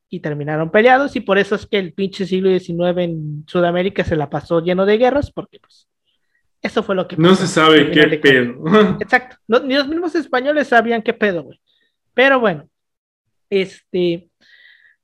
y 0.08 0.20
terminaron 0.20 0.70
peleados, 0.70 1.16
y 1.16 1.20
por 1.20 1.38
eso 1.38 1.56
es 1.56 1.66
que 1.66 1.78
el 1.78 1.92
pinche 1.92 2.24
siglo 2.24 2.56
XIX 2.56 2.98
en 2.98 3.44
Sudamérica 3.48 4.04
se 4.04 4.14
la 4.14 4.30
pasó 4.30 4.60
lleno 4.60 4.86
de 4.86 4.96
guerras, 4.96 5.32
porque 5.32 5.58
pues 5.58 5.88
eso 6.62 6.84
fue 6.84 6.94
lo 6.94 7.08
que... 7.08 7.16
No 7.16 7.34
se 7.34 7.48
sabe 7.48 7.90
qué 7.90 8.06
pedo. 8.18 8.54
Exacto, 9.00 9.36
ni 9.48 9.74
los 9.74 9.88
mismos 9.88 10.14
españoles 10.14 10.68
sabían 10.68 11.02
qué 11.02 11.12
pedo, 11.12 11.42
güey. 11.42 11.60
Pero 12.14 12.38
bueno, 12.38 12.68
este... 13.50 14.30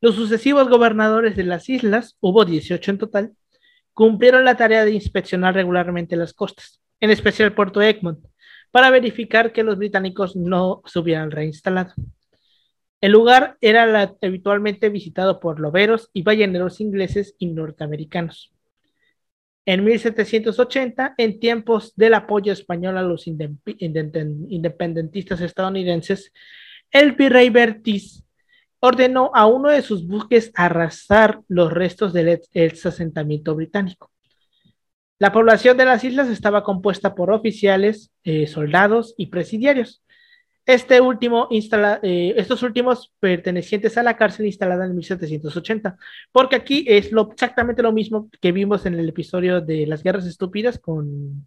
Los 0.03 0.15
sucesivos 0.15 0.67
gobernadores 0.71 1.37
de 1.37 1.45
las 1.45 1.69
islas, 1.69 2.17
hubo 2.21 2.47
18 2.47 2.91
en 2.91 2.97
total, 2.99 3.33
cumplieron 4.01 4.47
la 4.47 4.57
tarea 4.57 4.87
de 4.87 4.93
inspeccionar 4.93 5.55
regularmente 5.55 6.17
las 6.17 6.33
costas, 6.33 6.81
en 7.01 7.11
especial 7.11 7.53
Puerto 7.53 7.83
Egmont, 7.83 8.25
para 8.71 8.89
verificar 8.89 9.53
que 9.53 9.63
los 9.63 9.77
británicos 9.77 10.37
no 10.37 10.81
se 10.87 11.01
hubieran 11.01 11.31
reinstalado. 11.31 11.93
El 13.03 13.13
lugar 13.13 13.59
era 13.61 14.17
habitualmente 14.23 14.89
visitado 14.89 15.39
por 15.39 15.61
loberos 15.61 16.09
y 16.15 16.23
balleneros 16.23 16.81
ingleses 16.81 17.35
y 17.39 17.49
norteamericanos. 17.49 18.55
En 19.67 19.85
1780, 19.85 21.17
en 21.19 21.39
tiempos 21.39 21.95
del 21.95 22.15
apoyo 22.15 22.55
español 22.55 22.97
a 22.97 23.03
los 23.03 23.27
independentistas 23.27 25.43
estadounidenses, 25.43 26.33
el 26.91 27.13
virrey 27.13 27.51
Bertis 27.51 28.25
ordenó 28.81 29.31
a 29.35 29.47
uno 29.47 29.69
de 29.69 29.83
sus 29.83 30.07
buques 30.07 30.51
arrasar 30.55 31.41
los 31.49 31.73
restos 31.73 32.13
del 32.13 32.41
ex 32.53 32.87
asentamiento 32.87 33.55
británico. 33.55 34.11
La 35.19 35.33
población 35.33 35.77
de 35.77 35.85
las 35.85 36.03
islas 36.03 36.29
estaba 36.29 36.65
compuesta 36.65 37.15
por 37.15 37.31
oficiales, 37.31 38.11
eh, 38.25 38.47
soldados 38.47 39.15
y 39.19 39.27
presidiarios. 39.27 40.03
Este 40.65 41.01
último 41.01 41.49
eh, 41.51 42.35
estos 42.37 42.63
últimos 42.63 43.13
pertenecientes 43.21 43.99
a 43.99 44.03
la 44.03 44.17
cárcel 44.17 44.47
instalada 44.47 44.87
en 44.87 44.95
1780, 44.95 45.99
porque 46.33 46.57
aquí 46.57 46.85
es 46.89 47.13
lo, 47.13 47.31
exactamente 47.33 47.83
lo 47.83 47.93
mismo 47.93 48.31
que 48.41 48.53
vimos 48.53 48.87
en 48.87 48.95
el 48.95 49.09
episodio 49.09 49.61
de 49.61 49.87
las 49.87 50.03
guerras 50.03 50.27
estúpidas 50.27 50.79
con 50.79 51.47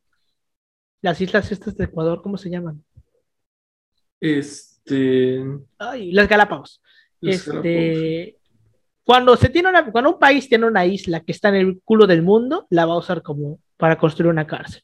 las 1.02 1.20
islas 1.20 1.52
estas 1.52 1.76
de 1.76 1.86
Ecuador, 1.86 2.22
¿cómo 2.22 2.38
se 2.38 2.50
llaman? 2.50 2.84
Este. 4.20 5.44
Ay, 5.80 6.12
las 6.12 6.30
Galápagos. 6.30 6.83
Este, 7.24 8.38
cuando 9.04 9.36
se 9.36 9.50
tiene 9.50 9.70
una, 9.70 9.92
cuando 9.92 10.12
un 10.12 10.20
país 10.20 10.48
tiene 10.48 10.66
una 10.66 10.86
isla 10.86 11.22
que 11.22 11.32
está 11.32 11.50
en 11.50 11.56
el 11.56 11.82
culo 11.84 12.08
del 12.08 12.22
mundo, 12.22 12.68
la 12.70 12.86
va 12.86 12.94
a 12.94 12.98
usar 12.98 13.22
como 13.22 13.60
para 13.78 13.98
construir 13.98 14.32
una 14.32 14.48
cárcel. 14.48 14.82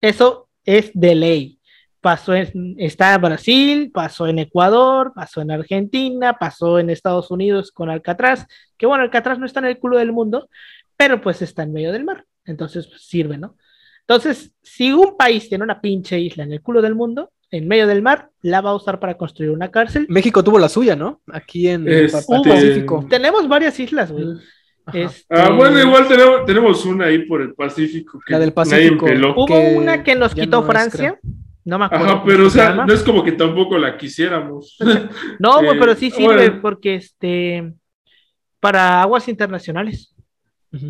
Eso 0.00 0.48
es 0.64 0.90
de 0.94 1.14
ley. 1.14 1.60
Pasó 2.00 2.34
en, 2.34 2.74
está 2.78 3.14
en 3.14 3.22
Brasil, 3.22 3.90
pasó 3.92 4.26
en 4.26 4.38
Ecuador, 4.38 5.12
pasó 5.14 5.40
en 5.40 5.50
Argentina, 5.50 6.34
pasó 6.34 6.78
en 6.78 6.90
Estados 6.90 7.30
Unidos 7.30 7.72
con 7.72 7.88
Alcatraz, 7.88 8.46
que 8.76 8.84
bueno, 8.84 9.04
Alcatraz 9.04 9.38
no 9.38 9.46
está 9.46 9.60
en 9.60 9.66
el 9.66 9.78
culo 9.78 9.96
del 9.96 10.12
mundo, 10.12 10.50
pero 10.96 11.20
pues 11.20 11.40
está 11.40 11.62
en 11.62 11.72
medio 11.72 11.92
del 11.92 12.04
mar, 12.04 12.26
entonces 12.44 12.86
pues, 12.86 13.06
sirve, 13.06 13.38
¿no? 13.38 13.56
Entonces, 14.00 14.52
si 14.62 14.92
un 14.92 15.16
país 15.16 15.48
tiene 15.48 15.64
una 15.64 15.80
pinche 15.80 16.20
isla 16.20 16.44
en 16.44 16.52
el 16.52 16.60
culo 16.60 16.82
del 16.82 16.94
mundo, 16.94 17.32
en 17.50 17.66
medio 17.66 17.86
del 17.86 18.02
mar, 18.02 18.28
la 18.44 18.60
va 18.60 18.70
a 18.70 18.74
usar 18.74 19.00
para 19.00 19.16
construir 19.16 19.50
una 19.50 19.70
cárcel. 19.70 20.04
México 20.10 20.44
tuvo 20.44 20.58
la 20.58 20.68
suya, 20.68 20.94
¿no? 20.94 21.22
Aquí 21.32 21.66
en 21.66 21.88
el 21.88 22.10
Pacífico. 22.10 23.06
Tenemos 23.08 23.48
varias 23.48 23.80
islas, 23.80 24.12
güey. 24.12 24.26
Este... 24.92 25.24
Ah, 25.30 25.48
bueno, 25.48 25.80
igual 25.80 26.06
tenemos, 26.06 26.44
tenemos, 26.44 26.84
una 26.84 27.06
ahí 27.06 27.20
por 27.20 27.40
el 27.40 27.54
Pacífico. 27.54 28.20
la 28.28 28.38
del 28.38 28.52
Pacífico. 28.52 29.06
Hubo 29.06 29.58
una 29.78 30.04
que 30.04 30.14
nos 30.14 30.34
quitó 30.34 30.62
Francia. 30.62 31.18
No 31.64 31.78
me 31.78 31.86
acuerdo. 31.86 32.04
Ajá, 32.04 32.22
pero 32.26 32.46
o 32.46 32.50
sea, 32.50 32.74
no 32.74 32.92
es 32.92 33.02
como 33.02 33.24
que 33.24 33.32
tampoco 33.32 33.78
la 33.78 33.96
quisiéramos. 33.96 34.76
No, 35.38 35.62
güey, 35.62 35.78
pero 35.80 35.94
sí 35.94 36.10
sirve 36.10 36.50
porque 36.50 36.96
este 36.96 37.72
para 38.60 39.00
aguas 39.00 39.26
internacionales. 39.28 40.13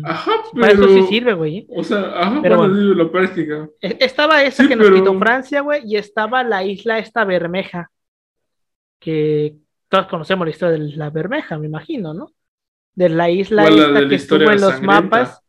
Ajá, 0.03 0.31
pero... 0.53 0.61
Para 0.61 0.73
eso 0.73 0.87
sí 0.87 1.03
sirve, 1.07 1.33
güey. 1.33 1.67
O 1.69 1.83
sea, 1.83 2.19
ajá, 2.19 2.39
pero 2.41 2.57
bueno, 2.57 2.73
la 2.75 3.11
práctica. 3.11 3.69
E, 3.81 3.97
estaba 3.99 4.43
esa 4.43 4.67
que 4.67 4.75
nos 4.75 4.89
quitó 4.89 5.17
Francia, 5.19 5.61
güey, 5.61 5.83
y 5.85 5.97
estaba 5.97 6.43
la 6.43 6.63
isla 6.63 6.97
esta 6.97 7.23
Bermeja, 7.25 7.91
que 8.99 9.55
todos 9.89 10.07
conocemos 10.07 10.45
la 10.45 10.51
historia 10.51 10.77
de 10.77 10.95
la 10.95 11.09
Bermeja, 11.09 11.57
me 11.57 11.67
imagino, 11.67 12.13
¿no? 12.13 12.31
De 12.95 13.09
la 13.09 13.29
isla 13.29 13.67
esta 13.67 14.07
que 14.07 14.15
estuvo 14.15 14.49
en 14.49 14.61
los 14.61 14.81
mapas. 14.81 15.41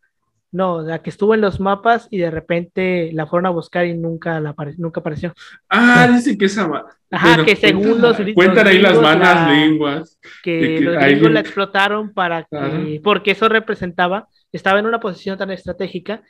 No, 0.57 0.81
la 0.81 1.03
que 1.03 1.11
estuvo 1.11 1.35
en 1.35 1.43
los 1.43 1.61
mapas 1.61 2.09
y 2.11 2.17
de 2.17 2.31
repente 2.31 3.11
la 3.13 3.27
fueron 3.27 3.45
a 3.45 3.51
buscar 3.51 3.85
y 3.85 3.93
nunca, 3.93 4.41
la 4.41 4.55
nunca 4.79 5.01
apareció. 5.01 5.35
Ah, 5.69 6.09
dice 6.11 6.39
que 6.39 6.47
esa. 6.47 6.67
Ajá, 7.11 7.45
que 7.45 7.57
según 7.57 8.01
los. 8.01 8.17
Cuentan 8.35 8.67
ahí 8.67 8.79
las 8.79 8.99
malas 8.99 9.51
lenguas. 9.51 10.19
Que, 10.43 10.81
los 10.81 10.97
gringos 10.97 11.31
la 11.31 11.41
explotaron 11.41 12.15
para 12.15 12.45
que. 12.45 13.03
Porque 13.05 13.33
eso 13.33 13.51
representaba. 13.51 14.29
Estaba 14.51 14.79
en 14.79 14.87
una 14.87 14.99
posición 14.99 15.37
tan 15.37 15.51
estratégica 15.51 16.23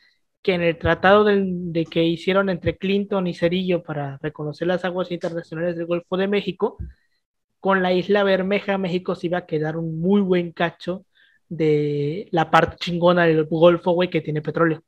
que 0.43 0.55
en 0.55 0.62
el 0.62 0.77
tratado 0.77 1.22
de, 1.22 1.87
que 1.89 2.03
hicieron 2.03 2.49
entre 2.49 2.77
Clinton 2.77 3.29
y 3.29 3.35
Cerillo 3.35 3.85
para 3.85 4.18
reconocer 4.20 4.66
las 4.66 4.85
aguas 4.85 5.12
internacionales 5.12 5.77
del 5.77 5.87
Golfo 5.87 6.16
de 6.16 6.27
México, 6.27 6.79
con 7.61 7.81
la 7.81 7.93
isla 7.93 8.24
Bermeja, 8.24 8.77
México 8.77 9.14
se 9.14 9.29
iba 9.29 9.39
a 9.39 9.47
quedar 9.47 9.77
un 9.77 10.01
muy 10.01 10.20
buen 10.20 10.51
cacho 10.51 11.05
de 11.49 12.29
la 12.33 12.51
parte 12.51 12.77
chingona 12.79 13.25
del 13.25 13.45
Golfo, 13.45 13.93
güey, 13.93 14.11
que 14.11 14.21
tiene 14.21 14.43
petróleo. 14.43 14.83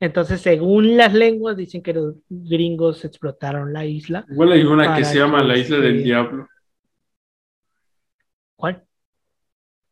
Entonces, 0.00 0.40
según 0.40 0.96
las 0.96 1.14
lenguas, 1.14 1.56
dicen 1.56 1.80
que 1.80 1.92
los 1.92 2.16
gringos 2.28 3.04
explotaron 3.04 3.72
la 3.72 3.86
isla. 3.86 4.26
Igual 4.28 4.52
hay 4.52 4.64
una 4.64 4.96
que 4.96 5.04
se 5.04 5.18
llama 5.18 5.42
la 5.44 5.56
isla 5.56 5.78
del 5.78 6.02
diablo. 6.02 6.48
¿Cuál? 8.56 8.82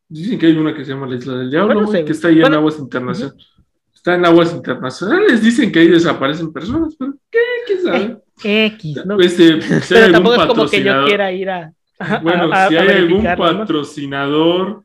Dicen 0.09 0.37
que 0.37 0.47
hay 0.47 0.57
una 0.57 0.75
que 0.75 0.83
se 0.83 0.91
llama 0.91 1.07
la 1.07 1.15
isla 1.15 1.37
del 1.37 1.49
diablo, 1.49 1.89
que 1.89 2.11
está 2.11 2.27
ahí 2.27 2.41
en 2.41 2.53
aguas 2.53 2.77
internacionales. 2.77 3.47
Está 3.93 4.15
en 4.15 4.25
aguas 4.25 4.53
internacionales, 4.53 5.41
dicen 5.41 5.71
que 5.71 5.79
ahí 5.79 5.87
desaparecen 5.87 6.51
personas, 6.51 6.93
pero 6.97 7.13
¿qué? 7.29 7.39
¿Qué 7.67 7.79
sabe? 7.79 8.17
Eh, 8.43 8.65
X, 8.65 9.05
¿no? 9.05 9.19
Este, 9.19 9.59
pero 9.89 10.11
tampoco 10.11 10.41
es 10.41 10.47
como 10.47 10.67
que 10.67 10.83
yo 10.83 11.05
quiera 11.05 11.31
ir 11.31 11.49
a. 11.49 11.73
bueno, 12.21 12.49
si 12.67 12.75
hay 12.75 12.87
algún 12.89 13.23
patrocinador 13.23 14.83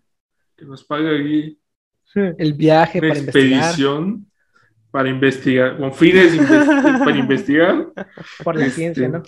que 0.57 0.65
nos 0.65 0.85
paga 0.85 1.11
aquí 1.11 1.59
el 2.15 2.55
viaje 2.55 3.01
para 3.01 3.19
expedición 3.19 4.27
para 4.97 5.11
investigar, 5.11 5.77
con 5.77 5.93
fines 5.93 6.37
para 7.05 7.19
investigar. 7.19 7.87
Por 8.43 8.57
la 8.57 8.71
ciencia, 8.71 9.09
¿no? 9.09 9.23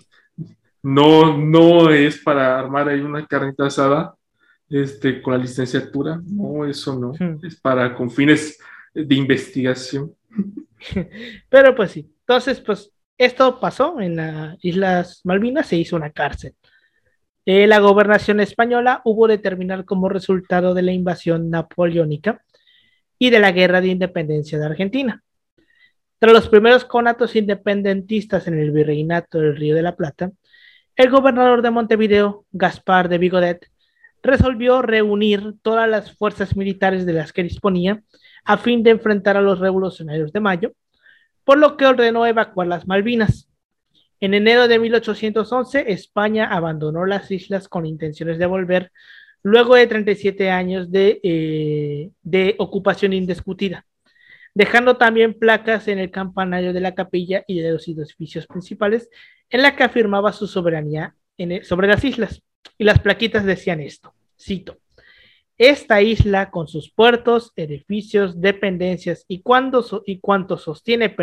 No, 0.83 1.37
no 1.37 1.91
es 1.91 2.17
para 2.23 2.59
armar 2.59 2.89
ahí 2.89 3.01
una 3.01 3.27
carnita 3.27 3.67
asada 3.67 4.15
este, 4.71 5.21
con 5.21 5.35
la 5.35 5.41
licenciatura. 5.41 6.23
No, 6.25 6.65
eso 6.65 6.99
no. 6.99 7.13
Es 7.43 7.61
para 7.61 7.95
con 7.95 8.11
fines 8.11 8.59
de 8.95 9.15
investigación. 9.15 10.15
Pero 11.51 11.75
pues 11.75 11.91
sí. 11.91 12.11
Entonces, 12.21 12.61
pues 12.61 12.91
esto 13.19 13.61
pasó 13.61 14.01
en 14.01 14.17
las 14.17 14.57
Islas 14.63 15.21
Malvinas, 15.25 15.67
se 15.67 15.77
hizo 15.77 15.97
una 15.97 16.13
cárcel. 16.13 16.55
Eh, 17.51 17.67
la 17.67 17.79
gobernación 17.79 18.41
española 18.41 19.01
hubo 19.07 19.27
de 19.27 19.39
terminar 19.39 19.87
como 19.87 20.11
resultado 20.11 20.75
de 20.75 20.83
la 20.83 20.93
invasión 20.93 21.49
napoleónica 21.49 22.45
y 23.19 23.31
de 23.31 23.39
la 23.39 23.53
guerra 23.53 23.81
de 23.81 23.89
independencia 23.89 24.59
de 24.59 24.67
Argentina. 24.67 25.23
Tras 26.19 26.35
los 26.35 26.51
primeros 26.51 26.85
conatos 26.85 27.37
independentistas 27.37 28.49
en 28.49 28.59
el 28.59 28.71
virreinato 28.71 29.39
del 29.39 29.57
Río 29.57 29.75
de 29.75 29.81
la 29.81 29.97
Plata, 29.97 30.31
el 30.95 31.09
gobernador 31.09 31.63
de 31.63 31.71
Montevideo, 31.71 32.45
Gaspar 32.53 33.09
de 33.09 33.17
Vigodet, 33.17 33.71
resolvió 34.23 34.83
reunir 34.83 35.55
todas 35.63 35.89
las 35.89 36.15
fuerzas 36.15 36.55
militares 36.55 37.07
de 37.07 37.15
las 37.15 37.33
que 37.33 37.45
disponía 37.45 38.03
a 38.45 38.59
fin 38.59 38.83
de 38.83 38.91
enfrentar 38.91 39.39
a 39.39 39.41
los 39.41 39.59
revolucionarios 39.59 40.35
de 40.35 40.41
Mayo, 40.41 40.73
por 41.45 41.57
lo 41.57 41.79
que 41.79 41.87
ordenó 41.87 42.27
evacuar 42.27 42.67
las 42.67 42.87
Malvinas. 42.87 43.48
En 44.21 44.35
enero 44.35 44.67
de 44.69 44.79
1811, 44.79 45.93
España 45.93 46.47
abandonó 46.47 47.07
las 47.07 47.31
islas 47.31 47.69
con 47.69 47.87
intenciones 47.87 48.39
de 48.39 48.47
volver 48.47 48.93
luego 49.43 49.77
de 49.77 49.87
37 49.87 50.51
años 50.51 50.91
de, 50.91 51.21
eh, 51.23 52.11
de 52.23 52.57
ocupación 52.59 53.13
indiscutida, 53.13 53.87
dejando 54.55 54.97
también 54.97 55.39
placas 55.39 55.89
en 55.89 55.99
el 55.99 56.11
campanario 56.11 56.73
de 56.73 56.81
la 56.81 56.95
capilla 56.95 57.45
y 57.47 57.61
de 57.61 57.73
los 57.73 57.87
edificios 57.87 58.47
principales 58.47 59.09
en 59.51 59.63
la 59.63 59.77
que 59.77 59.85
afirmaba 59.85 60.33
su 60.33 60.47
soberanía 60.47 61.15
sobre 61.63 61.87
las 61.87 62.05
islas. 62.05 62.43
Y 62.77 62.85
las 62.85 62.99
plaquitas 62.99 63.45
decían 63.45 63.81
esto, 63.81 64.15
cito, 64.39 64.79
esta 65.59 66.01
isla 66.01 66.51
con 66.51 66.69
sus 66.69 66.91
puertos, 66.91 67.53
edificios, 67.57 68.41
dependencias 68.41 69.25
y, 69.27 69.41
cuando 69.43 69.85
y 70.07 70.21
cuanto 70.21 70.57
sostiene 70.57 71.15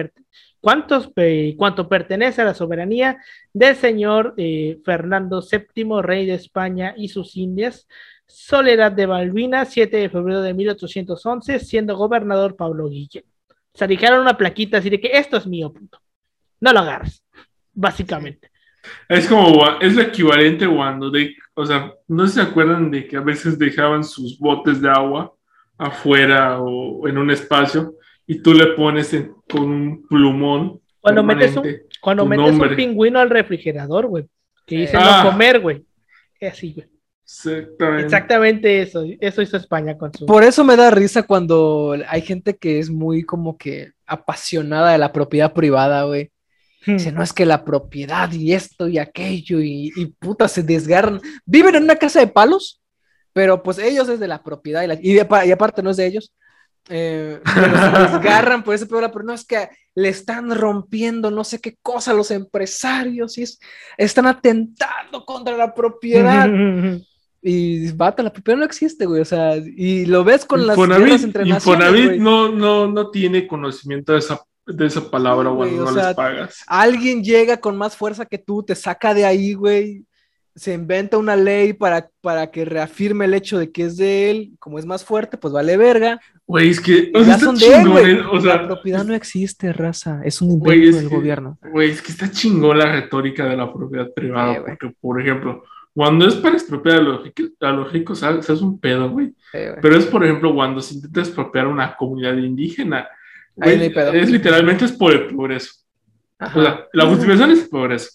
cuántos, 0.60 1.12
cuanto 1.58 1.88
pertenece 1.88 2.42
a 2.42 2.46
la 2.46 2.54
soberanía 2.54 3.18
del 3.54 3.78
señor 3.78 4.34
eh, 4.38 4.80
Fernando 4.84 5.42
VII, 5.42 6.02
rey 6.02 6.26
de 6.26 6.34
España 6.34 6.94
y 6.98 7.08
sus 7.08 7.38
Indias, 7.38 7.88
Soledad 8.28 8.92
de 8.92 9.08
Malvina, 9.08 9.64
7 9.64 9.96
de 9.96 10.10
febrero 10.10 10.42
de 10.42 10.54
1811, 10.54 11.60
siendo 11.60 11.96
gobernador 11.96 12.56
Pablo 12.58 12.90
Guillén. 12.90 13.24
O 13.50 13.78
sea, 13.78 13.88
dijeron 13.88 14.20
una 14.20 14.38
plaquita 14.38 14.80
así 14.80 14.90
de 14.90 15.00
que 15.00 15.12
esto 15.14 15.38
es 15.38 15.48
mío, 15.48 15.72
punto. 15.72 16.02
No 16.60 16.74
lo 16.74 16.80
agarres, 16.80 17.24
básicamente. 17.74 18.50
Es 19.08 19.28
como, 19.28 19.80
es 19.80 19.96
lo 19.96 20.02
equivalente 20.02 20.68
cuando, 20.68 21.10
de, 21.10 21.36
o 21.56 21.66
sea, 21.66 21.94
no 22.08 22.28
se 22.28 22.42
acuerdan 22.42 22.92
de 22.92 23.08
que 23.08 23.18
a 23.18 23.22
veces 23.22 23.58
dejaban 23.58 24.04
sus 24.04 24.38
botes 24.38 24.82
de 24.82 24.90
agua 24.90 25.34
afuera 25.78 26.60
o 26.62 27.08
en 27.08 27.18
un 27.18 27.32
espacio 27.32 27.96
y 28.28 28.42
tú 28.42 28.54
le 28.54 28.68
pones 28.74 29.16
con 29.50 29.64
un 29.64 30.08
plumón. 30.08 30.82
Cuando 31.00 31.24
metes 31.24 31.56
un, 31.56 31.66
cuando 32.02 32.26
metes 32.26 32.52
un 32.52 32.76
pingüino 32.76 33.20
al 33.20 33.30
refrigerador, 33.30 34.08
güey, 34.08 34.26
que 34.66 34.80
dice 34.80 34.94
no 34.94 35.04
ah. 35.04 35.30
comer, 35.32 35.60
güey. 35.60 35.86
Es 36.40 36.54
así, 36.54 36.74
güey. 36.74 36.88
Exactamente. 37.24 38.04
Exactamente 38.04 38.82
eso, 38.82 39.04
eso 39.20 39.42
hizo 39.42 39.58
España 39.58 39.98
con 39.98 40.14
su... 40.14 40.26
Por 40.26 40.44
eso 40.44 40.64
me 40.64 40.76
da 40.76 40.92
risa 40.92 41.24
cuando 41.24 41.96
hay 42.08 42.22
gente 42.22 42.56
que 42.56 42.80
es 42.80 42.90
muy 42.90 43.24
como 43.24 43.58
que 43.58 43.94
apasionada 44.06 44.92
de 44.92 45.00
la 45.00 45.12
propiedad 45.12 45.54
privada, 45.54 46.04
güey. 46.04 46.32
Dice, 46.86 47.12
no 47.12 47.24
es 47.24 47.34
que 47.34 47.46
la 47.46 47.66
propiedad 47.66 48.32
y 48.32 48.54
esto 48.54 48.88
y 48.88 49.00
aquello 49.00 49.60
y, 49.60 49.92
y 49.96 50.06
puta 50.06 50.48
se 50.48 50.62
desgarran. 50.62 51.20
Viven 51.46 51.76
en 51.76 51.84
una 51.84 51.96
casa 51.96 52.20
de 52.20 52.28
palos, 52.28 52.82
pero 53.34 53.64
pues 53.64 53.80
ellos 53.80 54.08
es 54.10 54.20
de 54.20 54.28
la 54.28 54.44
propiedad 54.44 54.84
y, 55.02 55.12
y, 55.12 55.20
aparte 55.20 55.82
no 55.82 55.90
es 55.90 55.98
de 55.98 56.06
ellos. 56.06 56.34
Eh, 56.88 57.42
pero 57.56 57.78
se 57.78 58.14
desgarran 58.14 58.64
por 58.64 58.76
ese 58.76 58.86
problema, 58.86 59.12
pero 59.12 59.26
no 59.26 59.34
es 59.34 59.44
que 59.46 59.70
le 59.96 60.10
están 60.10 60.54
rompiendo 60.56 61.32
no 61.32 61.44
sé 61.44 61.60
qué 61.60 61.78
cosa 61.82 62.12
a 62.12 62.14
los 62.14 62.30
empresarios 62.30 63.38
y 63.38 63.44
es, 63.44 63.60
están 63.98 64.28
atentando 64.28 65.26
contra 65.26 65.58
la 65.58 65.74
propiedad. 65.74 66.50
Y 67.48 67.92
bata, 67.92 68.24
la 68.24 68.34
propiedad 68.34 68.58
no 68.58 68.66
existe, 68.66 69.06
güey. 69.06 69.22
O 69.22 69.26
sea, 69.26 69.56
y 69.56 70.08
lo 70.08 70.24
ves 70.24 70.46
con 70.46 70.66
las 70.66 70.76
guerras 70.76 71.24
entre 71.24 71.46
naciones, 71.46 72.20
no, 72.20 72.50
no, 72.50 72.88
no 72.88 73.12
tiene 73.12 73.46
conocimiento 73.46 74.14
de 74.14 74.18
esa 74.18 74.42
de 74.66 74.86
esa 74.86 75.10
palabra 75.10 75.52
cuando 75.52 75.86
no 75.86 75.92
les 75.92 76.16
pagas. 76.16 76.64
Alguien 76.68 77.24
llega 77.24 77.58
con 77.58 77.78
más 77.78 77.96
fuerza 77.96 78.26
que 78.26 78.38
tú, 78.38 78.64
te 78.64 78.76
saca 78.76 79.14
de 79.14 79.26
ahí, 79.26 79.54
güey. 79.54 80.04
Se 80.56 80.74
inventa 80.74 81.18
una 81.18 81.36
ley 81.36 81.74
para, 81.74 82.10
para 82.22 82.50
que 82.50 82.64
reafirme 82.64 83.26
el 83.26 83.34
hecho 83.34 83.60
de 83.60 83.72
que 83.72 83.84
es 83.84 83.98
de 83.98 84.32
él. 84.32 84.52
Como 84.58 84.80
es 84.80 84.86
más 84.86 85.04
fuerte, 85.04 85.38
pues 85.38 85.54
vale 85.54 85.76
verga. 85.76 86.20
Güey, 86.48 86.70
es 86.70 86.80
que. 86.80 87.12
ya 87.14 87.38
son 87.38 87.58
de 87.58 87.76
él, 87.76 87.90
güey. 87.90 88.20
O 88.32 88.40
sea, 88.40 88.62
la 88.62 88.68
propiedad 88.68 89.04
no 89.04 89.14
existe, 89.14 89.74
raza. 89.74 90.22
Es 90.24 90.42
un 90.42 90.52
invento 90.52 90.98
del 90.98 91.10
gobierno. 91.10 91.60
Güey, 91.62 91.92
es 91.92 92.02
que 92.02 92.14
está 92.14 92.32
chingón 92.32 92.78
la 92.78 92.90
retórica 92.90 93.46
de 93.46 93.58
la 93.58 93.72
propiedad 93.72 94.14
privada. 94.14 94.64
porque, 94.66 94.96
por 95.02 95.22
ejemplo, 95.22 95.64
Cuando 95.94 96.26
es 96.26 96.36
para 96.36 96.56
expropiar 96.56 97.00
a 97.00 97.02
los, 97.02 97.32
a 97.60 97.72
los 97.72 97.92
ricos, 97.92 98.24
es 98.24 98.62
un 98.62 98.80
pedo, 98.80 99.10
güey. 99.10 99.36
Pero 99.52 99.98
es, 99.98 100.06
por 100.06 100.24
ejemplo, 100.24 100.56
cuando 100.56 100.82
se 100.82 100.96
intenta 100.96 101.20
expropiar 101.20 101.68
una 101.68 101.98
comunidad 101.98 102.38
indígena, 102.38 103.08
es 103.58 104.30
literalmente 104.30 104.86
es 104.86 104.92
por 104.92 105.14
el 105.14 105.28
progreso. 105.28 105.72
la 106.40 107.06
justificación 107.06 107.52
es 107.52 107.68
por 107.68 107.94
eso. 107.94 108.10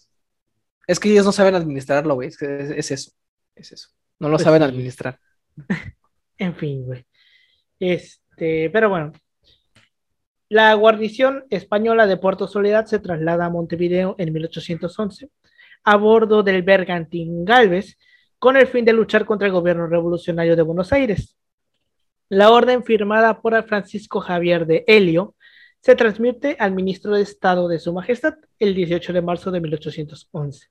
Es 0.87 0.99
que 0.99 1.11
ellos 1.11 1.25
no 1.25 1.33
saben 1.33 1.55
administrarlo, 1.55 2.15
güey. 2.15 2.29
Es, 2.29 2.43
es, 2.43 2.91
eso. 2.91 3.13
Es 3.55 3.73
eso. 3.73 3.91
No 4.19 4.29
lo 4.29 4.37
pues 4.37 4.45
saben 4.45 4.63
administrar. 4.63 5.19
en 6.39 6.55
fin, 6.57 6.85
güey. 6.85 7.07
Este, 7.79 8.71
pero 8.71 8.89
bueno. 8.89 9.13
La 10.49 10.75
guarnición 10.75 11.45
española 11.49 12.09
de 12.09 12.17
Puerto 12.17 12.49
Soledad 12.49 12.87
se 12.87 12.99
traslada 12.99 13.47
a 13.47 13.51
Montevideo 13.51 14.17
en 14.19 14.33
1811 14.33 15.31
a 15.85 15.97
bordo 15.97 16.43
del 16.43 16.63
Bergantín 16.63 17.45
Galvez 17.45 17.97
con 18.41 18.57
el 18.57 18.67
fin 18.67 18.85
de 18.85 18.93
luchar 18.93 19.25
contra 19.25 19.47
el 19.47 19.53
gobierno 19.53 19.87
revolucionario 19.87 20.57
de 20.57 20.63
Buenos 20.63 20.93
Aires. 20.93 21.37
La 22.31 22.53
orden 22.53 22.85
firmada 22.85 23.41
por 23.41 23.61
Francisco 23.65 24.21
Javier 24.21 24.65
de 24.65 24.85
Helio 24.87 25.35
se 25.81 25.97
transmite 25.97 26.57
al 26.61 26.71
ministro 26.71 27.17
de 27.17 27.23
Estado 27.23 27.67
de 27.67 27.81
Su 27.81 27.93
Majestad 27.93 28.35
el 28.61 28.73
18 28.77 29.13
de 29.13 29.21
marzo 29.21 29.51
de 29.51 29.61
1811. 29.61 30.69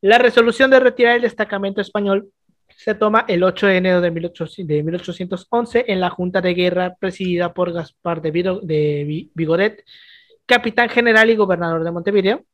La 0.00 0.18
resolución 0.18 0.70
de 0.70 0.78
retirar 0.78 1.16
el 1.16 1.22
destacamento 1.22 1.80
español 1.80 2.30
se 2.68 2.94
toma 2.94 3.24
el 3.26 3.42
8 3.42 3.66
de 3.66 3.76
enero 3.78 4.00
de, 4.00 4.12
1811 4.12 5.84
en 5.88 5.98
la 5.98 6.10
Junta 6.10 6.40
de 6.40 6.54
Guerra 6.54 6.94
presidida 6.94 7.52
por 7.52 7.72
Gaspar 7.72 8.22
de, 8.22 8.30
de 8.62 9.28
Vigoret, 9.34 9.84
capitán 10.46 10.88
general 10.88 11.30
y 11.30 11.36
gobernador 11.36 11.82
de 11.82 11.90
Montevideo, 11.90 12.44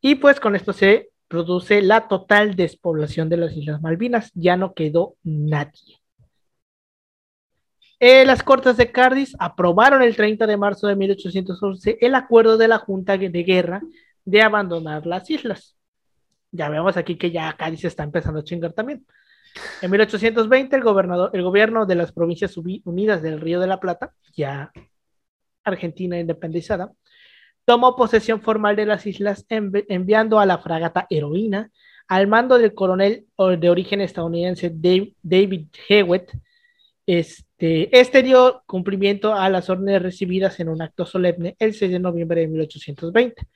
y 0.00 0.14
pues 0.14 0.38
con 0.38 0.54
esto 0.54 0.72
se 0.72 1.10
produce 1.26 1.82
la 1.82 2.06
total 2.06 2.54
despoblación 2.54 3.28
de 3.28 3.38
las 3.38 3.56
Islas 3.56 3.82
Malvinas, 3.82 4.30
ya 4.34 4.56
no 4.56 4.72
quedó 4.72 5.16
nadie. 5.24 6.03
Eh, 8.00 8.24
las 8.24 8.42
Cortes 8.42 8.76
de 8.76 8.90
Cádiz 8.90 9.34
aprobaron 9.38 10.02
el 10.02 10.16
30 10.16 10.46
de 10.46 10.56
marzo 10.56 10.86
de 10.86 10.96
1811 10.96 11.98
el 12.00 12.14
acuerdo 12.14 12.56
de 12.58 12.68
la 12.68 12.78
Junta 12.78 13.16
de 13.16 13.42
Guerra 13.42 13.82
de 14.24 14.42
abandonar 14.42 15.06
las 15.06 15.30
islas. 15.30 15.76
Ya 16.50 16.68
vemos 16.68 16.96
aquí 16.96 17.16
que 17.16 17.30
ya 17.30 17.54
Cádiz 17.56 17.84
está 17.84 18.02
empezando 18.02 18.40
a 18.40 18.44
chingar 18.44 18.72
también. 18.72 19.06
En 19.82 19.90
1820 19.90 20.74
el, 20.76 20.82
gobernador, 20.82 21.30
el 21.32 21.42
gobierno 21.42 21.86
de 21.86 21.94
las 21.94 22.12
provincias 22.12 22.56
unidas 22.56 23.22
del 23.22 23.40
Río 23.40 23.60
de 23.60 23.68
la 23.68 23.80
Plata, 23.80 24.12
ya 24.34 24.72
Argentina 25.62 26.18
independizada, 26.18 26.92
tomó 27.64 27.96
posesión 27.96 28.40
formal 28.42 28.76
de 28.76 28.86
las 28.86 29.06
islas 29.06 29.46
enviando 29.48 30.38
a 30.38 30.46
la 30.46 30.58
fragata 30.58 31.06
Heroína 31.08 31.70
al 32.08 32.26
mando 32.26 32.58
del 32.58 32.74
coronel 32.74 33.26
de 33.58 33.70
origen 33.70 34.00
estadounidense 34.00 34.70
David 34.74 35.68
Hewitt. 35.88 36.30
Este, 37.06 37.98
este 37.98 38.22
dio 38.22 38.62
cumplimiento 38.66 39.34
a 39.34 39.48
las 39.50 39.68
órdenes 39.68 40.02
recibidas 40.02 40.58
en 40.60 40.68
un 40.68 40.80
acto 40.80 41.04
solemne 41.04 41.54
el 41.58 41.74
6 41.74 41.92
de 41.92 41.98
noviembre 41.98 42.40
de 42.40 42.48
1820. 42.48 43.46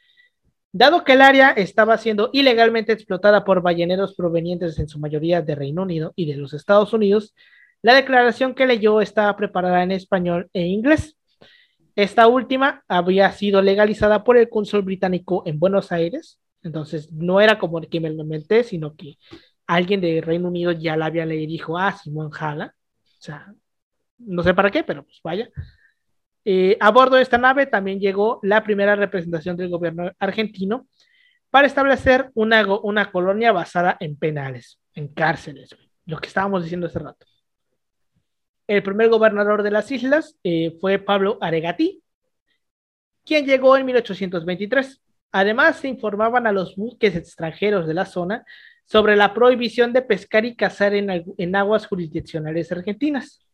Dado 0.70 1.03
que 1.03 1.12
el 1.12 1.22
área 1.22 1.51
estaba 1.51 1.96
siendo 1.96 2.28
ilegalmente 2.32 2.92
explotada 2.92 3.44
por 3.44 3.62
balleneros 3.62 4.14
provenientes 4.14 4.78
en 4.78 4.88
su 4.88 4.99
mayoría 4.99 5.40
de 5.40 5.55
Reino 5.55 5.82
Unido 5.82 6.12
y 6.14 6.26
de 6.26 6.36
los 6.36 6.53
Estados 6.53 6.92
Unidos, 6.92 7.34
la 7.80 7.94
declaración 7.94 8.55
que 8.55 8.66
leyó 8.66 9.01
estaba 9.01 9.34
preparada 9.36 9.82
en 9.82 9.92
español 9.92 10.51
e 10.53 10.66
inglés. 10.66 11.16
Esta 11.96 12.26
última 12.28 12.84
había 12.86 13.32
sido 13.32 13.62
legalizada 13.62 14.24
por 14.24 14.36
el 14.36 14.51
cónsul 14.51 14.82
británico 14.82 15.42
en 15.46 15.59
Buenos 15.59 15.90
Aires, 15.90 16.38
entonces 16.62 17.12
no 17.12 17.40
era 17.40 17.59
como 17.59 17.78
el 17.78 17.88
que 17.88 18.01
me 18.01 18.11
lo 18.11 18.22
inventé, 18.22 18.62
sino 18.62 18.94
que 18.94 19.16
alguien 19.66 20.01
de 20.01 20.20
Reino 20.20 20.49
Unido 20.49 20.72
ya 20.72 20.96
la 20.96 21.07
había 21.07 21.24
leído 21.24 21.44
y 21.44 21.46
dijo, 21.46 21.78
ah, 21.78 21.92
Simón 21.92 22.30
Jala. 22.30 22.74
O 23.19 23.21
sea, 23.21 23.53
no 24.19 24.43
sé 24.43 24.55
para 24.55 24.71
qué, 24.71 24.85
pero 24.85 25.05
pues 25.05 25.21
vaya. 25.23 25.51
Eh, 26.45 26.77
a 26.81 26.91
bordo 26.91 27.16
de 27.16 27.23
esta 27.23 27.39
nave 27.39 27.66
también 27.66 28.01
llegó 28.01 28.41
la 28.43 28.62
primera 28.62 28.97
representación 28.97 29.57
del 29.57 29.69
gobierno 29.69 30.12
argentino 30.19 30.87
para 31.51 31.66
establecer 31.66 32.31
una, 32.35 32.64
una 32.83 33.11
colonia 33.11 33.53
basada 33.53 33.97
en 34.01 34.16
penales, 34.16 34.79
en 34.95 35.09
cárceles, 35.09 35.77
lo 36.07 36.19
que 36.19 36.29
estábamos 36.29 36.62
diciendo 36.62 36.87
hace 36.87 36.99
rato. 36.99 37.27
El 38.66 38.83
primer 38.83 39.09
gobernador 39.09 39.62
de 39.62 39.71
las 39.71 39.91
islas 39.91 40.37
eh, 40.45 40.77
fue 40.81 40.99
Pablo 40.99 41.39
Aregati, 41.41 42.03
quien 43.25 43.47
llegó 43.47 43.77
en 43.77 43.87
1823. 43.87 45.03
Además, 45.33 45.77
se 45.77 45.89
informaban 45.89 46.47
a 46.47 46.53
los 46.53 46.77
buques 46.77 47.16
extranjeros 47.16 47.87
de 47.87 47.95
la 47.95 48.07
zona 48.07 48.45
sobre 48.89 49.16
la 49.16 49.34
prohibición 49.34 49.93
de 49.93 50.03
pescar 50.03 50.45
y 50.47 50.57
cazar 50.57 50.95
en, 50.95 51.57
aguas 51.57 51.86
jurisdiccionales 51.86 52.72
argentinas. 52.72 53.47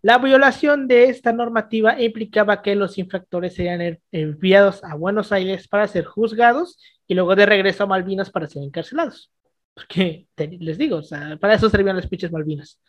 La 0.00 0.18
violación 0.18 0.88
de 0.88 1.04
esta 1.04 1.32
normativa 1.32 2.00
implicaba 2.00 2.62
que 2.62 2.74
los 2.74 2.98
infractores 2.98 3.54
serían 3.54 3.98
enviados 4.10 4.82
a 4.84 4.94
Buenos 4.94 5.32
Aires 5.32 5.68
para 5.68 5.88
ser 5.88 6.04
juzgados 6.04 6.78
y 7.06 7.14
luego 7.14 7.36
de 7.36 7.46
regreso 7.46 7.84
a 7.84 7.86
Malvinas 7.86 8.30
para 8.30 8.46
ser 8.46 8.62
encarcelados. 8.62 9.30
Porque 9.74 10.28
les 10.36 10.78
digo, 10.78 11.00
para 11.40 11.54
eso 11.54 11.68
servían 11.68 11.96
las 11.96 12.06
pinches 12.06 12.32
Malvinas. 12.32 12.80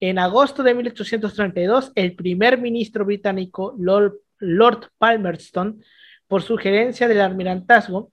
En 0.00 0.18
agosto 0.18 0.62
de 0.62 0.74
1832, 0.74 1.92
el 1.94 2.14
primer 2.14 2.58
ministro 2.58 3.04
británico 3.04 3.74
Lord, 3.78 4.90
Palmerston, 4.98 5.82
por 6.26 6.42
sugerencia 6.42 7.08
del 7.08 7.20
almirantazgo, 7.20 8.12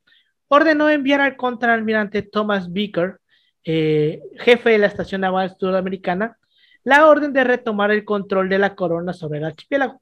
ordenó 0.54 0.90
enviar 0.90 1.22
al 1.22 1.36
contraalmirante 1.36 2.22
Thomas 2.22 2.72
Beaker, 2.72 3.20
eh, 3.64 4.22
jefe 4.38 4.72
de 4.72 4.78
la 4.78 4.88
estación 4.88 5.22
naval 5.22 5.56
sudamericana, 5.60 6.38
la 6.84 7.08
orden 7.08 7.34
de 7.34 7.44
retomar 7.44 7.92
el 7.92 8.06
control 8.06 8.50
de 8.50 8.60
la 8.60 8.76
corona 8.76 9.14
sobre 9.14 9.40
el 9.40 9.46
archipiélago. 9.46 10.02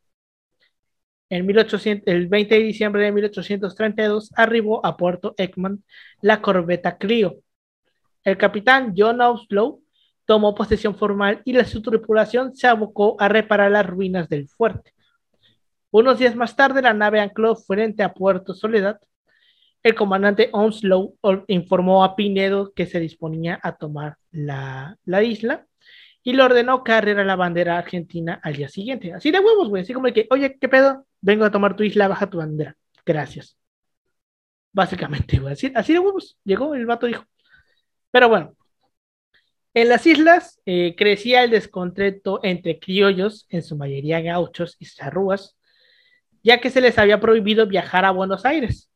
En 1.29 1.49
el 1.49 2.27
20 2.27 2.55
de 2.55 2.61
diciembre 2.61 3.03
de 3.03 3.11
1832 3.13 4.31
arribó 4.35 4.85
a 4.85 4.97
Puerto 4.97 5.33
Ekman 5.37 5.81
la 6.21 6.41
corbeta 6.41 6.97
Clio. 6.97 7.37
El 8.25 8.37
capitán 8.37 8.93
John 8.97 9.21
Oslow 9.21 9.81
tomó 10.25 10.53
posesión 10.53 10.95
formal 10.95 11.41
y 11.45 11.53
la, 11.53 11.63
su 11.63 11.81
tripulación 11.81 12.53
se 12.53 12.67
abocó 12.67 13.15
a 13.17 13.29
reparar 13.29 13.71
las 13.71 13.85
ruinas 13.85 14.27
del 14.27 14.49
fuerte. 14.49 14.93
Unos 15.89 16.19
días 16.19 16.35
más 16.35 16.55
tarde, 16.55 16.81
la 16.81 16.93
nave 16.93 17.21
ancló 17.21 17.55
frente 17.55 18.03
a 18.03 18.13
Puerto 18.13 18.53
Soledad. 18.53 18.99
El 19.83 19.95
comandante 19.95 20.49
Onslow 20.51 21.17
informó 21.47 22.03
a 22.03 22.15
Pinedo 22.15 22.71
que 22.73 22.85
se 22.85 22.99
disponía 22.99 23.59
a 23.63 23.77
tomar 23.77 24.17
la, 24.31 24.97
isla 25.23 25.65
y 26.23 26.33
le 26.33 26.43
ordenó 26.43 26.83
cargar 26.83 27.25
la 27.25 27.35
bandera 27.35 27.77
argentina 27.77 28.39
al 28.43 28.55
día 28.55 28.69
siguiente. 28.69 29.13
Así 29.13 29.31
de 29.31 29.39
huevos, 29.39 29.69
güey. 29.69 29.81
Así 29.81 29.93
como 29.93 30.11
que, 30.13 30.27
oye, 30.29 30.57
¿qué 30.59 30.69
pedo? 30.69 31.07
Vengo 31.19 31.45
a 31.45 31.51
tomar 31.51 31.75
tu 31.75 31.83
isla, 31.83 32.07
baja 32.07 32.29
tu 32.29 32.37
bandera. 32.37 32.75
Gracias. 33.05 33.57
Básicamente, 34.71 35.39
güey. 35.39 35.53
Así, 35.53 35.71
así 35.75 35.93
de 35.93 35.99
huevos. 35.99 36.37
Llegó, 36.43 36.75
el 36.75 36.85
vato 36.85 37.07
dijo. 37.07 37.25
Pero 38.11 38.29
bueno, 38.29 38.55
en 39.73 39.89
las 39.89 40.05
islas 40.05 40.59
eh, 40.65 40.95
crecía 40.97 41.43
el 41.43 41.49
descontento 41.49 42.39
entre 42.43 42.79
criollos, 42.79 43.47
en 43.49 43.63
su 43.63 43.77
mayoría 43.77 44.21
gauchos 44.21 44.75
y 44.79 44.85
charrúas, 44.85 45.57
ya 46.43 46.59
que 46.59 46.69
se 46.69 46.81
les 46.81 46.97
había 46.97 47.21
prohibido 47.21 47.65
viajar 47.67 48.05
a 48.05 48.11
Buenos 48.11 48.45
Aires. 48.45 48.90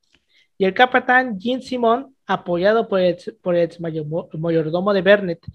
Y 0.57 0.65
el 0.65 0.73
capitán 0.73 1.37
Jean 1.39 1.61
Simon, 1.61 2.15
apoyado 2.25 2.87
por 2.87 2.99
el, 2.99 3.17
por 3.41 3.55
el 3.55 3.69
mayordomo 3.79 4.93
de 4.93 5.01
Bernet, 5.01 5.45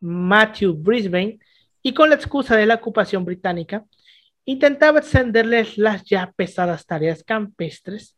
Matthew 0.00 0.74
Brisbane, 0.74 1.38
y 1.82 1.92
con 1.92 2.08
la 2.08 2.14
excusa 2.14 2.56
de 2.56 2.66
la 2.66 2.76
ocupación 2.76 3.24
británica, 3.24 3.84
intentaba 4.44 5.00
extenderles 5.00 5.78
las 5.78 6.04
ya 6.04 6.32
pesadas 6.36 6.86
tareas 6.86 7.22
campestres, 7.24 8.16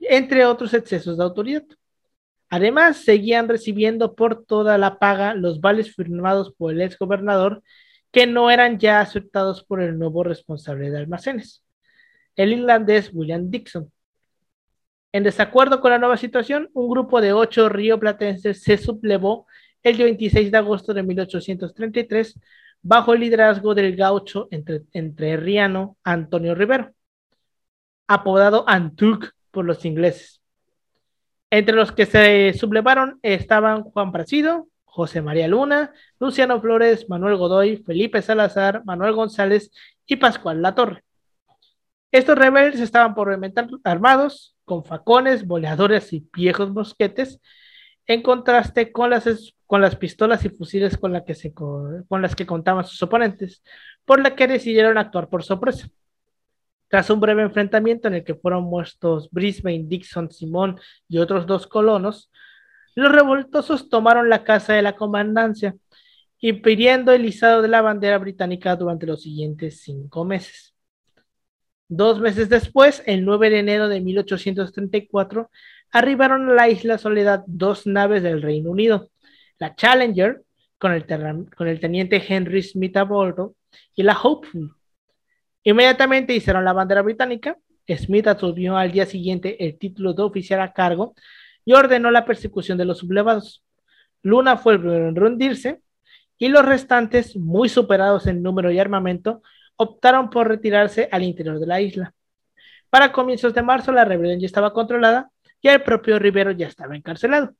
entre 0.00 0.44
otros 0.44 0.74
excesos 0.74 1.18
de 1.18 1.24
autoridad. 1.24 1.64
Además, 2.48 2.98
seguían 2.98 3.48
recibiendo 3.48 4.14
por 4.14 4.44
toda 4.44 4.78
la 4.78 4.98
paga 4.98 5.34
los 5.34 5.60
vales 5.60 5.94
firmados 5.94 6.54
por 6.56 6.72
el 6.72 6.80
ex 6.82 6.96
gobernador 6.98 7.62
que 8.12 8.26
no 8.26 8.50
eran 8.50 8.78
ya 8.78 9.00
aceptados 9.00 9.64
por 9.64 9.82
el 9.82 9.98
nuevo 9.98 10.22
responsable 10.22 10.90
de 10.90 10.98
almacenes, 10.98 11.64
el 12.36 12.52
irlandés 12.52 13.10
William 13.12 13.50
Dixon. 13.50 13.92
En 15.16 15.22
desacuerdo 15.22 15.80
con 15.80 15.92
la 15.92 15.98
nueva 15.98 16.18
situación, 16.18 16.68
un 16.74 16.90
grupo 16.90 17.22
de 17.22 17.32
ocho 17.32 17.70
rioplatenses 17.70 18.62
se 18.62 18.76
sublevó 18.76 19.46
el 19.82 19.96
26 19.96 20.52
de 20.52 20.58
agosto 20.58 20.92
de 20.92 21.02
1833 21.02 22.38
bajo 22.82 23.14
el 23.14 23.20
liderazgo 23.20 23.74
del 23.74 23.96
gaucho 23.96 24.46
entre, 24.50 24.82
entrerriano 24.92 25.96
Antonio 26.04 26.54
Rivero, 26.54 26.92
apodado 28.06 28.68
Antuc 28.68 29.30
por 29.50 29.64
los 29.64 29.86
ingleses. 29.86 30.42
Entre 31.48 31.74
los 31.74 31.92
que 31.92 32.04
se 32.04 32.52
sublevaron 32.52 33.18
estaban 33.22 33.84
Juan 33.84 34.12
Prasido, 34.12 34.68
José 34.84 35.22
María 35.22 35.48
Luna, 35.48 35.94
Luciano 36.20 36.60
Flores, 36.60 37.08
Manuel 37.08 37.38
Godoy, 37.38 37.78
Felipe 37.78 38.20
Salazar, 38.20 38.84
Manuel 38.84 39.14
González 39.14 39.70
y 40.04 40.16
Pascual 40.16 40.60
Latorre. 40.60 41.04
Estos 42.12 42.36
rebeldes 42.36 42.80
estaban 42.80 43.14
por 43.14 43.34
armados, 43.82 44.55
con 44.66 44.84
facones, 44.84 45.46
boleadores 45.46 46.12
y 46.12 46.28
viejos 46.36 46.70
mosquetes, 46.70 47.40
en 48.06 48.22
contraste 48.22 48.92
con 48.92 49.08
las, 49.10 49.54
con 49.64 49.80
las 49.80 49.96
pistolas 49.96 50.44
y 50.44 50.50
fusiles 50.50 50.98
con, 50.98 51.18
que 51.24 51.34
se, 51.34 51.54
con 51.54 52.22
las 52.22 52.36
que 52.36 52.46
contaban 52.46 52.84
sus 52.84 53.02
oponentes, 53.02 53.62
por 54.04 54.20
la 54.20 54.34
que 54.34 54.46
decidieron 54.46 54.98
actuar 54.98 55.28
por 55.28 55.42
sorpresa. 55.42 55.88
Tras 56.88 57.10
un 57.10 57.20
breve 57.20 57.42
enfrentamiento 57.42 58.08
en 58.08 58.14
el 58.14 58.24
que 58.24 58.34
fueron 58.34 58.64
muertos 58.64 59.28
Brisbane, 59.30 59.84
Dixon, 59.86 60.30
Simón 60.30 60.78
y 61.08 61.18
otros 61.18 61.46
dos 61.46 61.66
colonos, 61.66 62.30
los 62.94 63.12
revoltosos 63.12 63.88
tomaron 63.88 64.28
la 64.28 64.44
casa 64.44 64.74
de 64.74 64.82
la 64.82 64.96
comandancia, 64.96 65.76
impidiendo 66.38 67.12
el 67.12 67.24
izado 67.24 67.62
de 67.62 67.68
la 67.68 67.82
bandera 67.82 68.18
británica 68.18 68.76
durante 68.76 69.06
los 69.06 69.22
siguientes 69.22 69.82
cinco 69.82 70.24
meses. 70.24 70.75
Dos 71.88 72.20
meses 72.20 72.48
después, 72.48 73.02
el 73.06 73.24
9 73.24 73.50
de 73.50 73.58
enero 73.60 73.88
de 73.88 74.00
1834, 74.00 75.50
arribaron 75.92 76.50
a 76.50 76.54
la 76.54 76.68
isla 76.68 76.98
Soledad 76.98 77.44
dos 77.46 77.86
naves 77.86 78.22
del 78.22 78.42
Reino 78.42 78.70
Unido, 78.70 79.10
la 79.58 79.74
Challenger, 79.76 80.42
con 80.78 80.92
el, 80.92 81.80
teniente 81.80 82.22
Henry 82.26 82.62
Smith 82.62 82.96
a 82.96 83.04
bordo, 83.04 83.54
y 83.94 84.02
la 84.02 84.18
Hopeful. 84.20 84.74
Inmediatamente 85.62 86.34
hicieron 86.34 86.64
la 86.64 86.72
bandera 86.72 87.02
británica, 87.02 87.56
Smith 87.88 88.26
asumió 88.26 88.76
al 88.76 88.90
día 88.90 89.06
siguiente 89.06 89.64
el 89.64 89.78
título 89.78 90.12
de 90.12 90.22
oficial 90.22 90.60
a 90.60 90.72
cargo 90.72 91.14
y 91.64 91.72
ordenó 91.72 92.10
la 92.10 92.24
persecución 92.24 92.78
de 92.78 92.84
los 92.84 92.98
sublevados. 92.98 93.64
Luna 94.22 94.56
fue 94.56 94.74
el 94.74 94.80
primero 94.80 95.08
en 95.08 95.16
rendirse 95.16 95.80
y 96.36 96.48
los 96.48 96.64
restantes, 96.64 97.36
muy 97.36 97.68
superados 97.68 98.26
en 98.26 98.42
número 98.42 98.70
y 98.70 98.78
armamento, 98.78 99.42
optaron 99.76 100.30
por 100.30 100.48
retirarse 100.48 101.08
al 101.12 101.22
interior 101.22 101.58
de 101.58 101.66
la 101.66 101.80
isla. 101.80 102.14
Para 102.90 103.12
comienzos 103.12 103.54
de 103.54 103.62
marzo 103.62 103.92
la 103.92 104.04
rebelión 104.04 104.40
ya 104.40 104.46
estaba 104.46 104.72
controlada 104.72 105.30
y 105.60 105.68
el 105.68 105.82
propio 105.82 106.18
Rivero 106.18 106.52
ya 106.52 106.66
estaba 106.66 106.96
encarcelado. 106.96 107.54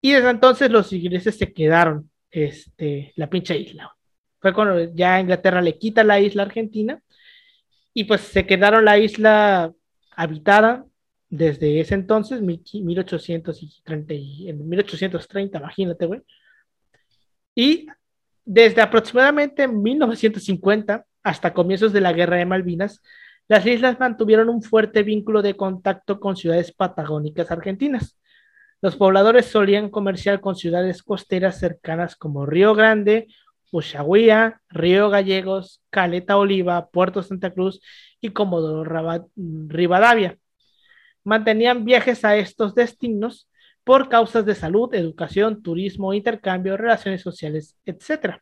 Y 0.00 0.12
desde 0.12 0.30
entonces 0.30 0.70
los 0.70 0.92
ingleses 0.92 1.36
se 1.36 1.52
quedaron 1.52 2.10
este, 2.30 3.12
la 3.16 3.28
pinche 3.28 3.56
isla. 3.58 3.94
Fue 4.40 4.54
cuando 4.54 4.94
ya 4.94 5.20
Inglaterra 5.20 5.60
le 5.60 5.78
quita 5.78 6.04
la 6.04 6.20
isla 6.20 6.44
argentina 6.44 7.02
y 7.92 8.04
pues 8.04 8.22
se 8.22 8.46
quedaron 8.46 8.84
la 8.84 8.98
isla 8.98 9.72
habitada 10.12 10.86
desde 11.28 11.80
ese 11.80 11.94
entonces, 11.94 12.42
1830, 12.42 14.14
en 14.14 14.68
1830, 14.68 15.58
imagínate, 15.58 16.06
güey. 16.06 16.22
Y 17.54 17.86
desde 18.52 18.82
aproximadamente 18.82 19.68
1950 19.68 21.06
hasta 21.22 21.52
comienzos 21.52 21.92
de 21.92 22.00
la 22.00 22.12
Guerra 22.12 22.36
de 22.36 22.46
Malvinas, 22.46 23.00
las 23.46 23.64
islas 23.64 24.00
mantuvieron 24.00 24.48
un 24.48 24.60
fuerte 24.60 25.04
vínculo 25.04 25.40
de 25.40 25.54
contacto 25.54 26.18
con 26.18 26.34
ciudades 26.34 26.72
patagónicas 26.72 27.52
argentinas. 27.52 28.18
Los 28.82 28.96
pobladores 28.96 29.46
solían 29.46 29.88
comerciar 29.88 30.40
con 30.40 30.56
ciudades 30.56 31.04
costeras 31.04 31.60
cercanas 31.60 32.16
como 32.16 32.44
Río 32.44 32.74
Grande, 32.74 33.28
Ushuaia, 33.70 34.60
Río 34.68 35.10
Gallegos, 35.10 35.80
Caleta 35.88 36.36
Oliva, 36.36 36.88
Puerto 36.88 37.22
Santa 37.22 37.52
Cruz 37.52 37.80
y 38.20 38.30
Comodoro 38.30 38.82
Rivadavia. 39.68 40.38
Mantenían 41.22 41.84
viajes 41.84 42.24
a 42.24 42.34
estos 42.34 42.74
destinos 42.74 43.48
por 43.90 44.08
causas 44.08 44.46
de 44.46 44.54
salud, 44.54 44.94
educación, 44.94 45.64
turismo, 45.64 46.14
intercambio, 46.14 46.76
relaciones 46.76 47.22
sociales, 47.22 47.76
etc. 47.84 48.36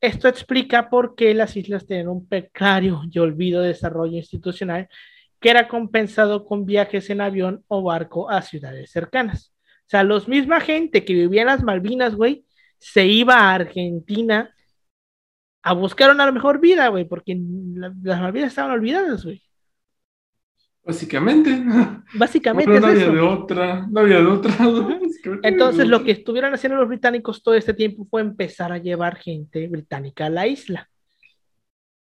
Esto 0.00 0.26
explica 0.26 0.90
por 0.90 1.14
qué 1.14 1.34
las 1.34 1.56
islas 1.56 1.86
tienen 1.86 2.08
un 2.08 2.26
precario 2.26 3.02
y 3.12 3.16
olvido 3.20 3.62
desarrollo 3.62 4.16
institucional 4.16 4.88
que 5.38 5.50
era 5.50 5.68
compensado 5.68 6.44
con 6.44 6.64
viajes 6.66 7.08
en 7.10 7.20
avión 7.20 7.64
o 7.68 7.84
barco 7.84 8.28
a 8.28 8.42
ciudades 8.42 8.90
cercanas. 8.90 9.54
O 9.82 9.88
sea, 9.88 10.02
los 10.02 10.26
misma 10.26 10.60
gente 10.60 11.04
que 11.04 11.14
vivía 11.14 11.42
en 11.42 11.46
las 11.46 11.62
Malvinas, 11.62 12.16
güey, 12.16 12.44
se 12.80 13.06
iba 13.06 13.36
a 13.36 13.54
Argentina 13.54 14.52
a 15.62 15.74
buscar 15.74 16.10
una 16.10 16.32
mejor 16.32 16.58
vida, 16.60 16.88
güey, 16.88 17.04
porque 17.04 17.38
las 18.02 18.20
Malvinas 18.20 18.48
estaban 18.48 18.72
olvidadas, 18.72 19.22
güey. 19.24 19.45
Básicamente. 20.86 21.50
Básicamente. 22.14 22.80
no 22.80 22.86
había 22.86 23.10
de 23.10 23.20
otra, 23.20 23.86
no 23.90 24.00
había 24.00 24.18
de 24.20 24.26
otra. 24.26 24.54
Entonces, 25.42 25.88
lo 25.88 26.04
que 26.04 26.12
estuvieron 26.12 26.54
haciendo 26.54 26.78
los 26.78 26.88
británicos 26.88 27.42
todo 27.42 27.54
este 27.54 27.74
tiempo 27.74 28.06
fue 28.08 28.20
empezar 28.20 28.70
a 28.70 28.78
llevar 28.78 29.16
gente 29.16 29.66
británica 29.66 30.26
a 30.26 30.30
la 30.30 30.46
isla. 30.46 30.88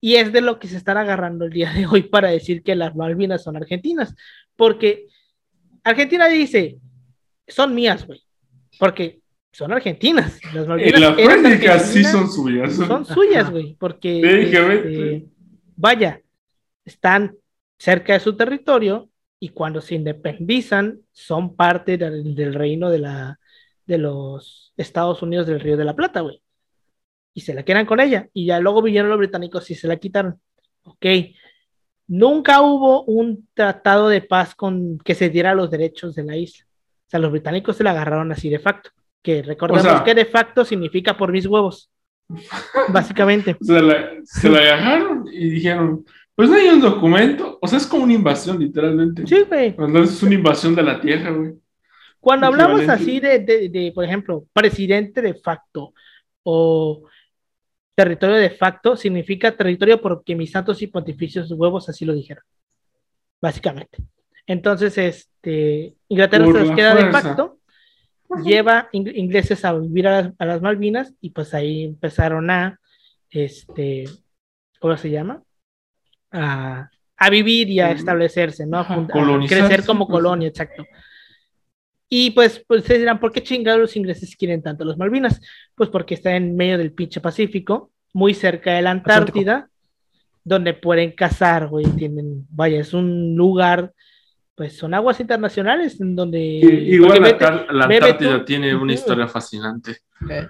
Y 0.00 0.16
es 0.16 0.32
de 0.32 0.40
lo 0.40 0.58
que 0.58 0.66
se 0.66 0.76
están 0.76 0.96
agarrando 0.96 1.44
el 1.44 1.52
día 1.52 1.72
de 1.72 1.86
hoy 1.86 2.02
para 2.02 2.28
decir 2.28 2.64
que 2.64 2.74
las 2.74 2.96
Malvinas 2.96 3.44
son 3.44 3.56
argentinas. 3.56 4.14
Porque 4.56 5.06
Argentina 5.84 6.26
dice, 6.26 6.78
son 7.46 7.74
mías, 7.76 8.04
güey. 8.04 8.22
Porque 8.78 9.20
son 9.52 9.72
argentinas. 9.72 10.40
Las 10.52 10.66
Malvinas 10.66 10.94
en 10.94 11.00
la 11.00 11.14
práctica 11.14 11.78
sí 11.78 12.02
son 12.02 12.28
suyas. 12.28 12.74
Son 12.74 13.06
suyas, 13.06 13.50
güey. 13.50 13.76
Porque, 13.78 14.20
este, 14.42 15.26
vaya, 15.76 16.20
están 16.84 17.34
cerca 17.84 18.14
de 18.14 18.20
su 18.20 18.34
territorio 18.34 19.10
y 19.38 19.50
cuando 19.50 19.82
se 19.82 19.94
independizan 19.94 21.00
son 21.12 21.54
parte 21.54 21.98
del, 21.98 22.54
reino 22.54 22.88
de, 22.88 22.98
la, 22.98 23.38
de 23.84 23.98
los 23.98 24.72
Estados 24.78 25.20
Unidos 25.20 25.46
del 25.46 25.60
Río 25.60 25.76
de 25.76 25.84
la 25.84 25.94
Plata, 25.94 26.22
güey. 26.22 26.40
Y 27.34 27.42
se 27.42 27.52
la 27.52 27.62
quedan 27.62 27.84
con 27.84 28.00
ella. 28.00 28.30
Y 28.32 28.46
ya 28.46 28.58
luego 28.58 28.80
vinieron 28.80 29.10
los 29.10 29.18
británicos 29.18 29.70
y 29.70 29.74
se 29.74 29.86
la 29.86 29.96
quitaron. 29.96 30.40
Ok. 30.84 31.04
Nunca 32.06 32.62
hubo 32.62 33.04
un 33.04 33.46
tratado 33.52 34.08
de 34.08 34.22
paz 34.22 34.54
con 34.54 34.98
que 34.98 35.14
se 35.14 35.28
diera 35.28 35.54
los 35.54 35.70
derechos 35.70 36.14
de 36.14 36.24
la 36.24 36.38
isla. 36.38 36.64
O 37.06 37.10
sea, 37.10 37.20
los 37.20 37.32
británicos 37.32 37.76
se 37.76 37.84
la 37.84 37.90
agarraron 37.90 38.32
así 38.32 38.48
de 38.48 38.60
facto. 38.60 38.92
Que 39.20 39.42
recordemos 39.42 40.00
que 40.02 40.14
de 40.14 40.24
facto 40.24 40.64
significa 40.64 41.18
por 41.18 41.32
mis 41.32 41.44
huevos. 41.44 41.90
Básicamente. 42.88 43.58
Se 43.60 43.82
la, 43.82 44.10
se 44.24 44.48
la 44.48 44.58
agarraron 44.58 45.26
y 45.30 45.50
dijeron, 45.50 46.06
pues 46.34 46.48
no 46.48 46.56
hay 46.56 46.68
un 46.68 46.80
documento, 46.80 47.58
o 47.60 47.68
sea, 47.68 47.78
es 47.78 47.86
como 47.86 48.04
una 48.04 48.12
invasión, 48.12 48.58
literalmente. 48.58 49.26
Sí, 49.26 49.42
güey. 49.48 49.74
Cuando 49.74 50.02
es 50.02 50.22
una 50.22 50.34
invasión 50.34 50.74
de 50.74 50.82
la 50.82 51.00
tierra, 51.00 51.30
güey. 51.30 51.54
Cuando 52.18 52.46
hablamos 52.46 52.88
así 52.88 53.20
de, 53.20 53.38
de, 53.38 53.92
por 53.94 54.04
ejemplo, 54.04 54.46
presidente 54.52 55.20
de 55.20 55.34
facto 55.34 55.92
o 56.42 57.02
territorio 57.94 58.36
de 58.36 58.50
facto, 58.50 58.96
significa 58.96 59.56
territorio 59.56 60.00
porque 60.00 60.34
mis 60.34 60.50
santos 60.50 60.80
y 60.82 60.86
pontificios 60.86 61.52
huevos 61.52 61.88
así 61.88 62.04
lo 62.04 62.14
dijeron. 62.14 62.42
Básicamente. 63.40 63.98
Entonces, 64.46 64.96
este, 64.98 65.94
Inglaterra 66.08 66.46
se 66.46 66.60
les 66.60 66.70
queda 66.72 66.94
de 66.94 67.12
facto, 67.12 67.58
lleva 68.42 68.88
ingleses 68.92 69.64
a 69.64 69.74
vivir 69.74 70.08
a 70.08 70.22
las, 70.22 70.32
a 70.38 70.46
las 70.46 70.62
Malvinas 70.62 71.14
y 71.20 71.30
pues 71.30 71.54
ahí 71.54 71.84
empezaron 71.84 72.50
a, 72.50 72.80
este, 73.30 74.04
¿cómo 74.80 74.96
se 74.96 75.10
llama? 75.10 75.42
A, 76.34 77.30
vivir 77.30 77.70
y 77.70 77.80
a 77.80 77.92
establecerse, 77.92 78.66
¿no? 78.66 78.78
A, 78.78 79.06
crecer 79.48 79.84
como 79.84 80.06
colonia, 80.06 80.48
exacto. 80.48 80.84
Y 82.08 82.30
pues, 82.30 82.62
pues 82.66 82.82
ustedes 82.82 83.00
dirán, 83.00 83.18
¿por 83.18 83.32
qué 83.32 83.42
chingados 83.42 83.80
los 83.80 83.96
ingleses 83.96 84.36
quieren 84.36 84.62
tanto 84.62 84.84
los 84.84 84.96
Malvinas? 84.96 85.40
Pues 85.74 85.88
porque 85.88 86.14
está 86.14 86.36
en 86.36 86.54
medio 86.54 86.78
del 86.78 86.92
pinche 86.92 87.20
Pacífico, 87.20 87.90
muy 88.12 88.34
cerca 88.34 88.74
de 88.74 88.82
la 88.82 88.90
Antártida, 88.90 89.68
donde 90.44 90.74
pueden 90.74 91.12
cazar, 91.12 91.68
güey, 91.68 91.86
tienen, 91.86 92.46
vaya, 92.50 92.78
es 92.78 92.92
un 92.92 93.34
lugar, 93.34 93.92
pues 94.54 94.76
son 94.76 94.94
aguas 94.94 95.18
internacionales 95.18 96.00
en 96.00 96.14
donde... 96.14 96.38
igual 96.38 97.22
la, 97.22 97.84
Antártida 97.84 98.44
tiene 98.44 98.74
una 98.74 98.92
historia 98.92 99.26
fascinante. 99.26 99.98
Eh, 100.30 100.46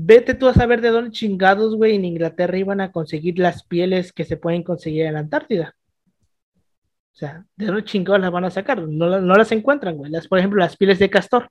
Vete 0.00 0.34
tú 0.34 0.46
a 0.46 0.54
saber 0.54 0.80
de 0.80 0.90
dónde 0.90 1.10
chingados, 1.10 1.74
güey, 1.74 1.96
en 1.96 2.04
Inglaterra 2.04 2.56
iban 2.56 2.80
a 2.80 2.92
conseguir 2.92 3.38
las 3.40 3.64
pieles 3.64 4.12
que 4.12 4.24
se 4.24 4.36
pueden 4.36 4.62
conseguir 4.62 5.06
en 5.06 5.14
la 5.14 5.20
Antártida. 5.20 5.74
O 7.12 7.16
sea, 7.18 7.44
¿de 7.56 7.66
dónde 7.66 7.84
chingados 7.84 8.20
las 8.20 8.30
van 8.30 8.44
a 8.44 8.50
sacar? 8.50 8.80
No, 8.86 9.20
no 9.20 9.34
las 9.34 9.50
encuentran, 9.50 9.96
güey. 9.96 10.12
Las, 10.12 10.28
por 10.28 10.38
ejemplo, 10.38 10.60
las 10.60 10.76
pieles 10.76 11.00
de 11.00 11.10
castor. 11.10 11.48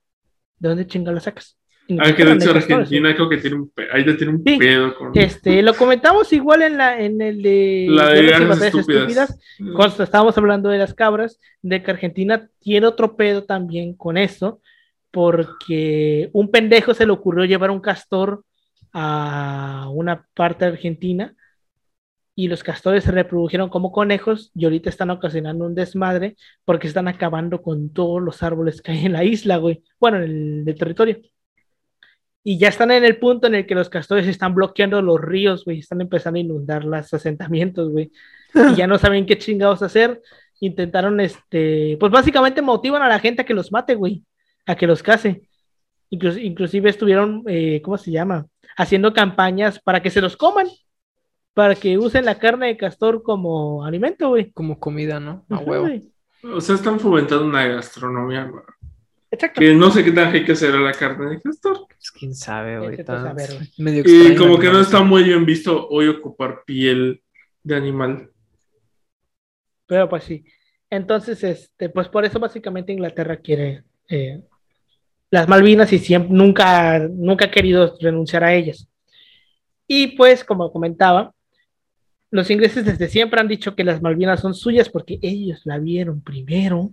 ¿De 0.60 0.70
dónde 0.70 0.88
chingados 0.88 1.16
las 1.16 1.24
sacas? 1.26 1.58
Ah, 2.00 2.14
que 2.14 2.24
de 2.24 2.34
hecho 2.34 2.52
Argentina 2.52 3.14
creo 3.14 3.30
que 3.30 3.38
tiene 3.38 3.56
un, 3.58 3.72
ahí 3.92 4.04
tiene 4.04 4.34
un 4.34 4.44
pedo 4.44 4.96
con... 4.96 5.12
Este, 5.14 5.62
lo 5.62 5.74
comentamos 5.74 6.32
igual 6.34 6.62
en, 6.62 6.78
la, 6.78 7.02
en 7.02 7.22
el 7.22 7.42
de... 7.42 7.88
La 7.90 8.10
de, 8.10 8.24
las 8.24 8.62
estúpidas. 8.62 9.40
Cuando 9.76 10.04
estábamos 10.04 10.38
hablando 10.38 10.70
de 10.70 10.78
las 10.78 10.94
cabras, 10.94 11.40
de 11.62 11.84
que 11.84 11.92
Argentina 11.92 12.50
tiene 12.60 12.88
otro 12.88 13.18
pedo 13.18 13.44
también 13.44 13.94
con 13.94 14.18
eso, 14.18 14.62
porque 15.12 16.30
un 16.34 16.52
pendejo 16.52 16.94
se 16.94 17.06
le 17.06 17.12
ocurrió 17.12 17.46
llevar 17.46 17.72
un 17.72 17.80
castor 17.80 18.44
a 18.94 19.90
una 19.92 20.26
parte 20.34 20.66
de 20.66 20.72
Argentina 20.72 21.36
y 22.36 22.48
los 22.48 22.64
castores 22.64 23.04
se 23.04 23.12
reprodujeron 23.12 23.70
como 23.70 23.92
conejos 23.92 24.52
y 24.54 24.66
ahorita 24.66 24.90
están 24.90 25.10
ocasionando 25.10 25.66
un 25.66 25.74
desmadre 25.74 26.36
porque 26.66 26.88
están 26.88 27.08
acabando 27.08 27.64
con 27.64 27.92
todos 27.92 28.22
los 28.22 28.44
árboles 28.44 28.82
que 28.82 28.92
hay 28.92 29.06
en 29.08 29.14
la 29.14 29.24
isla, 29.24 29.58
güey. 29.58 29.84
Bueno, 30.00 30.22
en 30.22 30.64
el, 30.68 30.76
territorio. 30.76 31.20
Y 32.44 32.60
ya 32.60 32.70
están 32.70 32.92
en 32.92 33.04
el 33.04 33.18
punto 33.18 33.48
en 33.48 33.56
el 33.56 33.66
que 33.66 33.76
los 33.76 33.90
castores 33.90 34.28
están 34.28 34.54
bloqueando 34.54 35.02
los 35.02 35.20
ríos, 35.20 35.66
güey. 35.66 35.80
Están 35.80 36.00
empezando 36.02 36.38
a 36.38 36.42
inundar 36.42 36.86
los 36.86 37.12
asentamientos, 37.12 37.90
güey. 37.92 38.12
Y 38.54 38.76
ya 38.76 38.88
no 38.88 38.98
saben 39.00 39.26
qué 39.26 39.38
chingados 39.38 39.82
hacer. 39.82 40.22
Intentaron, 40.60 41.20
este, 41.20 41.98
pues 42.00 42.12
básicamente 42.12 42.62
motivan 42.62 43.02
a 43.02 43.10
la 43.10 43.20
gente 43.20 43.42
a 43.42 43.46
que 43.46 43.56
los 43.56 43.72
mate, 43.72 43.96
güey 43.96 44.24
a 44.68 44.76
que 44.76 44.86
los 44.86 45.02
case. 45.02 45.42
inclusive 46.10 46.90
estuvieron, 46.90 47.44
eh, 47.48 47.82
¿cómo 47.84 47.98
se 47.98 48.12
llama? 48.12 48.46
Haciendo 48.76 49.14
campañas 49.14 49.80
para 49.80 50.02
que 50.02 50.12
se 50.12 50.22
los 50.22 50.38
coman, 50.38 50.68
para 51.54 51.74
que 51.74 51.98
usen 51.98 52.26
la 52.26 52.38
carne 52.38 52.68
de 52.68 52.78
castor 52.78 53.24
como 53.24 53.84
alimento, 53.84 54.30
güey. 54.30 54.52
Como 54.52 54.80
comida, 54.80 55.20
¿no? 55.20 55.46
A 55.50 55.58
huevo. 55.58 55.88
O 56.44 56.62
sea, 56.62 56.76
están 56.76 57.00
fomentando 57.00 57.46
una 57.46 57.66
gastronomía, 57.66 58.44
güey. 58.44 58.64
Exacto. 59.32 59.60
Que 59.60 59.74
no 59.74 59.90
sé 59.92 60.04
qué 60.04 60.12
tan 60.12 60.32
hay 60.32 60.46
que 60.46 60.54
hacer 60.54 60.74
a 60.76 60.80
la 60.80 60.94
carne 60.94 61.32
de 61.32 61.42
castor. 61.42 61.86
Pues 61.88 62.12
quién 62.12 62.36
sabe, 62.36 62.80
güey. 62.80 62.98
y 64.06 64.36
como 64.36 64.60
que 64.60 64.70
no 64.70 64.80
está 64.80 65.02
muy 65.02 65.24
bien 65.24 65.46
visto 65.46 65.88
hoy 65.90 66.08
ocupar 66.08 66.64
piel 66.66 67.22
de 67.64 67.76
animal. 67.76 68.30
Pero 69.86 70.08
pues 70.08 70.24
sí. 70.26 70.46
Entonces, 70.90 71.44
este, 71.44 71.90
pues 71.90 72.08
por 72.08 72.24
eso 72.24 72.40
básicamente 72.40 72.94
Inglaterra 72.94 73.38
quiere 73.38 73.84
eh, 74.10 74.42
las 75.30 75.48
Malvinas 75.48 75.92
y 75.94 76.00
siempre, 76.00 76.32
nunca, 76.32 77.00
nunca 77.00 77.46
ha 77.46 77.52
querido 77.52 77.96
renunciar 78.00 78.44
a 78.44 78.54
ellas. 78.54 78.88
Y 79.88 80.08
pues, 80.08 80.44
como 80.44 80.72
comentaba, 80.72 81.34
los 82.30 82.50
ingleses 82.50 82.86
desde 82.86 83.08
siempre 83.08 83.40
han 83.40 83.48
dicho 83.48 83.76
que 83.76 83.84
las 83.84 84.02
Malvinas 84.02 84.42
son 84.42 84.54
suyas 84.54 84.90
porque 84.90 85.20
ellos 85.22 85.62
la 85.64 85.78
vieron 85.80 86.22
primero. 86.22 86.92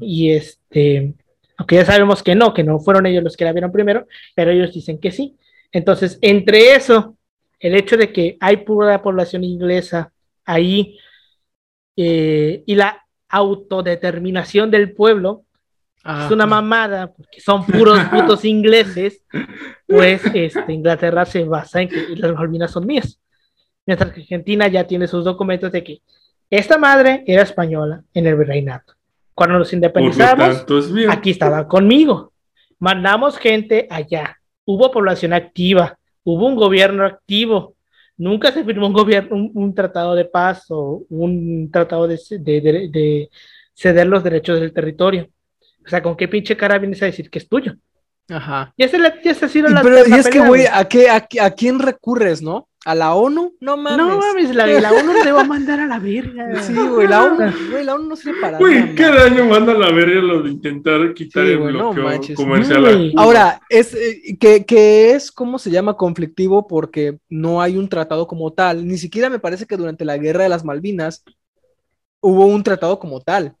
Y 0.00 0.30
este, 0.30 1.14
aunque 1.56 1.76
ya 1.76 1.84
sabemos 1.84 2.22
que 2.22 2.34
no, 2.34 2.54
que 2.54 2.64
no 2.64 2.78
fueron 2.78 3.06
ellos 3.06 3.22
los 3.22 3.36
que 3.36 3.44
la 3.44 3.52
vieron 3.52 3.72
primero, 3.72 4.06
pero 4.34 4.50
ellos 4.50 4.72
dicen 4.72 4.98
que 4.98 5.10
sí. 5.10 5.36
Entonces, 5.72 6.18
entre 6.22 6.74
eso, 6.74 7.16
el 7.58 7.74
hecho 7.74 7.96
de 7.96 8.12
que 8.12 8.36
hay 8.40 8.58
pura 8.58 9.02
población 9.02 9.44
inglesa 9.44 10.12
ahí 10.44 10.98
eh, 11.96 12.62
y 12.66 12.74
la 12.74 13.04
autodeterminación 13.28 14.70
del 14.70 14.92
pueblo, 14.92 15.44
es 16.04 16.30
una 16.30 16.46
mamada, 16.46 17.12
porque 17.12 17.40
son 17.40 17.64
puros 17.64 17.98
putos 18.10 18.44
ingleses, 18.44 19.22
pues 19.86 20.22
este, 20.34 20.72
Inglaterra 20.72 21.24
se 21.24 21.44
basa 21.44 21.80
en 21.80 21.88
que 21.88 22.16
las 22.16 22.34
Malvinas 22.34 22.70
son 22.70 22.86
mías. 22.86 23.18
Mientras 23.86 24.12
que 24.12 24.20
Argentina 24.20 24.68
ya 24.68 24.86
tiene 24.86 25.06
sus 25.06 25.24
documentos 25.24 25.72
de 25.72 25.82
que 25.82 26.02
esta 26.50 26.78
madre 26.78 27.24
era 27.26 27.42
española 27.42 28.02
en 28.12 28.26
el 28.26 28.36
virreinato. 28.36 28.94
Cuando 29.34 29.58
nos 29.58 29.72
independizamos, 29.72 30.64
aquí 31.08 31.30
estaba 31.30 31.66
conmigo. 31.66 32.32
Mandamos 32.78 33.38
gente 33.38 33.86
allá. 33.90 34.38
Hubo 34.64 34.90
población 34.90 35.32
activa, 35.32 35.98
hubo 36.22 36.46
un 36.46 36.56
gobierno 36.56 37.04
activo. 37.04 37.74
Nunca 38.16 38.52
se 38.52 38.62
firmó 38.64 38.86
un, 38.86 38.92
gobierno, 38.92 39.50
un, 39.54 39.74
tratado 39.74 40.14
de 40.14 40.24
paz 40.24 40.66
o 40.68 41.04
un 41.08 41.70
tratado 41.72 42.06
de, 42.06 42.18
de 42.38 43.30
ceder 43.74 44.06
los 44.06 44.22
derechos 44.22 44.60
del 44.60 44.72
territorio. 44.72 45.28
O 45.84 45.88
sea, 45.88 46.02
¿con 46.02 46.16
qué 46.16 46.28
pinche 46.28 46.56
cara 46.56 46.78
vienes 46.78 47.02
a 47.02 47.06
decir 47.06 47.30
que 47.30 47.38
es 47.38 47.48
tuyo? 47.48 47.74
Ajá. 48.30 48.72
Y 48.76 48.84
esa, 48.84 49.46
ha 49.46 49.48
sido 49.48 49.68
la. 49.68 49.82
Pero, 49.82 50.08
y 50.08 50.12
es 50.12 50.28
que, 50.28 50.40
güey, 50.40 50.64
¿a, 50.66 50.84
qué, 50.86 51.10
a, 51.10 51.50
quién 51.50 51.78
recurres, 51.78 52.40
no? 52.40 52.68
¿A 52.86 52.94
la 52.94 53.14
ONU? 53.14 53.54
No 53.60 53.76
mames. 53.76 53.98
No 53.98 54.18
mames, 54.18 54.54
la, 54.54 54.66
la 54.66 54.92
ONU 54.92 55.12
te 55.22 55.32
va 55.32 55.42
a 55.42 55.44
mandar 55.44 55.80
a 55.80 55.86
la 55.86 55.98
verga. 55.98 56.54
Sí, 56.62 56.74
güey, 56.74 57.06
la 57.06 57.24
ONU, 57.24 57.36
güey, 57.70 57.84
la 57.84 57.94
ONU 57.94 58.08
no 58.08 58.16
sirve 58.16 58.40
para 58.40 58.58
Güey, 58.58 58.94
cada 58.94 59.24
año 59.24 59.44
manda 59.46 59.72
a 59.72 59.78
la 59.78 59.90
verga 59.90 60.20
lo 60.20 60.42
de 60.42 60.50
intentar 60.50 61.12
quitar 61.12 61.44
el 61.44 61.58
bloqueo 61.58 62.34
comercial. 62.34 63.12
Ahora, 63.16 63.60
es 63.68 63.94
eh, 63.94 64.38
que, 64.40 64.64
que 64.64 65.12
es, 65.12 65.30
¿cómo 65.30 65.58
se 65.58 65.70
llama? 65.70 65.96
Conflictivo 65.96 66.66
porque 66.66 67.18
no 67.28 67.60
hay 67.60 67.76
un 67.76 67.88
tratado 67.88 68.26
como 68.26 68.52
tal. 68.52 68.86
Ni 68.86 68.96
siquiera 68.96 69.28
me 69.28 69.38
parece 69.38 69.66
que 69.66 69.76
durante 69.76 70.06
la 70.06 70.16
guerra 70.16 70.44
de 70.44 70.48
las 70.48 70.64
Malvinas 70.64 71.24
hubo 72.20 72.46
un 72.46 72.62
tratado 72.62 72.98
como 72.98 73.20
tal. 73.20 73.54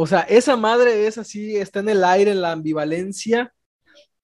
O 0.00 0.06
sea, 0.06 0.20
esa 0.20 0.56
madre 0.56 1.08
es 1.08 1.18
así, 1.18 1.56
está 1.56 1.80
en 1.80 1.88
el 1.88 2.04
aire, 2.04 2.30
en 2.30 2.40
la 2.40 2.52
ambivalencia, 2.52 3.52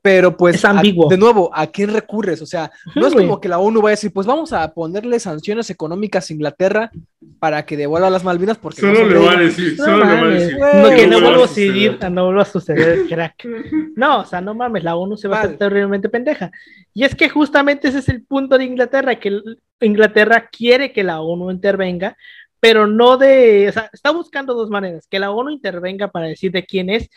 pero 0.01 0.37
pues, 0.37 0.55
es 0.55 0.64
ambiguo. 0.64 1.09
de 1.09 1.18
nuevo, 1.18 1.51
¿a 1.53 1.66
quién 1.66 1.93
recurres? 1.93 2.41
O 2.43 2.47
sea, 2.47 2.70
no 2.95 3.09
es 3.09 3.12
como 3.12 3.41
que 3.41 3.49
la 3.49 3.59
ONU 3.59 3.83
va 3.83 3.89
a 3.89 3.91
decir, 3.91 4.12
pues 4.12 4.25
vamos 4.25 4.53
a 4.53 4.72
ponerle 4.72 5.18
sanciones 5.18 5.70
económicas 5.70 6.31
a 6.31 6.33
Inglaterra 6.33 6.93
para 7.41 7.66
que 7.66 7.77
devuelva 7.77 8.09
las 8.09 8.22
Malvinas 8.22 8.57
porque 8.57 8.83
solo 8.83 9.05
le 9.05 9.18
va 9.18 9.33
a 9.33 9.37
decir, 9.37 9.77
solo 9.77 10.05
le 10.05 10.05
va 10.05 10.20
a 10.20 10.27
decir. 10.27 10.59
No, 10.61 10.91
que 10.91 11.07
no 11.09 11.20
vuelva 11.20 11.45
a 11.45 11.49
suceder, 11.49 12.11
no 12.12 12.25
vuelva 12.27 12.43
a 12.43 12.45
suceder, 12.45 13.07
crack. 13.09 13.45
No, 13.97 14.20
o 14.20 14.25
sea, 14.25 14.41
no 14.41 14.55
mames, 14.55 14.85
la 14.85 14.95
ONU 14.95 15.16
se 15.16 15.27
va 15.27 15.39
a 15.39 15.43
hacer 15.43 15.59
terriblemente 15.59 16.09
pendeja. 16.09 16.53
Y 16.93 17.03
es 17.03 17.16
que 17.16 17.29
justamente 17.29 17.89
ese 17.89 17.99
es 17.99 18.09
el 18.09 18.22
punto 18.22 18.59
de 18.59 18.64
Inglaterra, 18.64 19.18
que 19.18 19.41
Inglaterra 19.81 20.49
quiere 20.53 20.93
que 20.93 21.03
la 21.03 21.20
ONU 21.20 21.51
intervenga 21.51 22.16
pero 22.65 22.87
no 22.87 23.19
de, 23.19 23.69
o 23.69 23.73
sea, 23.73 23.91
está 23.93 24.11
buscando 24.11 24.55
dos 24.55 24.71
maneras, 24.71 25.07
que 25.07 25.19
la 25.19 25.31
ONU 25.31 25.51
intervenga 25.51 26.09
para 26.11 26.29
decir 26.29 26.51
de 26.51 26.65
quién 26.65 26.89
es 26.89 27.11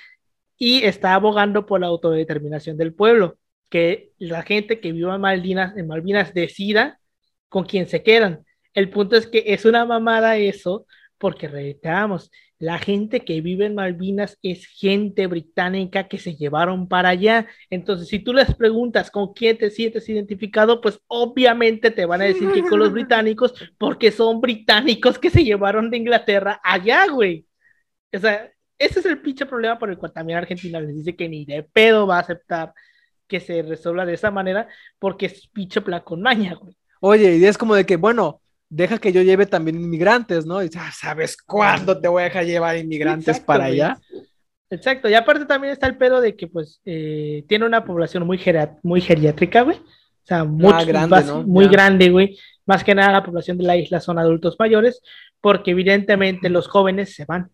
y 0.57 0.83
está 0.83 1.13
abogando 1.13 1.65
por 1.65 1.79
la 1.79 1.87
autodeterminación 1.87 2.75
del 2.75 2.93
pueblo, 2.93 3.37
que 3.69 4.11
la 4.17 4.43
gente 4.43 4.81
que 4.81 4.91
viva 4.91 5.15
en 5.15 5.21
Malvinas, 5.21 5.73
Malvinas 5.85 6.33
decida 6.33 6.99
con 7.47 7.63
quién 7.63 7.87
se 7.87 8.03
quedan. 8.03 8.45
El 8.73 8.89
punto 8.89 9.15
es 9.15 9.25
que 9.25 9.45
es 9.47 9.63
una 9.63 9.85
mamada 9.85 10.35
eso, 10.35 10.85
porque 11.17 11.47
reiteramos, 11.47 12.31
la 12.59 12.79
gente 12.79 13.21
que 13.21 13.41
vive 13.41 13.65
en 13.65 13.75
Malvinas 13.75 14.37
es 14.41 14.65
gente 14.65 15.27
británica 15.27 16.07
que 16.07 16.17
se 16.17 16.35
llevaron 16.35 16.87
para 16.87 17.09
allá. 17.09 17.47
Entonces, 17.69 18.07
si 18.07 18.19
tú 18.19 18.33
les 18.33 18.55
preguntas 18.55 19.11
con 19.11 19.33
quién 19.33 19.57
te 19.57 19.69
sientes 19.69 20.09
identificado, 20.09 20.81
pues 20.81 20.99
obviamente 21.07 21.91
te 21.91 22.05
van 22.05 22.21
a 22.21 22.25
decir 22.25 22.51
que 22.51 22.63
con 22.63 22.79
los 22.79 22.91
británicos, 22.93 23.53
porque 23.77 24.11
son 24.11 24.41
británicos 24.41 25.19
que 25.19 25.29
se 25.29 25.43
llevaron 25.43 25.91
de 25.91 25.97
Inglaterra 25.97 26.59
allá, 26.63 27.07
güey. 27.07 27.45
O 28.13 28.19
sea, 28.19 28.51
ese 28.79 28.99
es 28.99 29.05
el 29.05 29.21
pinche 29.21 29.45
problema 29.45 29.77
por 29.77 29.89
el 29.89 29.97
cual 29.97 30.13
también 30.13 30.39
Argentina 30.39 30.79
les 30.79 30.95
dice 30.95 31.15
que 31.15 31.29
ni 31.29 31.45
de 31.45 31.63
pedo 31.63 32.07
va 32.07 32.17
a 32.17 32.21
aceptar 32.21 32.73
que 33.27 33.39
se 33.39 33.61
resuelva 33.61 34.05
de 34.05 34.13
esa 34.13 34.31
manera, 34.31 34.67
porque 34.99 35.27
es 35.27 35.47
pinche 35.49 35.81
plan 35.81 36.01
con 36.01 36.21
maña, 36.21 36.55
güey. 36.55 36.75
Oye, 37.01 37.37
y 37.37 37.45
es 37.45 37.57
como 37.57 37.75
de 37.75 37.85
que, 37.85 37.97
bueno, 37.97 38.41
deja 38.69 38.97
que 38.97 39.11
yo 39.11 39.21
lleve 39.21 39.45
también 39.45 39.79
inmigrantes, 39.79 40.45
¿no? 40.45 40.61
Y 40.63 40.69
¿sabes 40.69 41.37
cuándo 41.37 41.99
te 41.99 42.07
voy 42.07 42.21
a 42.21 42.25
dejar 42.25 42.45
llevar 42.45 42.77
inmigrantes 42.77 43.39
para 43.39 43.65
allá? 43.65 43.97
Exacto, 44.69 45.07
y 45.07 45.13
aparte 45.13 45.45
también 45.45 45.71
está 45.71 45.87
el 45.87 45.97
pedo 45.97 46.19
de 46.19 46.35
que 46.35 46.47
pues 46.47 46.81
eh, 46.83 47.45
tiene 47.47 47.65
una 47.65 47.85
población 47.85 48.27
muy, 48.27 48.39
muy 48.83 49.01
geriátrica, 49.01 49.61
güey. 49.61 49.77
O 49.77 50.27
sea, 50.27 50.43
muy 50.43 50.73
ah, 50.73 50.83
grande, 50.83 51.23
muy 51.45 51.67
grande, 51.69 52.09
güey. 52.09 52.37
Más 52.65 52.83
que 52.83 52.93
nada 52.93 53.13
la 53.13 53.23
población 53.23 53.57
de 53.57 53.63
la 53.63 53.77
isla 53.77 54.01
son 54.01 54.19
adultos 54.19 54.57
mayores, 54.59 55.01
porque 55.39 55.71
evidentemente 55.71 56.49
los 56.49 56.67
jóvenes 56.67 57.15
se 57.15 57.23
van. 57.23 57.49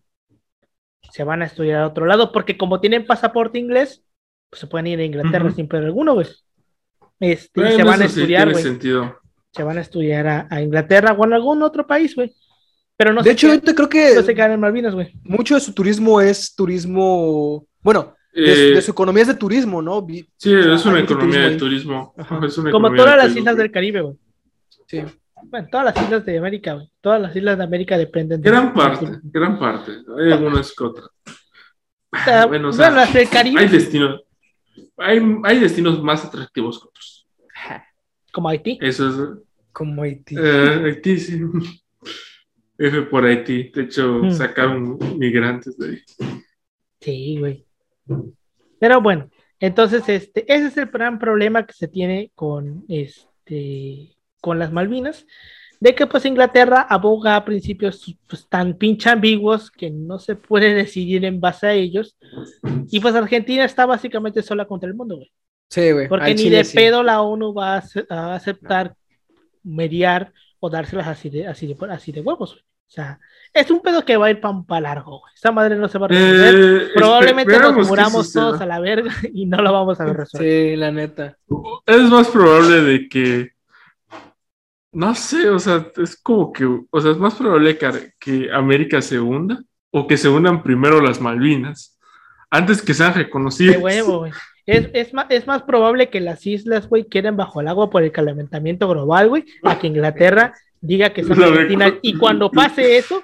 Se 1.12 1.22
van 1.22 1.42
a 1.42 1.44
estudiar 1.44 1.82
a 1.82 1.86
otro 1.86 2.06
lado, 2.06 2.32
porque 2.32 2.56
como 2.56 2.80
tienen 2.80 3.06
pasaporte 3.06 3.60
inglés, 3.60 4.02
pues 4.50 4.58
se 4.58 4.66
pueden 4.66 4.88
ir 4.88 4.98
a 4.98 5.04
Inglaterra 5.04 5.52
sin 5.52 5.68
pedo 5.68 5.84
alguno, 5.84 6.14
güey. 6.14 6.26
Este, 7.20 7.76
se 7.76 7.84
van 7.84 8.02
a 8.02 8.06
estudiar, 8.06 8.50
güey 8.50 8.64
se 9.54 9.62
van 9.62 9.78
a 9.78 9.82
estudiar 9.82 10.46
a, 10.50 10.62
Inglaterra 10.62 11.12
o 11.12 11.24
en 11.24 11.32
algún 11.32 11.62
otro 11.62 11.86
país, 11.86 12.14
güey. 12.14 12.34
Pero 12.96 13.12
no 13.12 13.22
de 13.22 13.30
hecho, 13.30 13.52
yo 13.54 13.74
creo 13.74 13.88
que 13.88 14.14
no 14.14 14.22
se 14.22 14.34
quedan 14.34 14.52
en 14.52 14.60
Malvinas, 14.60 14.94
güey. 14.94 15.12
Mucho 15.22 15.54
de 15.54 15.60
su 15.60 15.72
turismo 15.72 16.20
es 16.20 16.54
turismo, 16.54 17.66
bueno, 17.82 18.14
de, 18.32 18.78
eh, 18.78 18.82
su 18.82 18.90
economía 18.90 19.22
es 19.22 19.28
de 19.28 19.34
turismo, 19.34 19.80
¿no? 19.80 20.04
Sí, 20.36 20.52
es 20.52 20.84
una 20.86 21.00
economía 21.00 21.50
de 21.50 21.56
turismo. 21.56 22.14
Como 22.72 22.92
todas 22.94 23.16
las 23.16 23.36
islas 23.36 23.56
del 23.56 23.70
Caribe, 23.70 24.00
güey. 24.00 24.16
Sí. 24.86 25.02
Bueno, 25.44 25.68
todas 25.70 25.94
las 25.94 26.04
islas 26.04 26.24
de 26.24 26.38
América, 26.38 26.74
güey. 26.74 26.90
Todas 27.00 27.20
las 27.20 27.36
islas 27.36 27.58
de 27.58 27.64
América 27.64 27.98
dependen 27.98 28.40
de. 28.40 28.50
Gran 28.50 28.72
parte, 28.74 29.06
gran 29.24 29.58
parte. 29.58 29.92
Hay 30.18 30.32
algunas 30.32 30.72
que 30.72 30.84
otras. 30.84 31.08
bueno, 32.48 32.68
o 32.68 32.72
sea, 32.72 32.90
las 32.90 33.12
del 33.12 33.28
Caribe. 33.28 33.60
Hay 33.60 33.68
destinos, 33.68 34.22
hay, 34.96 35.20
hay 35.44 35.60
destinos 35.60 36.02
más 36.02 36.24
atractivos 36.24 36.80
que 36.80 36.88
otros. 36.88 37.13
Como 38.34 38.48
Haití. 38.48 38.78
Eso 38.80 39.08
es. 39.08 39.38
Como 39.72 40.02
Haití. 40.02 40.34
Eh, 40.36 40.82
Haití, 40.86 41.18
sí. 41.18 41.40
F 42.76 43.02
por 43.02 43.24
Haití. 43.24 43.70
De 43.70 43.82
hecho, 43.82 44.24
mm. 44.24 44.32
sacaron 44.32 44.98
migrantes 45.16 45.78
de 45.78 45.88
ahí. 45.88 46.02
Sí, 47.00 47.36
güey. 47.38 47.64
Pero 48.80 49.00
bueno, 49.00 49.30
entonces 49.60 50.08
este, 50.08 50.52
ese 50.52 50.66
es 50.66 50.76
el 50.76 50.86
gran 50.86 51.20
problema 51.20 51.64
que 51.64 51.74
se 51.74 51.86
tiene 51.86 52.32
con 52.34 52.84
este 52.88 54.16
con 54.40 54.58
las 54.58 54.72
Malvinas, 54.72 55.26
de 55.78 55.94
que 55.94 56.06
pues 56.06 56.26
Inglaterra 56.26 56.82
aboga 56.82 57.36
a 57.36 57.44
principios 57.44 58.14
pues, 58.26 58.48
tan 58.48 58.76
pinche 58.76 59.08
ambiguos 59.10 59.70
que 59.70 59.90
no 59.90 60.18
se 60.18 60.34
puede 60.34 60.74
decidir 60.74 61.24
en 61.24 61.40
base 61.40 61.68
a 61.68 61.72
ellos, 61.72 62.16
y 62.90 62.98
pues 62.98 63.14
Argentina 63.14 63.64
está 63.64 63.86
básicamente 63.86 64.42
sola 64.42 64.66
contra 64.66 64.88
el 64.88 64.96
mundo, 64.96 65.16
güey. 65.16 65.32
Sí, 65.68 65.92
güey. 65.92 66.08
Porque 66.08 66.34
ni 66.34 66.50
de 66.50 66.64
pedo 66.64 67.02
la 67.02 67.22
ONU 67.22 67.52
va 67.52 67.82
a, 68.10 68.34
aceptar 68.34 68.94
mediar 69.62 70.32
o 70.60 70.70
dárselas 70.70 71.08
así 71.08 71.30
de, 71.30 71.46
así 71.46 71.66
de, 71.66 71.76
así 71.90 72.12
de 72.12 72.20
huevos, 72.20 72.54
O 72.54 72.90
sea, 72.90 73.18
es 73.52 73.70
un 73.70 73.80
pedo 73.80 74.04
que 74.04 74.16
va 74.16 74.26
a 74.26 74.30
ir 74.30 74.40
para 74.40 74.80
largo, 74.80 75.20
güey. 75.20 75.32
Esa 75.34 75.52
madre 75.52 75.76
no 75.76 75.88
se 75.88 75.98
va 75.98 76.06
a 76.06 76.08
resolver. 76.08 76.54
Eh, 76.54 76.88
Probablemente 76.94 77.58
nos 77.58 77.88
muramos 77.88 78.32
todos 78.32 78.60
a 78.60 78.66
la 78.66 78.80
verga 78.80 79.12
y 79.32 79.46
no 79.46 79.62
lo 79.62 79.72
vamos 79.72 80.00
a 80.00 80.04
ver 80.04 80.16
resolver. 80.16 80.48
Sí, 80.48 80.76
la 80.76 80.90
neta. 80.90 81.36
Es 81.86 82.02
más 82.02 82.28
probable 82.28 82.80
de 82.82 83.08
que. 83.08 83.50
No 84.92 85.12
sé, 85.14 85.48
o 85.48 85.58
sea, 85.58 85.88
es 85.96 86.16
como 86.16 86.52
que. 86.52 86.64
O 86.64 87.00
sea, 87.00 87.10
es 87.10 87.18
más 87.18 87.34
probable 87.34 87.76
que, 87.76 88.12
que 88.18 88.52
América 88.52 89.02
se 89.02 89.18
hunda 89.18 89.60
o 89.90 90.06
que 90.06 90.16
se 90.16 90.28
unan 90.28 90.62
primero 90.62 91.00
las 91.00 91.20
Malvinas 91.20 91.98
antes 92.50 92.82
que 92.82 92.94
sean 92.94 93.14
reconocidos. 93.14 93.76
De 93.76 93.82
huevo, 93.82 94.18
güey. 94.20 94.32
Es, 94.66 94.88
es, 94.94 95.12
más, 95.12 95.26
es 95.28 95.46
más 95.46 95.62
probable 95.62 96.08
que 96.08 96.20
las 96.20 96.46
islas, 96.46 96.88
güey, 96.88 97.04
queden 97.04 97.36
bajo 97.36 97.60
el 97.60 97.68
agua 97.68 97.90
por 97.90 98.02
el 98.02 98.12
calentamiento 98.12 98.88
global, 98.88 99.28
güey, 99.28 99.44
a 99.62 99.78
que 99.78 99.88
Inglaterra 99.88 100.54
diga 100.80 101.12
que 101.12 101.24
son 101.24 101.42
argentinas. 101.42 101.94
Y 102.02 102.14
cuando 102.14 102.50
pase 102.50 102.96
eso, 102.98 103.22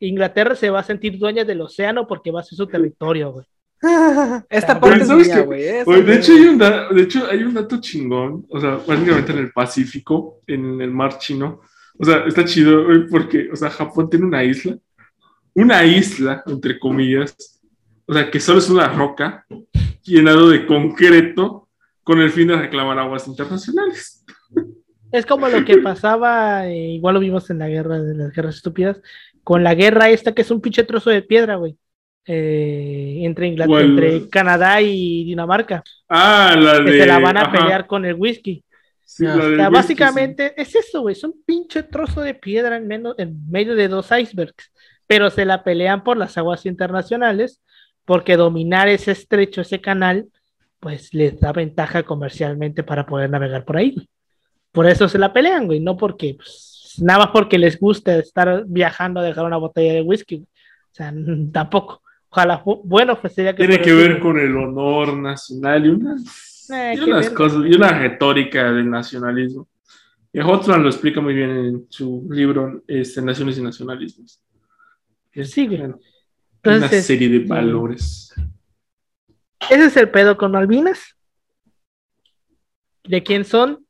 Inglaterra 0.00 0.54
se 0.54 0.70
va 0.70 0.80
a 0.80 0.84
sentir 0.84 1.18
dueña 1.18 1.44
del 1.44 1.60
océano 1.60 2.06
porque 2.06 2.30
va 2.30 2.40
a 2.40 2.44
ser 2.44 2.56
su 2.56 2.66
territorio, 2.66 3.32
güey. 3.32 3.46
Esta 4.48 4.80
parte 4.80 5.02
es 5.02 5.08
mía, 5.08 5.40
güey. 5.42 5.62
De, 5.62 6.16
hecho, 6.16 6.32
hay 6.32 6.46
un 6.46 6.58
de 6.58 7.02
hecho, 7.02 7.26
hay 7.30 7.42
un 7.42 7.54
dato 7.54 7.80
chingón, 7.80 8.46
o 8.48 8.60
sea, 8.60 8.80
básicamente 8.86 9.32
en 9.32 9.38
el 9.38 9.52
Pacífico, 9.52 10.40
en 10.46 10.80
el 10.80 10.90
mar 10.90 11.18
chino. 11.18 11.60
O 11.98 12.04
sea, 12.04 12.24
está 12.26 12.44
chido, 12.44 12.84
güey, 12.84 13.06
porque, 13.08 13.48
o 13.52 13.56
sea, 13.56 13.70
Japón 13.70 14.08
tiene 14.08 14.26
una 14.26 14.44
isla, 14.44 14.76
una 15.54 15.84
isla, 15.84 16.42
entre 16.46 16.78
comillas, 16.78 17.60
o 18.06 18.14
sea, 18.14 18.30
que 18.30 18.40
solo 18.40 18.58
es 18.58 18.70
una 18.70 18.88
roca 18.88 19.46
llenado 20.06 20.48
de 20.48 20.66
concreto 20.66 21.68
con 22.02 22.20
el 22.20 22.30
fin 22.30 22.48
de 22.48 22.56
reclamar 22.56 22.98
aguas 22.98 23.26
internacionales. 23.26 24.24
Es 25.12 25.26
como 25.26 25.48
lo 25.48 25.64
que 25.64 25.78
pasaba, 25.78 26.66
eh, 26.66 26.90
igual 26.90 27.14
lo 27.14 27.20
vimos 27.20 27.48
en 27.50 27.58
la 27.58 27.68
guerra 27.68 28.00
de 28.00 28.14
las 28.14 28.32
guerras 28.32 28.56
estúpidas, 28.56 29.00
con 29.42 29.62
la 29.62 29.74
guerra 29.74 30.10
esta 30.10 30.34
que 30.34 30.42
es 30.42 30.50
un 30.50 30.60
pinche 30.60 30.84
trozo 30.84 31.10
de 31.10 31.22
piedra, 31.22 31.56
güey. 31.56 31.76
Eh, 32.28 33.20
entre 33.22 33.46
Inglaterra, 33.46 33.82
entre 33.82 34.28
Canadá 34.28 34.80
y 34.82 35.24
Dinamarca. 35.24 35.84
Ah, 36.08 36.56
la 36.58 36.80
de. 36.80 36.84
Que 36.84 37.00
se 37.00 37.06
la 37.06 37.20
van 37.20 37.36
a 37.36 37.52
pelear 37.52 37.86
con 37.86 38.04
el 38.04 38.14
whisky. 38.14 38.64
básicamente 39.70 40.60
es 40.60 40.74
eso, 40.74 41.02
güey. 41.02 41.12
Es 41.12 41.22
un 41.22 41.40
pinche 41.44 41.84
trozo 41.84 42.22
de 42.22 42.34
piedra 42.34 42.76
en, 42.76 42.88
menos, 42.88 43.14
en 43.18 43.48
medio 43.48 43.76
de 43.76 43.86
dos 43.86 44.10
icebergs. 44.10 44.72
Pero 45.06 45.30
se 45.30 45.44
la 45.44 45.62
pelean 45.62 46.02
por 46.02 46.16
las 46.16 46.36
aguas 46.36 46.66
internacionales 46.66 47.62
porque 48.06 48.36
dominar 48.36 48.88
ese 48.88 49.10
estrecho, 49.10 49.60
ese 49.60 49.80
canal, 49.80 50.28
pues 50.80 51.12
les 51.12 51.38
da 51.38 51.52
ventaja 51.52 52.04
comercialmente 52.04 52.82
para 52.82 53.04
poder 53.04 53.28
navegar 53.28 53.64
por 53.64 53.76
ahí. 53.76 54.08
Por 54.72 54.86
eso 54.86 55.08
se 55.08 55.18
la 55.18 55.32
pelean, 55.32 55.66
güey, 55.66 55.80
no 55.80 55.96
porque, 55.96 56.34
pues, 56.36 56.94
nada 57.02 57.24
más 57.24 57.28
porque 57.32 57.58
les 57.58 57.78
guste 57.78 58.18
estar 58.20 58.64
viajando 58.66 59.20
a 59.20 59.24
dejar 59.24 59.44
una 59.44 59.56
botella 59.56 59.92
de 59.92 60.02
whisky. 60.02 60.36
O 60.36 60.46
sea, 60.92 61.12
tampoco. 61.52 62.02
Ojalá, 62.28 62.62
bueno, 62.84 63.18
pues 63.20 63.34
sería 63.34 63.54
que... 63.54 63.66
Tiene 63.66 63.82
que 63.82 63.92
ver 63.92 64.20
con 64.20 64.38
el 64.38 64.56
honor 64.56 65.16
nacional 65.16 65.84
y 65.84 65.88
unas, 65.88 66.70
eh, 66.70 66.94
y 66.96 67.00
unas 67.00 67.30
cosas, 67.30 67.62
y 67.66 67.74
una 67.74 67.98
retórica 67.98 68.72
del 68.72 68.88
nacionalismo. 68.88 69.66
Y 70.32 70.40
Hotman 70.40 70.82
lo 70.82 70.90
explica 70.90 71.20
muy 71.20 71.34
bien 71.34 71.50
en 71.50 71.86
su 71.88 72.28
libro 72.30 72.82
este, 72.86 73.22
Naciones 73.22 73.58
y 73.58 73.62
Nacionalismos. 73.62 74.40
Sí, 75.32 75.66
güey 75.66 75.92
una 76.66 76.88
serie 76.88 77.28
de 77.28 77.40
valores. 77.40 78.34
Ese 79.70 79.84
es 79.86 79.96
el 79.96 80.10
pedo 80.10 80.36
con 80.36 80.52
Malvinas. 80.52 81.16
¿De 83.04 83.22
quién 83.22 83.44
son? 83.44 83.84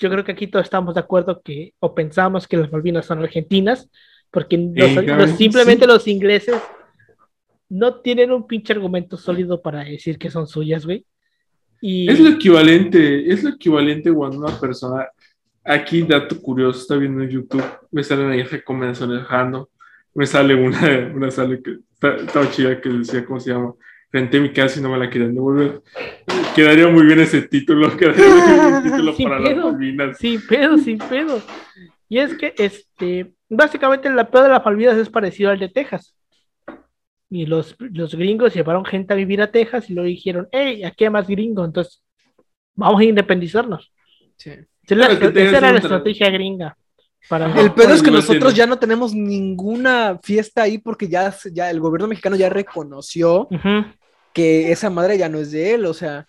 Yo 0.00 0.10
creo 0.10 0.24
que 0.24 0.32
aquí 0.32 0.46
todos 0.46 0.64
estamos 0.64 0.94
de 0.94 1.00
acuerdo 1.00 1.40
que, 1.42 1.74
o 1.78 1.94
pensamos 1.94 2.46
que 2.48 2.56
las 2.56 2.72
Malvinas 2.72 3.06
son 3.06 3.22
argentinas, 3.22 3.88
porque 4.30 4.56
simplemente 5.36 5.86
los 5.86 6.06
ingleses 6.08 6.56
no 7.68 8.00
tienen 8.00 8.32
un 8.32 8.46
pinche 8.46 8.72
argumento 8.72 9.16
sólido 9.16 9.62
para 9.62 9.84
decir 9.84 10.18
que 10.18 10.30
son 10.30 10.46
suyas, 10.46 10.84
güey. 10.84 11.06
Y... 11.80 12.10
Es 12.10 12.20
lo 12.20 12.30
equivalente, 12.30 13.30
es 13.30 13.42
lo 13.42 13.50
equivalente 13.50 14.12
cuando 14.12 14.38
una 14.38 14.58
persona, 14.58 15.08
aquí 15.64 16.02
dato 16.02 16.40
curioso, 16.40 16.80
está 16.80 16.96
viendo 16.96 17.22
en 17.22 17.30
YouTube, 17.30 17.64
me 17.90 18.02
salen 18.02 18.30
ahí 18.30 18.42
recomendaciones 18.42 19.20
dejando 19.20 19.70
me 20.16 20.26
sale 20.26 20.54
una, 20.54 21.12
una 21.14 21.30
sale 21.30 21.62
que 21.62 21.76
estaba 22.24 22.50
chida 22.50 22.80
que 22.80 22.88
decía, 22.88 23.24
¿cómo 23.24 23.38
se 23.38 23.50
llama? 23.50 23.74
Renté 24.10 24.40
mi 24.40 24.50
casa 24.50 24.80
y 24.80 24.82
no 24.82 24.90
me 24.90 24.98
la 24.98 25.10
quieren 25.10 25.34
devolver. 25.34 25.82
Quedaría 26.54 26.88
muy 26.88 27.04
bien 27.04 27.20
ese 27.20 27.42
título, 27.42 27.94
quedaría 27.98 28.82
título 28.82 29.14
para 29.16 29.40
las 29.40 29.56
Malvinas. 29.56 30.18
Sin 30.18 30.44
pedo, 30.46 30.78
sin 30.78 30.98
pedo. 30.98 31.42
Y 32.08 32.18
es 32.18 32.34
que, 32.34 32.54
este, 32.56 33.34
básicamente 33.48 34.08
el 34.08 34.26
pedo 34.28 34.44
de 34.44 34.48
las 34.48 34.64
Malvinas 34.64 34.96
es 34.96 35.10
parecido 35.10 35.50
al 35.50 35.58
de 35.58 35.68
Texas. 35.68 36.16
Y 37.28 37.44
los, 37.44 37.76
los 37.78 38.14
gringos 38.14 38.54
llevaron 38.54 38.86
gente 38.86 39.12
a 39.12 39.16
vivir 39.16 39.42
a 39.42 39.50
Texas 39.50 39.90
y 39.90 39.94
luego 39.94 40.08
dijeron, 40.08 40.48
hey, 40.50 40.82
aquí 40.84 41.04
hay 41.04 41.10
más 41.10 41.26
gringos, 41.26 41.66
entonces 41.66 42.02
vamos 42.74 43.00
a 43.00 43.04
independizarnos. 43.04 43.92
Sí. 44.36 44.52
esa 44.82 45.58
era 45.58 45.72
la 45.72 45.78
estrategia 45.78 46.30
gringa 46.30 46.76
el 47.30 47.72
pedo 47.72 47.94
es 47.94 48.02
que 48.02 48.10
nosotros 48.10 48.54
ya 48.54 48.66
no 48.66 48.78
tenemos 48.78 49.14
ninguna 49.14 50.18
fiesta 50.22 50.62
ahí 50.62 50.78
porque 50.78 51.08
ya, 51.08 51.34
ya 51.52 51.70
el 51.70 51.80
gobierno 51.80 52.08
mexicano 52.08 52.36
ya 52.36 52.48
reconoció 52.48 53.48
que 54.32 54.70
esa 54.70 54.90
madre 54.90 55.16
ya 55.16 55.28
no 55.28 55.38
es 55.38 55.50
de 55.50 55.74
él, 55.74 55.86
o 55.86 55.94
sea, 55.94 56.26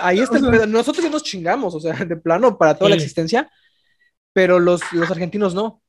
ahí 0.00 0.20
está 0.20 0.38
el 0.38 0.48
pedo. 0.48 0.66
Nosotros 0.66 1.04
ya 1.04 1.10
nos 1.10 1.22
chingamos, 1.22 1.74
o 1.74 1.80
sea, 1.80 1.92
de 2.04 2.16
plano 2.16 2.56
para 2.56 2.74
toda 2.74 2.90
la 2.90 2.96
existencia, 2.96 3.50
pero 4.32 4.58
los, 4.58 4.80
los 4.92 5.10
argentinos 5.10 5.54
no. 5.54 5.82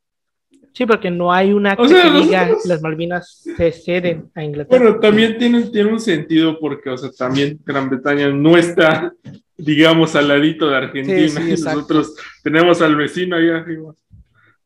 Sí, 0.74 0.86
porque 0.86 1.10
no 1.10 1.34
hay 1.34 1.54
una 1.54 1.76
que 1.76 1.88
diga 1.88 2.52
las 2.66 2.84
Malvinas 2.84 3.44
se 3.58 3.72
ceden 3.72 4.30
a 4.36 4.44
Inglaterra. 4.44 4.84
Bueno, 4.84 5.00
también 5.00 5.38
tiene, 5.40 5.64
tiene 5.64 5.92
un 5.92 6.00
sentido 6.00 6.60
porque, 6.60 6.92
o 6.92 6.98
sea, 6.98 7.10
también 7.12 7.60
Gran 7.66 7.90
Bretaña 7.90 8.30
no 8.30 8.56
está, 8.56 9.12
digamos, 9.58 10.16
al 10.16 10.28
ladito 10.28 10.70
de 10.70 10.76
Argentina. 10.76 11.40
nosotros 11.50 12.14
tenemos 12.44 12.80
al 12.84 12.96
vecino 12.96 13.36
ahí 13.36 13.50
arriba. 13.50 13.96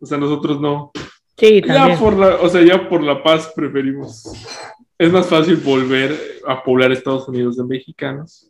O 0.01 0.05
sea, 0.05 0.17
nosotros 0.17 0.59
no. 0.59 0.91
Sí, 1.37 1.61
Ya 1.65 1.97
por 1.97 2.17
la, 2.17 2.35
o 2.35 2.49
sea, 2.49 2.61
ya 2.61 2.89
por 2.89 3.01
la 3.01 3.23
paz 3.23 3.51
preferimos. 3.55 4.31
Es 4.97 5.11
más 5.11 5.27
fácil 5.27 5.55
volver 5.57 6.15
a 6.45 6.63
poblar 6.63 6.91
Estados 6.91 7.27
Unidos 7.27 7.57
de 7.57 7.63
mexicanos. 7.63 8.47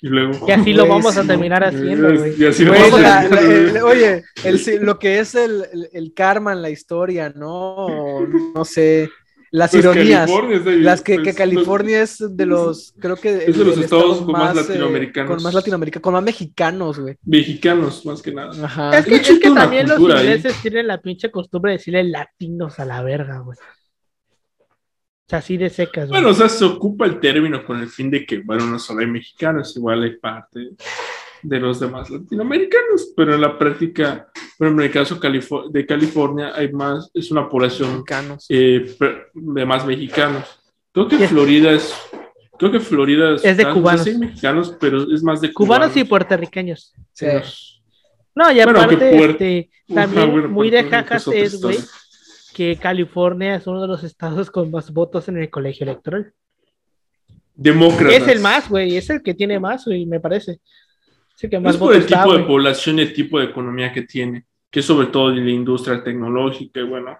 Y 0.00 0.08
luego. 0.08 0.46
Y 0.48 0.50
así 0.50 0.72
lo 0.72 0.86
vamos 0.86 1.16
a 1.16 1.24
terminar 1.24 1.62
haciendo, 1.64 2.14
güey. 2.14 2.40
Y 2.40 2.44
así 2.44 2.64
lo 2.64 2.72
vamos 2.72 3.00
a 3.04 3.28
terminar. 3.28 3.82
Oye, 3.84 4.22
lo 4.80 4.98
que 4.98 5.18
es 5.20 5.34
el, 5.34 5.64
el, 5.92 6.12
karma 6.12 6.52
en 6.52 6.62
la 6.62 6.70
historia, 6.70 7.32
¿no? 7.34 8.26
No 8.54 8.64
sé 8.64 9.10
las 9.52 9.70
pues 9.70 9.84
ironías, 9.84 10.30
las 10.64 11.02
que, 11.02 11.20
pues, 11.20 11.36
California 11.36 12.02
es 12.02 12.24
de 12.36 12.46
los, 12.46 12.94
creo 12.98 13.16
que 13.16 13.44
es 13.46 13.58
de 13.58 13.64
los 13.64 13.76
estados 13.76 14.22
con 14.22 14.32
más, 14.32 14.56
eh, 14.56 14.60
latinoamericanos, 14.62 15.30
con 15.30 15.42
más 15.42 15.54
latinoamericanos, 15.54 16.02
con 16.02 16.14
más 16.14 16.22
mexicanos, 16.22 16.98
güey. 16.98 17.16
Mexicanos, 17.22 18.06
más 18.06 18.22
que 18.22 18.32
nada. 18.32 18.64
Ajá. 18.64 18.98
Es 18.98 19.04
que, 19.04 19.16
es 19.16 19.38
que 19.38 19.50
también 19.50 19.88
los 19.88 20.00
ingleses 20.00 20.56
tienen 20.62 20.86
la 20.86 21.02
pinche 21.02 21.30
costumbre 21.30 21.72
de 21.72 21.78
decirle 21.78 22.02
latinos 22.04 22.80
a 22.80 22.86
la 22.86 23.02
verga, 23.02 23.40
güey. 23.40 23.58
O 23.58 25.28
sea, 25.28 25.40
así 25.40 25.58
de 25.58 25.68
secas. 25.68 26.08
Bueno, 26.08 26.30
o 26.30 26.34
sea, 26.34 26.48
se 26.48 26.64
ocupa 26.64 27.04
el 27.04 27.20
término 27.20 27.62
con 27.62 27.78
el 27.78 27.88
fin 27.88 28.10
de 28.10 28.24
que, 28.24 28.38
bueno, 28.38 28.66
no 28.66 28.78
solo 28.78 29.00
hay 29.00 29.06
mexicanos, 29.06 29.76
igual 29.76 30.02
hay 30.02 30.16
parte 30.16 30.70
de 31.42 31.58
los 31.58 31.80
demás 31.80 32.08
latinoamericanos, 32.08 33.12
pero 33.16 33.34
en 33.34 33.40
la 33.40 33.58
práctica, 33.58 34.28
bueno, 34.58 34.80
en 34.80 34.86
el 34.86 34.92
caso 34.92 35.18
de 35.70 35.86
California 35.86 36.52
hay 36.54 36.72
más, 36.72 37.10
es 37.12 37.30
una 37.30 37.48
población 37.48 38.04
eh, 38.48 38.96
de 39.34 39.66
más 39.66 39.84
mexicanos. 39.84 40.44
Creo 40.92 41.08
que 41.08 41.26
Florida 41.26 41.72
es, 41.72 41.94
creo 42.58 42.70
que 42.70 42.80
Florida 42.80 43.34
es, 43.42 43.56
de 43.56 43.70
cubanos. 43.70 44.06
mexicanos, 44.18 44.76
pero 44.78 45.12
es 45.12 45.22
más 45.22 45.40
de 45.40 45.52
cubanos. 45.52 45.96
y 45.96 46.04
puertorriqueños. 46.04 46.94
Sí. 47.12 47.26
No, 48.34 48.50
y 48.50 48.60
aparte, 48.60 49.24
este, 49.24 49.70
también 49.92 50.50
muy 50.50 50.70
de 50.70 50.84
jajas 50.84 51.26
es, 51.28 51.60
güey, 51.60 51.78
que 52.54 52.76
California 52.76 53.56
es 53.56 53.66
uno 53.66 53.82
de 53.82 53.88
los 53.88 54.04
estados 54.04 54.50
con 54.50 54.70
más 54.70 54.92
votos 54.92 55.28
en 55.28 55.38
el 55.38 55.50
colegio 55.50 55.84
electoral. 55.84 56.32
Demócratas. 57.54 58.22
Es 58.22 58.28
el 58.28 58.40
más, 58.40 58.68
güey, 58.68 58.96
es 58.96 59.10
el 59.10 59.22
que 59.22 59.34
tiene 59.34 59.60
más, 59.60 59.84
güey, 59.84 60.06
me 60.06 60.20
parece 60.20 60.60
es 61.46 61.76
por 61.76 61.94
el 61.94 62.06
tipo 62.06 62.36
de 62.36 62.44
población 62.44 62.98
y 62.98 63.02
el 63.02 63.12
tipo 63.12 63.38
de 63.38 63.46
economía 63.46 63.92
que 63.92 64.02
tiene, 64.02 64.44
que 64.70 64.80
es 64.80 64.86
sobre 64.86 65.08
todo 65.08 65.30
en 65.30 65.44
la 65.44 65.50
industria 65.50 66.02
tecnológica 66.02 66.80
y 66.80 66.84
bueno, 66.84 67.18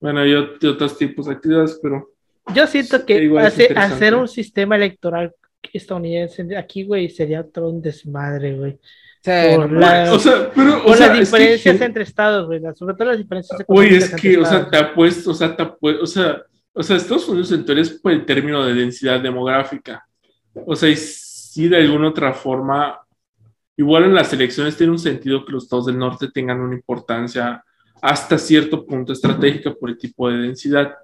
bueno, 0.00 0.20
hay 0.20 0.34
otros 0.34 0.96
tipos 0.96 1.26
de 1.26 1.32
actividades, 1.32 1.78
pero... 1.82 2.10
Yo 2.54 2.66
siento 2.66 3.04
que 3.04 3.30
hacer 3.76 4.14
un 4.14 4.28
sistema 4.28 4.76
electoral 4.76 5.32
estadounidense 5.72 6.56
aquí, 6.56 6.84
güey, 6.84 7.08
sería 7.08 7.42
todo 7.42 7.68
un 7.68 7.82
desmadre, 7.82 8.56
güey. 8.56 8.78
por, 9.22 9.74
o 9.74 10.18
sea, 10.18 10.50
pero, 10.54 10.84
o 10.84 10.94
las 10.94 11.18
diferencias 11.18 11.80
entre 11.80 12.02
estados, 12.02 12.46
güey, 12.46 12.60
sobre 12.74 12.94
todo 12.94 13.08
las 13.08 13.18
diferencias 13.18 13.62
Oye, 13.66 13.98
es 13.98 14.14
que, 14.14 14.38
o 14.38 14.44
sea, 14.44 14.68
te 14.68 14.78
apuesto, 14.78 15.30
o 15.30 15.34
sea, 15.34 15.54
te 15.54 15.62
apuesto, 15.62 16.02
o 16.02 16.06
sea, 16.06 16.42
o 16.72 16.82
sea, 16.82 16.96
Estados 16.96 17.28
Unidos 17.28 17.52
en 17.52 17.64
teoría 17.64 17.82
es 17.82 17.90
por 17.90 18.12
el 18.12 18.24
término 18.24 18.64
de 18.64 18.74
densidad 18.74 19.20
demográfica. 19.20 20.06
O 20.54 20.74
sea, 20.74 20.88
y 20.88 20.96
si 20.96 21.68
de 21.68 21.76
alguna 21.76 22.08
otra 22.08 22.32
forma 22.32 23.00
Igual 23.80 24.04
en 24.04 24.14
las 24.14 24.30
elecciones 24.34 24.76
tiene 24.76 24.92
un 24.92 24.98
sentido 24.98 25.42
que 25.42 25.52
los 25.52 25.64
estados 25.64 25.86
del 25.86 25.96
norte 25.96 26.28
tengan 26.30 26.60
una 26.60 26.74
importancia 26.74 27.64
hasta 28.02 28.36
cierto 28.36 28.84
punto 28.84 29.14
estratégica 29.14 29.72
por 29.72 29.88
el 29.88 29.96
tipo 29.96 30.28
de 30.28 30.36
densidad, 30.36 30.96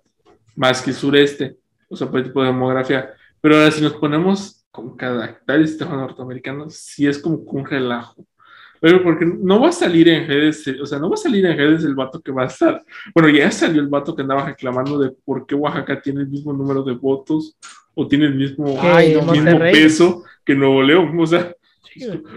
más 0.57 0.83
que 0.83 0.91
el 0.91 0.97
sureste, 0.97 1.57
o 1.89 1.97
sea, 1.97 2.07
por 2.11 2.18
el 2.18 2.27
tipo 2.27 2.43
de 2.43 2.49
demografía. 2.49 3.14
Pero 3.41 3.57
ahora 3.57 3.70
si 3.70 3.81
nos 3.81 3.95
ponemos 3.95 4.66
con 4.70 4.95
cada 4.95 5.41
tal 5.47 5.66
sistema 5.66 5.97
norteamericano, 5.97 6.68
sí 6.68 7.07
es 7.07 7.18
como 7.18 7.37
un 7.37 7.64
relajo. 7.64 8.27
Pero 8.79 9.03
porque 9.03 9.24
no 9.24 9.59
va 9.59 9.70
a 9.70 9.72
salir 9.72 10.11
en 10.11 10.29
redes, 10.29 10.62
o 10.79 10.85
sea, 10.85 10.99
no 10.99 11.09
va 11.09 11.14
a 11.14 11.16
salir 11.16 11.47
en 11.47 11.57
redes 11.57 11.83
el 11.83 11.95
vato 11.95 12.20
que 12.20 12.31
va 12.31 12.43
a 12.43 12.49
estar. 12.49 12.85
Bueno, 13.14 13.31
ya 13.31 13.51
salió 13.51 13.81
el 13.81 13.89
vato 13.89 14.14
que 14.14 14.20
andaba 14.20 14.45
reclamando 14.45 14.99
de 14.99 15.12
por 15.24 15.47
qué 15.47 15.55
Oaxaca 15.55 16.03
tiene 16.03 16.20
el 16.20 16.29
mismo 16.29 16.53
número 16.53 16.83
de 16.83 16.93
votos 16.93 17.57
o 17.95 18.07
tiene 18.07 18.27
el 18.27 18.35
mismo, 18.35 18.66
mismo 19.33 19.59
peso 19.61 20.24
que 20.45 20.55
Nuevo 20.55 20.83
León. 20.83 21.18
O 21.18 21.27
sea, 21.27 21.57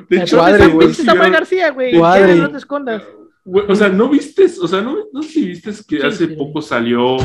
de 0.10 0.18
hecho, 0.18 0.42
güey. 0.74 0.94
Samuel 0.94 1.32
García, 1.32 1.72
güey. 1.72 1.94
No 1.94 2.52
te 2.52 2.58
escondas. 2.58 3.04
O 3.46 3.76
sea, 3.76 3.90
¿no 3.90 4.10
viste? 4.10 4.46
O 4.62 4.68
sea, 4.68 4.82
¿no, 4.82 4.98
no 5.12 5.24
sé 5.24 5.30
si 5.30 5.48
viste 5.48 5.72
que 5.88 6.06
hace 6.06 6.28
poco 6.30 6.62
salió, 6.62 7.18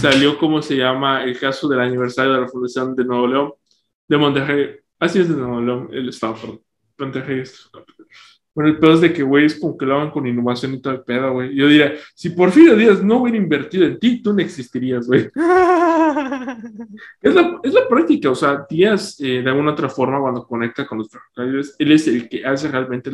salió, 0.00 0.38
¿cómo 0.38 0.62
se 0.62 0.76
llama? 0.76 1.24
El 1.24 1.38
caso 1.38 1.68
del 1.68 1.80
aniversario 1.80 2.34
de 2.34 2.40
la 2.42 2.48
fundación 2.48 2.94
de 2.94 3.04
Nuevo 3.04 3.26
León, 3.26 3.52
de 4.06 4.16
Monterrey. 4.16 4.76
Así 5.00 5.20
es 5.20 5.28
de 5.28 5.36
Nuevo 5.36 5.60
León, 5.60 5.88
el 5.92 6.08
estado, 6.08 6.34
perdón. 6.34 6.60
Monterrey 6.98 7.40
es 7.40 7.52
su 7.52 7.70
capital. 7.70 7.97
Bueno, 8.58 8.72
el 8.72 8.80
pedo 8.80 8.94
es 8.94 9.00
de 9.02 9.12
que, 9.12 9.22
güey, 9.22 9.44
es 9.44 9.54
como 9.54 9.78
que 9.78 9.86
lo 9.86 9.94
hagan 9.94 10.10
con 10.10 10.26
innovación 10.26 10.74
y 10.74 10.80
todo 10.80 10.92
el 10.92 11.02
pedo, 11.02 11.32
güey. 11.32 11.54
Yo 11.54 11.68
diría, 11.68 11.94
si 12.12 12.30
Porfirio 12.30 12.74
Díaz 12.74 13.04
no 13.04 13.18
hubiera 13.22 13.38
invertido 13.38 13.86
en 13.86 14.00
ti, 14.00 14.20
tú 14.20 14.32
no 14.32 14.40
existirías, 14.40 15.06
güey. 15.06 15.26
es, 17.22 17.34
la, 17.36 17.60
es, 17.62 17.72
la, 17.72 17.86
práctica, 17.88 18.32
o 18.32 18.34
sea, 18.34 18.66
Díaz, 18.68 19.20
eh, 19.20 19.42
de 19.42 19.48
alguna 19.48 19.70
otra 19.70 19.88
forma, 19.88 20.20
cuando 20.20 20.44
conecta 20.44 20.88
con 20.88 20.98
los 20.98 21.08
ferrocarriles, 21.08 21.76
él 21.78 21.92
es 21.92 22.08
el 22.08 22.28
que 22.28 22.44
hace 22.44 22.66
realmente, 22.66 23.12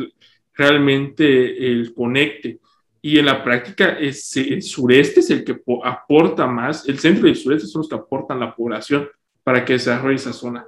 realmente 0.55 1.71
el 1.71 1.93
conecte. 1.93 2.59
Y 2.99 3.19
en 3.19 3.27
la 3.27 3.43
práctica, 3.43 3.99
es, 3.99 4.35
el 4.37 4.63
sureste 4.63 5.19
es 5.19 5.29
el 5.29 5.43
que 5.43 5.61
aporta 5.83 6.47
más, 6.47 6.89
el 6.89 6.97
centro 6.97 7.27
y 7.27 7.29
el 7.29 7.35
sureste 7.35 7.67
son 7.67 7.81
los 7.81 7.89
que 7.89 7.93
aportan 7.93 8.39
la 8.39 8.55
población 8.55 9.07
para 9.43 9.63
que 9.63 9.73
desarrolle 9.73 10.15
esa 10.15 10.33
zona 10.33 10.65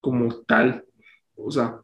como 0.00 0.34
tal. 0.36 0.86
O 1.36 1.50
sea, 1.50 1.82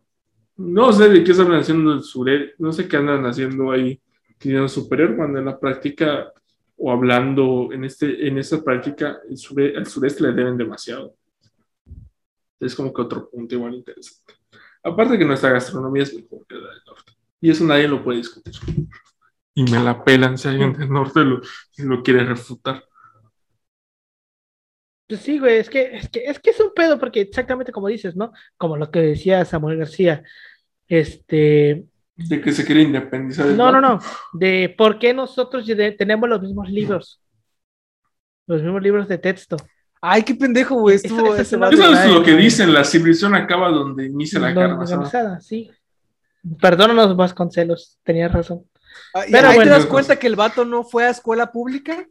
no 0.57 0.93
sé 0.93 1.09
de 1.09 1.23
qué 1.23 1.33
están 1.33 1.53
haciendo 1.53 1.93
el 1.93 2.03
sureste, 2.03 2.55
no 2.59 2.73
sé 2.73 2.89
qué 2.89 2.97
andan 2.97 3.25
haciendo 3.27 3.71
ahí 3.71 4.01
Trinidad 4.39 4.69
Superior, 4.69 5.17
cuando 5.17 5.39
en 5.39 5.45
la 5.47 5.59
práctica 5.59 6.33
o 6.79 6.91
hablando 6.91 7.71
en, 7.73 7.85
este, 7.85 8.27
en 8.27 8.39
esta 8.39 8.63
práctica, 8.63 9.19
el 9.29 9.77
al 9.77 9.87
sureste 9.87 10.23
le 10.23 10.33
deben 10.33 10.57
demasiado. 10.57 11.15
Es 12.61 12.75
como 12.75 12.93
que 12.93 13.03
otro 13.03 13.31
punto 13.31 13.55
igual 13.55 13.75
interesante. 13.75 14.35
Aparte 14.83 15.19
que 15.19 15.25
nuestra 15.25 15.51
gastronomía 15.51 16.03
es 16.03 16.15
mejor 16.15 16.47
que 16.47 16.55
la 16.55 16.71
del 16.71 16.83
norte. 16.87 17.13
Y 17.41 17.51
eso 17.51 17.65
nadie 17.65 17.89
lo 17.89 18.03
puede 18.03 18.19
discutir. 18.19 18.55
Y 19.55 19.65
me 19.65 19.83
la 19.83 20.05
pelan 20.05 20.37
si 20.37 20.49
alguien 20.49 20.75
del 20.75 20.91
norte 20.91 21.25
lo, 21.25 21.41
lo 21.79 22.03
quiere 22.03 22.25
refutar. 22.25 22.85
Pues 25.09 25.21
sí, 25.21 25.39
güey, 25.39 25.59
es 25.59 25.71
que, 25.71 25.97
es 25.97 26.09
que, 26.09 26.25
es 26.25 26.39
que 26.41 26.51
es 26.51 26.61
un 26.61 26.73
pedo, 26.75 26.99
porque 26.99 27.21
exactamente 27.21 27.71
como 27.71 27.89
dices, 27.89 28.17
¿no? 28.17 28.33
Como 28.57 28.77
lo 28.77 28.91
que 28.91 29.01
decía 29.01 29.45
Samuel 29.45 29.79
García, 29.79 30.25
este... 30.89 31.85
De 32.17 32.41
que 32.41 32.51
se 32.51 32.65
quiere 32.65 32.83
independizar. 32.83 33.47
No, 33.47 33.71
no, 33.71 33.81
no, 33.81 34.01
de 34.33 34.75
por 34.77 34.99
qué 34.99 35.13
nosotros 35.13 35.67
tenemos 35.99 36.29
los 36.29 36.41
mismos 36.41 36.71
libros, 36.71 37.21
los 38.47 38.63
mismos 38.63 38.83
libros 38.83 39.07
de 39.07 39.19
texto. 39.19 39.57
Ay, 40.01 40.23
qué 40.23 40.35
pendejo, 40.35 40.77
güey. 40.77 40.97
Eso, 40.97 41.35
es 41.37 41.53
lo 41.53 42.23
que 42.23 42.37
dicen, 42.37 42.73
la 42.73 42.85
civilización 42.85 43.35
acaba 43.35 43.71
donde 43.71 44.07
inicia 44.07 44.41
la 44.41 44.55
carne. 44.55 44.87
Sí. 45.41 45.71
Perdónanos, 46.61 47.17
Vasconcelos, 47.17 47.99
tenías 48.03 48.33
razón. 48.33 48.65
Ah, 49.15 49.25
Pero 49.31 49.49
ahí 49.49 49.59
te 49.59 49.69
das 49.69 49.87
cuenta 49.87 50.17
que 50.17 50.27
el 50.27 50.37
vato 50.37 50.65
no 50.65 50.85
fue 50.85 51.05
a 51.05 51.11
escuela 51.11 51.53
pública 51.53 52.07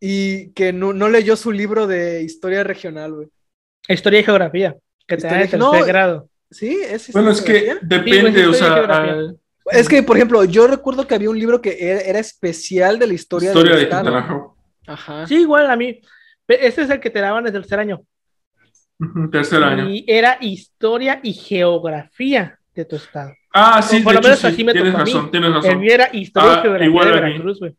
y 0.00 0.50
que 0.52 0.72
no, 0.72 0.92
no, 0.92 1.08
leyó 1.08 1.36
su 1.36 1.52
libro 1.52 1.86
de 1.86 2.22
historia 2.22 2.62
regional, 2.64 3.12
güey. 3.12 3.28
Historia 3.88 4.20
y 4.20 4.24
geografía, 4.24 4.76
que 5.06 5.16
te 5.16 5.26
da 5.26 5.42
el 5.42 5.50
tercer 5.50 5.84
grado. 5.86 6.28
Sí, 6.50 6.78
es 6.88 7.12
Bueno, 7.12 7.30
es 7.30 7.42
que 7.42 7.76
depende, 7.82 8.46
o 8.46 8.52
sea. 8.52 9.32
Es 9.72 9.88
que, 9.88 10.02
por 10.02 10.16
ejemplo, 10.16 10.44
yo 10.44 10.66
recuerdo 10.66 11.06
que 11.06 11.14
había 11.14 11.30
un 11.30 11.38
libro 11.38 11.60
que 11.60 11.76
era, 11.80 12.18
especial 12.18 12.98
de 12.98 13.06
la 13.08 13.14
historia, 13.14 13.48
historia 13.48 13.74
de 13.74 13.80
Quintana 13.80 14.52
Ajá. 14.86 15.26
Sí, 15.26 15.40
igual 15.40 15.68
a 15.68 15.76
mí. 15.76 16.00
Ese 16.46 16.82
es 16.82 16.90
el 16.90 17.00
que 17.00 17.10
te 17.10 17.20
daban 17.20 17.42
desde 17.42 17.56
el 17.56 17.64
tercer 17.64 17.80
año. 17.80 18.02
tercer 19.32 19.62
año. 19.64 19.90
Y 19.90 20.04
era 20.06 20.38
historia 20.40 21.18
y 21.22 21.32
geografía 21.32 22.58
de 22.72 22.84
tu 22.84 22.94
estado. 22.96 23.34
Ah, 23.52 23.82
sí, 23.82 24.00
por 24.00 24.14
lo 24.14 24.20
menos 24.20 24.44
así 24.44 24.62
me 24.62 24.72
tienes 24.72 24.92
razón, 24.92 25.30
tienes 25.30 25.52
razón. 25.52 25.70
El 25.72 25.78
mío 25.78 25.92
era 25.92 26.10
historia 26.12 26.52
y 26.52 26.54
ah, 26.54 26.62
geografía 26.62 26.86
igual 26.86 27.08
de 27.08 27.14
Veracruz, 27.14 27.58
güey. 27.58 27.76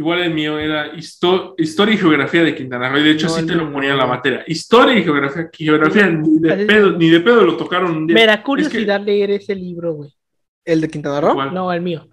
Igual 0.00 0.22
el 0.22 0.32
mío 0.32 0.58
era 0.58 0.94
historia 0.96 1.94
y 1.94 1.98
geografía 1.98 2.42
de 2.42 2.54
Quintana 2.54 2.88
Roo. 2.88 3.00
Y 3.00 3.02
de 3.02 3.10
hecho, 3.10 3.28
sí 3.28 3.44
te 3.44 3.54
lo 3.54 3.70
ponía 3.70 3.90
en 3.90 3.98
la 3.98 4.06
materia. 4.06 4.42
Historia 4.46 4.98
y 4.98 5.04
geografía. 5.04 5.50
Geografía 5.52 6.06
ni 6.06 6.38
de, 6.38 6.64
pedo, 6.64 6.92
ni 6.92 7.10
de 7.10 7.20
pedo 7.20 7.44
lo 7.44 7.54
tocaron 7.58 7.94
un 7.94 8.06
día. 8.06 8.14
Me 8.14 8.24
da 8.24 8.42
curiosidad 8.42 8.98
leer 8.98 9.32
ese 9.32 9.54
libro, 9.54 9.92
güey. 9.92 10.10
¿El 10.64 10.80
de 10.80 10.88
Quintana 10.88 11.20
Roo? 11.20 11.50
No, 11.50 11.70
el 11.70 11.82
mío. 11.82 12.08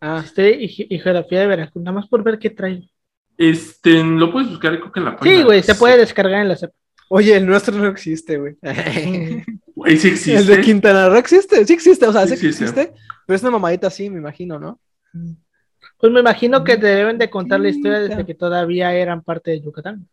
Ah. 0.00 0.20
Historia 0.24 0.56
y, 0.58 0.98
geografía 0.98 1.38
de 1.38 1.46
Veracruz. 1.46 1.84
Nada 1.84 1.94
más 1.94 2.08
por 2.08 2.24
ver 2.24 2.40
qué 2.40 2.50
trae. 2.50 2.90
Este, 3.36 4.02
lo 4.02 4.32
puedes 4.32 4.50
buscar, 4.50 4.76
creo 4.76 4.90
que 4.90 4.98
en 4.98 5.04
la 5.04 5.16
página. 5.16 5.36
Sí, 5.36 5.42
güey, 5.44 5.62
se 5.62 5.76
puede 5.76 5.96
descargar 5.96 6.42
en 6.42 6.48
la 6.48 6.56
CEP. 6.56 6.72
Oye, 7.08 7.36
el 7.36 7.46
nuestro 7.46 7.78
no 7.78 7.86
existe, 7.86 8.36
güey. 8.36 8.56
Güey, 9.76 9.96
sí 9.96 10.08
existe. 10.08 10.36
El 10.36 10.46
de 10.48 10.60
Quintana 10.60 11.08
Roo 11.08 11.18
existe, 11.18 11.64
sí 11.64 11.72
existe, 11.72 12.04
o 12.04 12.12
sea, 12.12 12.26
sí, 12.26 12.34
existe. 12.34 12.94
Pero 13.24 13.36
es 13.36 13.42
una 13.42 13.52
mamadita 13.52 13.86
así, 13.86 14.10
me 14.10 14.18
imagino, 14.18 14.58
¿no? 14.58 14.80
Mm. 15.98 16.00
Pues 16.00 16.12
me 16.12 16.20
imagino 16.20 16.64
que 16.64 16.76
te 16.76 16.86
deben 16.86 17.18
de 17.18 17.28
contar 17.28 17.60
la 17.60 17.68
historia 17.68 18.00
desde 18.00 18.24
que 18.24 18.34
todavía 18.34 18.92
eran 18.92 19.22
parte 19.22 19.50
de 19.50 19.60
Yucatán. 19.60 20.08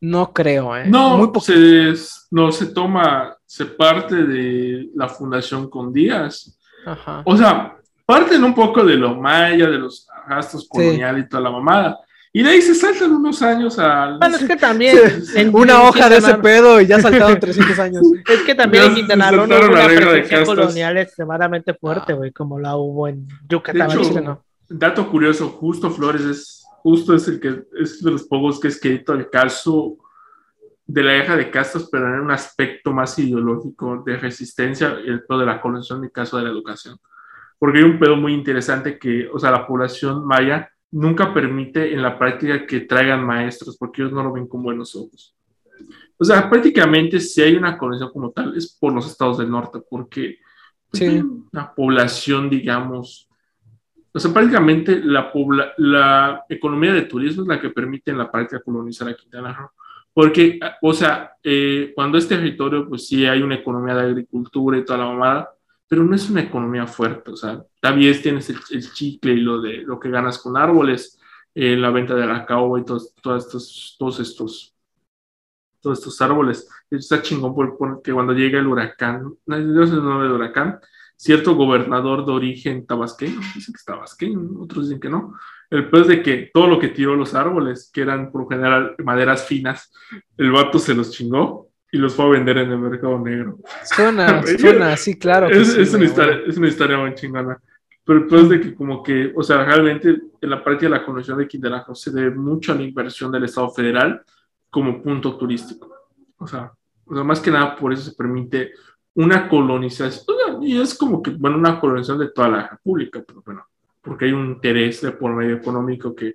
No 0.00 0.32
creo, 0.32 0.76
¿eh? 0.76 0.84
No, 0.86 1.16
Muy 1.16 1.40
se, 1.40 1.94
no 2.30 2.52
se 2.52 2.66
toma, 2.66 3.34
se 3.46 3.64
parte 3.64 4.14
de 4.14 4.90
la 4.94 5.08
fundación 5.08 5.70
con 5.70 5.92
Díaz. 5.92 6.58
Ajá. 6.84 7.22
O 7.24 7.36
sea, 7.36 7.76
parten 8.04 8.44
un 8.44 8.54
poco 8.54 8.84
de 8.84 8.94
lo 8.94 9.14
maya, 9.14 9.68
de 9.68 9.78
los 9.78 10.06
gastos 10.28 10.68
coloniales 10.68 11.24
y 11.24 11.28
toda 11.28 11.44
la 11.44 11.50
mamada. 11.50 11.98
Y 12.30 12.42
de 12.42 12.50
ahí 12.50 12.60
se 12.60 12.74
saltan 12.74 13.12
unos 13.12 13.40
años 13.40 13.78
al. 13.78 14.18
Bueno, 14.18 14.36
es 14.36 14.44
que 14.46 14.56
también. 14.56 14.98
una 15.54 15.84
hoja 15.84 16.10
de 16.10 16.18
ese 16.18 16.34
pedo 16.34 16.78
y 16.82 16.86
ya 16.86 17.00
saltaron 17.00 17.40
300 17.40 17.78
años. 17.78 18.02
Es 18.28 18.42
que 18.42 18.54
también 18.54 18.84
en 18.84 18.94
Quintana 18.94 19.30
Roo 19.30 19.46
no 19.46 19.56
hubo 19.56 19.72
una 19.72 19.86
presencia 19.86 20.44
colonial 20.44 20.98
extremadamente 20.98 21.72
fuerte, 21.72 22.12
güey, 22.12 22.32
como 22.32 22.60
la 22.60 22.76
hubo 22.76 23.08
en 23.08 23.26
Yucatán. 23.48 23.88
De 23.88 23.94
hecho, 23.94 24.20
¿no? 24.20 24.44
Dato 24.68 25.10
curioso, 25.10 25.48
justo 25.48 25.90
Flores 25.90 26.22
es 26.22 26.66
justo 26.86 27.16
es 27.16 27.26
el 27.26 27.40
que 27.40 27.64
es 27.80 28.00
de 28.00 28.12
los 28.12 28.28
pocos 28.28 28.60
que 28.60 28.68
ha 28.68 28.70
escrito 28.70 29.12
el 29.12 29.28
caso 29.28 29.98
de 30.86 31.02
la 31.02 31.18
hija 31.18 31.36
de 31.36 31.50
castas, 31.50 31.88
pero 31.90 32.06
en 32.06 32.20
un 32.20 32.30
aspecto 32.30 32.92
más 32.92 33.18
ideológico 33.18 34.04
de 34.06 34.16
resistencia 34.16 34.96
y 35.04 35.08
el 35.08 35.24
pedo 35.24 35.40
de 35.40 35.46
la 35.46 35.60
colonización 35.60 36.02
y 36.02 36.06
el 36.06 36.12
caso 36.12 36.36
de 36.36 36.44
la 36.44 36.50
educación. 36.50 36.96
Porque 37.58 37.78
hay 37.78 37.84
un 37.84 37.98
pedo 37.98 38.14
muy 38.14 38.32
interesante 38.34 39.00
que, 39.00 39.28
o 39.32 39.36
sea, 39.36 39.50
la 39.50 39.66
población 39.66 40.24
maya 40.24 40.70
nunca 40.92 41.34
permite 41.34 41.92
en 41.92 42.02
la 42.02 42.16
práctica 42.16 42.64
que 42.64 42.82
traigan 42.82 43.26
maestros, 43.26 43.76
porque 43.76 44.02
ellos 44.02 44.14
no 44.14 44.22
lo 44.22 44.32
ven 44.32 44.46
con 44.46 44.62
buenos 44.62 44.94
ojos. 44.94 45.34
O 46.16 46.24
sea, 46.24 46.48
prácticamente 46.48 47.18
si 47.18 47.42
hay 47.42 47.56
una 47.56 47.76
colonización 47.76 48.12
como 48.12 48.30
tal, 48.30 48.56
es 48.56 48.78
por 48.78 48.92
los 48.92 49.08
estados 49.10 49.38
del 49.38 49.50
norte, 49.50 49.80
porque 49.90 50.38
sí. 50.92 51.20
la 51.50 51.74
población, 51.74 52.48
digamos, 52.48 53.28
o 54.16 54.18
sea, 54.18 54.32
prácticamente 54.32 55.02
la, 55.04 55.30
la 55.76 56.44
economía 56.48 56.94
de 56.94 57.02
turismo 57.02 57.42
es 57.42 57.48
la 57.48 57.60
que 57.60 57.68
permite 57.68 58.10
en 58.10 58.16
la 58.16 58.32
práctica 58.32 58.62
colonizar 58.62 59.06
a 59.06 59.14
Quintana 59.14 59.52
Roo. 59.52 59.70
Porque, 60.14 60.58
o 60.80 60.94
sea, 60.94 61.32
eh, 61.42 61.92
cuando 61.94 62.16
es 62.16 62.26
territorio, 62.26 62.88
pues 62.88 63.06
sí 63.06 63.26
hay 63.26 63.42
una 63.42 63.56
economía 63.56 63.94
de 63.94 64.06
agricultura 64.06 64.78
y 64.78 64.86
toda 64.86 65.00
la 65.00 65.04
mamada, 65.04 65.50
pero 65.86 66.02
no 66.02 66.16
es 66.16 66.30
una 66.30 66.40
economía 66.40 66.86
fuerte. 66.86 67.30
O 67.30 67.36
sea, 67.36 67.62
también 67.78 68.18
tienes 68.22 68.48
el, 68.48 68.90
chicle 68.94 69.34
y 69.34 69.40
lo 69.40 69.60
de 69.60 69.82
lo 69.82 70.00
que 70.00 70.08
ganas 70.08 70.38
con 70.38 70.56
árboles, 70.56 71.20
eh, 71.54 71.76
la 71.76 71.90
venta 71.90 72.14
de 72.14 72.26
la 72.26 72.46
caoba 72.46 72.80
y 72.80 72.84
todos, 72.86 73.14
todos, 73.20 73.44
estos, 73.44 73.96
todos 73.98 74.20
estos 74.20 74.72
todos 75.82 75.98
estos 75.98 76.22
árboles. 76.22 76.66
Está 76.90 77.20
chingón 77.20 77.54
porque 77.54 78.14
cuando 78.14 78.32
llega 78.32 78.58
el 78.58 78.66
huracán, 78.66 79.36
no 79.44 79.86
sé 79.86 79.92
el 79.92 80.02
nombre 80.02 80.26
del 80.26 80.36
huracán, 80.36 80.80
cierto 81.16 81.54
gobernador 81.54 82.24
de 82.26 82.32
origen 82.32 82.86
tabasqueño, 82.86 83.40
dicen 83.54 83.72
que 83.72 83.78
es 83.78 83.84
tabasqueño, 83.84 84.40
otros 84.60 84.84
dicen 84.84 85.00
que 85.00 85.08
no. 85.08 85.34
El 85.70 85.88
es 85.92 86.06
de 86.06 86.22
que 86.22 86.50
todo 86.52 86.68
lo 86.68 86.78
que 86.78 86.88
tiró 86.88 87.16
los 87.16 87.34
árboles, 87.34 87.90
que 87.92 88.02
eran 88.02 88.30
por 88.30 88.48
general 88.48 88.94
maderas 89.02 89.46
finas, 89.46 89.92
el 90.36 90.52
vato 90.52 90.78
se 90.78 90.94
los 90.94 91.10
chingó 91.10 91.68
y 91.90 91.98
los 91.98 92.14
fue 92.14 92.26
a 92.26 92.28
vender 92.28 92.58
en 92.58 92.70
el 92.70 92.78
mercado 92.78 93.18
negro. 93.18 93.58
Suena, 93.84 94.42
suena, 94.58 94.96
sí, 94.96 95.18
claro. 95.18 95.48
Es, 95.48 95.92
una 95.92 96.04
historia, 96.04 96.40
es 96.46 96.56
una 96.56 96.68
historia 96.68 96.98
muy 96.98 97.14
chingona. 97.14 97.58
Pero 98.04 98.20
el 98.20 98.26
peor 98.26 98.42
es 98.42 98.48
de 98.50 98.60
que 98.60 98.74
como 98.74 99.02
que, 99.02 99.32
o 99.34 99.42
sea, 99.42 99.64
realmente 99.64 100.16
en 100.40 100.50
la 100.50 100.62
práctica 100.62 100.88
de 100.88 100.98
la 100.98 101.04
conexión 101.04 101.38
de 101.38 101.48
Quintana 101.48 101.84
Roo 101.84 101.96
se 101.96 102.12
debe 102.12 102.30
mucho 102.30 102.70
a 102.70 102.76
la 102.76 102.82
inversión 102.82 103.32
del 103.32 103.44
Estado 103.44 103.68
federal 103.70 104.22
como 104.70 105.02
punto 105.02 105.36
turístico. 105.36 105.92
O 106.38 106.46
sea, 106.46 106.70
o 107.04 107.14
sea, 107.14 107.24
más 107.24 107.40
que 107.40 107.50
nada 107.50 107.74
por 107.74 107.92
eso 107.92 108.02
se 108.02 108.16
permite 108.16 108.72
una 109.16 109.48
colonización, 109.48 110.62
y 110.62 110.80
es 110.80 110.94
como 110.94 111.22
que, 111.22 111.30
bueno, 111.30 111.56
una 111.56 111.80
colonización 111.80 112.18
de 112.18 112.30
toda 112.30 112.48
la 112.48 112.68
República, 112.68 113.22
pero 113.26 113.42
bueno, 113.44 113.66
porque 114.02 114.26
hay 114.26 114.32
un 114.32 114.46
interés 114.46 115.00
de 115.00 115.12
por 115.12 115.34
medio 115.34 115.56
económico 115.56 116.14
que, 116.14 116.34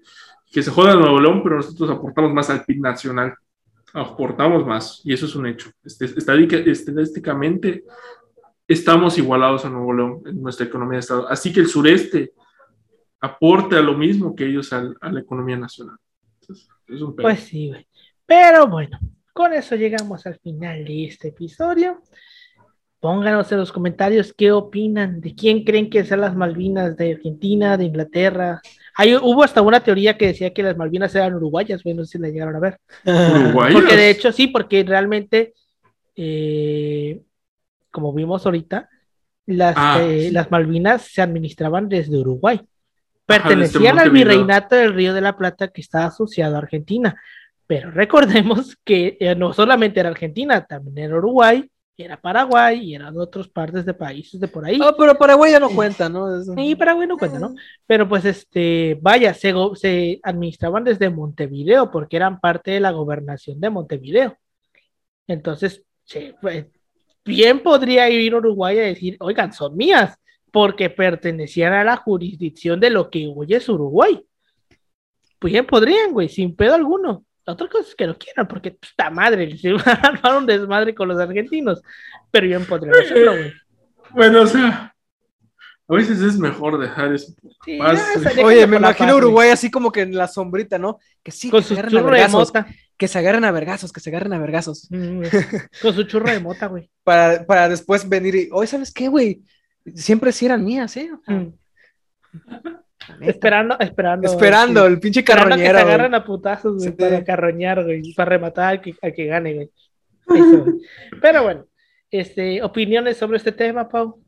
que 0.51 0.63
se 0.63 0.71
joda 0.71 0.93
a 0.93 0.95
Nuevo 0.95 1.19
León, 1.19 1.41
pero 1.43 1.57
nosotros 1.57 1.89
aportamos 1.91 2.33
más 2.33 2.49
al 2.49 2.65
PIB 2.65 2.81
nacional, 2.81 3.35
aportamos 3.93 4.65
más, 4.65 5.01
y 5.03 5.13
eso 5.13 5.27
es 5.27 5.35
un 5.35 5.45
hecho. 5.45 5.69
Este, 5.83 6.05
estadísticamente, 6.05 7.83
estamos 8.67 9.15
igualados 9.19 9.63
a 9.63 9.69
Nuevo 9.69 9.93
León 9.93 10.21
en 10.25 10.41
nuestra 10.41 10.65
economía 10.65 10.95
de 10.95 11.01
Estado. 11.01 11.27
Así 11.29 11.53
que 11.53 11.59
el 11.59 11.67
sureste 11.67 12.33
aporte 13.19 13.75
a 13.75 13.81
lo 13.81 13.95
mismo 13.95 14.35
que 14.35 14.47
ellos 14.47 14.73
a, 14.73 14.81
la 14.81 15.19
economía 15.19 15.55
nacional. 15.55 15.97
pues 17.15 17.41
sí. 17.41 17.71
Pero 18.25 18.67
bueno, 18.67 18.97
con 19.33 19.53
eso 19.53 19.75
llegamos 19.75 20.25
al 20.25 20.39
final 20.39 20.83
de 20.83 21.05
este 21.05 21.27
episodio. 21.27 22.01
Pónganos 23.01 23.51
en 23.51 23.57
los 23.57 23.71
comentarios 23.71 24.31
qué 24.31 24.51
opinan, 24.51 25.21
de 25.21 25.33
quién 25.33 25.63
creen 25.63 25.89
que 25.89 26.05
sean 26.05 26.21
las 26.21 26.35
Malvinas, 26.35 26.95
de 26.95 27.13
Argentina, 27.13 27.75
de 27.75 27.85
Inglaterra. 27.85 28.61
Hay, 28.95 29.15
hubo 29.15 29.43
hasta 29.43 29.63
una 29.63 29.79
teoría 29.79 30.19
que 30.19 30.27
decía 30.27 30.53
que 30.53 30.61
las 30.61 30.77
Malvinas 30.77 31.15
eran 31.15 31.33
uruguayas, 31.33 31.83
bueno, 31.83 32.01
no 32.01 32.05
sé 32.05 32.19
si 32.19 32.19
la 32.19 32.29
llegaron 32.29 32.55
a 32.55 32.59
ver. 32.59 32.79
¿Uruguayas? 33.03 33.73
Porque 33.73 33.95
de 33.97 34.11
hecho 34.11 34.31
sí, 34.31 34.45
porque 34.45 34.83
realmente, 34.83 35.55
eh, 36.15 37.19
como 37.89 38.13
vimos 38.13 38.45
ahorita, 38.45 38.87
las, 39.47 39.73
ah, 39.75 39.99
eh, 39.99 40.29
las 40.31 40.51
Malvinas 40.51 41.01
se 41.01 41.23
administraban 41.23 41.89
desde 41.89 42.19
Uruguay. 42.19 42.61
Pertenecían 43.25 43.97
al 43.97 44.11
virreinato 44.11 44.75
del 44.75 44.93
Río 44.93 45.15
de 45.15 45.21
la 45.21 45.35
Plata 45.35 45.69
que 45.69 45.81
está 45.81 46.05
asociado 46.05 46.55
a 46.55 46.59
Argentina. 46.59 47.19
Pero 47.65 47.89
recordemos 47.89 48.77
que 48.83 49.17
eh, 49.19 49.33
no 49.33 49.53
solamente 49.53 49.99
era 49.99 50.09
Argentina, 50.09 50.63
también 50.65 50.99
era 50.99 51.17
Uruguay, 51.17 51.70
era 52.03 52.19
Paraguay 52.19 52.79
y 52.79 52.95
eran 52.95 53.17
otras 53.17 53.47
partes 53.47 53.85
de 53.85 53.93
países 53.93 54.39
de 54.39 54.47
por 54.47 54.65
ahí. 54.65 54.79
Oh, 54.81 54.95
pero 54.97 55.17
Paraguay 55.17 55.51
ya 55.51 55.59
no 55.59 55.69
cuenta, 55.69 56.09
¿no? 56.09 56.43
Sí, 56.43 56.75
Paraguay 56.75 57.07
no 57.07 57.17
cuenta, 57.17 57.39
¿no? 57.39 57.55
Pero 57.87 58.07
pues 58.07 58.25
este, 58.25 58.97
vaya, 59.01 59.33
se, 59.33 59.53
se 59.75 60.19
administraban 60.23 60.83
desde 60.83 61.09
Montevideo 61.09 61.89
porque 61.91 62.17
eran 62.17 62.39
parte 62.39 62.71
de 62.71 62.79
la 62.79 62.91
gobernación 62.91 63.59
de 63.59 63.69
Montevideo. 63.69 64.37
Entonces, 65.27 65.83
pues, 66.41 66.65
bien 67.23 67.61
podría 67.61 68.09
ir 68.09 68.35
Uruguay 68.35 68.77
a 68.79 68.83
decir, 68.83 69.17
oigan, 69.19 69.53
son 69.53 69.75
mías, 69.77 70.17
porque 70.51 70.89
pertenecían 70.89 71.73
a 71.73 71.83
la 71.83 71.97
jurisdicción 71.97 72.79
de 72.79 72.89
lo 72.89 73.09
que 73.09 73.31
hoy 73.33 73.53
es 73.53 73.69
Uruguay. 73.69 74.23
Pues 75.39 75.53
bien 75.53 75.65
podrían, 75.65 76.11
güey, 76.11 76.29
sin 76.29 76.55
pedo 76.55 76.75
alguno. 76.75 77.25
Otra 77.45 77.67
cosa 77.67 77.87
es 77.89 77.95
que 77.95 78.07
no 78.07 78.17
quieran, 78.17 78.47
porque 78.47 78.71
puta 78.71 79.09
madre, 79.09 79.57
se 79.57 79.73
van 79.73 79.87
a 79.87 80.07
armar 80.07 80.37
un 80.37 80.45
desmadre 80.45 80.93
con 80.93 81.07
los 81.07 81.19
argentinos. 81.19 81.81
Pero 82.29 82.47
bien 82.47 82.65
podrían 82.65 82.95
hacerlo, 82.95 83.31
güey. 83.33 83.53
Bueno, 84.13 84.41
o 84.41 84.45
sea, 84.45 84.93
a 85.87 85.93
veces 85.93 86.19
es 86.19 86.37
mejor 86.37 86.77
dejar 86.77 87.13
eso. 87.13 87.33
Oye, 88.43 88.67
me 88.67 88.75
imagino 88.75 89.15
Uruguay 89.15 89.49
así 89.49 89.71
como 89.71 89.89
que 89.89 90.01
en 90.01 90.17
la 90.17 90.27
sombrita, 90.27 90.77
¿no? 90.77 90.99
Que 91.23 91.31
sí, 91.31 91.49
que 91.49 91.61
se 91.61 91.73
agarren 91.73 91.97
a 91.97 92.01
vergazos. 92.01 92.53
Que 92.97 93.07
se 93.07 93.19
agarren 93.19 93.45
a 93.45 93.51
vergazos, 93.51 93.93
que 93.93 94.01
se 94.01 94.09
agarren 94.09 94.33
a 94.33 94.39
vergazos. 94.39 94.87
Mm, 94.89 95.21
con 95.81 95.93
su 95.93 96.03
churro 96.03 96.29
de 96.29 96.41
mota, 96.41 96.67
güey. 96.67 96.89
para, 97.03 97.45
para 97.45 97.69
después 97.69 98.07
venir 98.07 98.35
y, 98.35 98.49
oye, 98.51 98.67
¿sabes 98.67 98.93
qué, 98.93 99.07
güey? 99.07 99.43
Siempre 99.95 100.33
sí 100.33 100.45
eran 100.45 100.65
mías, 100.65 100.95
¿eh? 100.97 101.09
Mm. 101.27 101.47
Esperando, 103.21 103.79
esperando. 103.79 104.27
Esperando, 104.27 104.85
el 104.85 104.99
pinche 104.99 105.23
carroñero. 105.23 105.73
que 105.73 105.75
se 105.75 105.81
agarran 105.81 106.15
a 106.15 106.23
putazos, 106.23 106.77
güey, 106.77 106.91
para 106.91 107.23
carroñar, 107.23 107.83
güey, 107.83 108.13
para 108.13 108.29
rematar 108.29 108.65
al 108.69 108.81
que, 108.81 108.93
que 108.93 109.25
gane, 109.25 109.53
güey. 109.53 109.69
Pero 111.21 111.43
bueno, 111.43 111.65
este, 112.09 112.61
opiniones 112.61 113.17
sobre 113.17 113.37
este 113.37 113.51
tema, 113.51 113.89
Pau. 113.89 114.21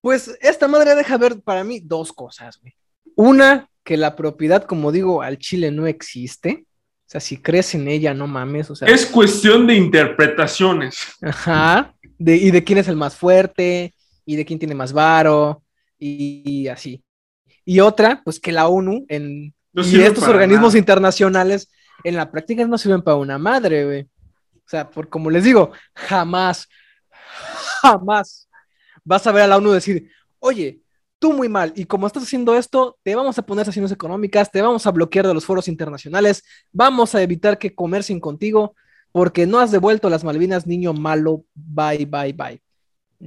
Pues 0.00 0.36
esta 0.40 0.68
madre 0.68 0.94
deja 0.94 1.16
ver 1.16 1.40
para 1.40 1.64
mí 1.64 1.80
dos 1.80 2.12
cosas, 2.12 2.60
güey. 2.60 2.74
Una, 3.14 3.68
que 3.84 3.96
la 3.96 4.16
propiedad, 4.16 4.64
como 4.64 4.92
digo, 4.92 5.22
al 5.22 5.38
Chile 5.38 5.70
no 5.70 5.86
existe. 5.86 6.64
O 7.06 7.12
sea, 7.12 7.20
si 7.20 7.36
crees 7.36 7.74
en 7.74 7.88
ella, 7.88 8.14
no 8.14 8.26
mames. 8.26 8.70
O 8.70 8.74
sea, 8.76 8.88
es 8.88 9.06
cuestión 9.06 9.66
de 9.66 9.74
interpretaciones. 9.74 10.98
Ajá. 11.20 11.94
De, 12.18 12.36
y 12.36 12.50
de 12.50 12.64
quién 12.64 12.78
es 12.78 12.88
el 12.88 12.96
más 12.96 13.16
fuerte, 13.16 13.94
y 14.24 14.36
de 14.36 14.44
quién 14.44 14.58
tiene 14.58 14.74
más 14.74 14.92
varo, 14.92 15.62
y 15.98 16.68
así. 16.68 17.02
Y 17.64 17.80
otra, 17.80 18.22
pues 18.24 18.40
que 18.40 18.52
la 18.52 18.68
ONU 18.68 19.04
en, 19.08 19.54
y 19.74 20.00
estos 20.00 20.24
organismos 20.24 20.74
internacionales 20.74 21.70
en 22.04 22.16
la 22.16 22.30
práctica 22.30 22.66
no 22.66 22.78
sirven 22.78 23.02
para 23.02 23.16
una 23.16 23.38
madre, 23.38 23.84
güey. 23.84 24.02
O 24.02 24.68
sea, 24.68 24.88
por 24.88 25.08
como 25.08 25.30
les 25.30 25.44
digo, 25.44 25.72
jamás, 25.94 26.68
jamás 27.82 28.48
vas 29.04 29.26
a 29.26 29.32
ver 29.32 29.44
a 29.44 29.46
la 29.46 29.56
ONU 29.56 29.72
decir, 29.72 30.10
oye, 30.38 30.80
tú 31.18 31.32
muy 31.32 31.48
mal, 31.48 31.72
y 31.76 31.84
como 31.84 32.06
estás 32.06 32.24
haciendo 32.24 32.54
esto, 32.56 32.98
te 33.02 33.14
vamos 33.14 33.38
a 33.38 33.42
poner 33.42 33.64
sanciones 33.64 33.92
económicas, 33.92 34.50
te 34.50 34.60
vamos 34.60 34.86
a 34.86 34.90
bloquear 34.90 35.26
de 35.26 35.34
los 35.34 35.44
foros 35.44 35.68
internacionales, 35.68 36.42
vamos 36.72 37.14
a 37.14 37.22
evitar 37.22 37.58
que 37.58 37.74
comercien 37.74 38.18
contigo, 38.18 38.74
porque 39.12 39.46
no 39.46 39.60
has 39.60 39.70
devuelto 39.70 40.10
las 40.10 40.24
Malvinas, 40.24 40.66
niño 40.66 40.92
malo, 40.92 41.44
bye, 41.54 42.06
bye, 42.06 42.32
bye. 42.32 42.61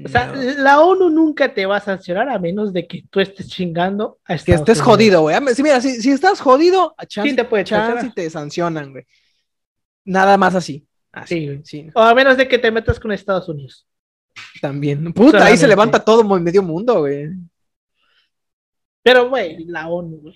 O 0.03 0.09
sea, 0.09 0.33
la 0.35 0.81
ONU 0.81 1.09
nunca 1.09 1.53
te 1.53 1.65
va 1.65 1.77
a 1.77 1.81
sancionar 1.81 2.27
a 2.27 2.37
menos 2.37 2.73
de 2.73 2.85
que 2.85 3.05
tú 3.09 3.21
estés 3.21 3.47
chingando 3.47 4.19
a 4.25 4.35
Que 4.37 4.53
estés 4.53 4.81
jodido, 4.81 5.21
güey. 5.21 5.37
Si, 5.53 5.63
mira, 5.63 5.79
si, 5.79 6.11
estás 6.11 6.41
jodido, 6.41 6.93
a 6.97 7.05
chance, 7.05 7.33
te 7.33 7.45
puede 7.45 7.63
chance 7.63 8.07
y 8.07 8.11
te 8.11 8.29
sancionan, 8.29 8.91
güey. 8.91 9.05
Nada 10.03 10.37
más 10.37 10.53
así. 10.55 10.85
Así, 11.13 11.61
sí, 11.63 11.87
O 11.93 12.01
a 12.01 12.13
menos 12.13 12.35
de 12.35 12.45
que 12.45 12.57
te 12.57 12.71
metas 12.71 12.99
con 12.99 13.13
Estados 13.13 13.47
Unidos. 13.47 13.87
También. 14.61 15.13
Puta, 15.13 15.45
ahí 15.45 15.55
se 15.55 15.67
levanta 15.67 16.03
todo 16.03 16.23
medio 16.39 16.61
mundo, 16.61 16.99
güey. 16.99 17.29
Pero, 19.01 19.29
güey, 19.29 19.63
la 19.65 19.87
ONU, 19.87 20.17
güey. 20.17 20.35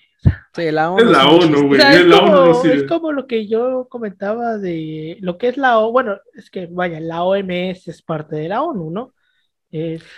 Sí, 0.54 0.72
la 0.72 0.92
ONU. 0.92 1.04
Es 1.04 1.10
la 1.10 1.28
ONU, 1.28 1.68
güey. 1.68 1.82
es, 2.72 2.84
como, 2.84 3.12
lo 3.12 3.28
que 3.28 3.46
yo 3.48 3.88
comentaba 3.90 4.58
de 4.58 5.18
lo 5.20 5.38
que 5.38 5.50
es 5.50 5.58
la 5.58 5.80
ONU. 5.80 5.92
Bueno, 5.92 6.18
es 6.34 6.50
que, 6.50 6.68
vaya, 6.68 7.02
la 7.02 7.24
OMS 7.24 7.88
es 7.88 8.02
parte 8.02 8.38
de 8.38 8.48
la 8.48 8.62
ONU, 8.62 8.90
¿no? 8.90 9.14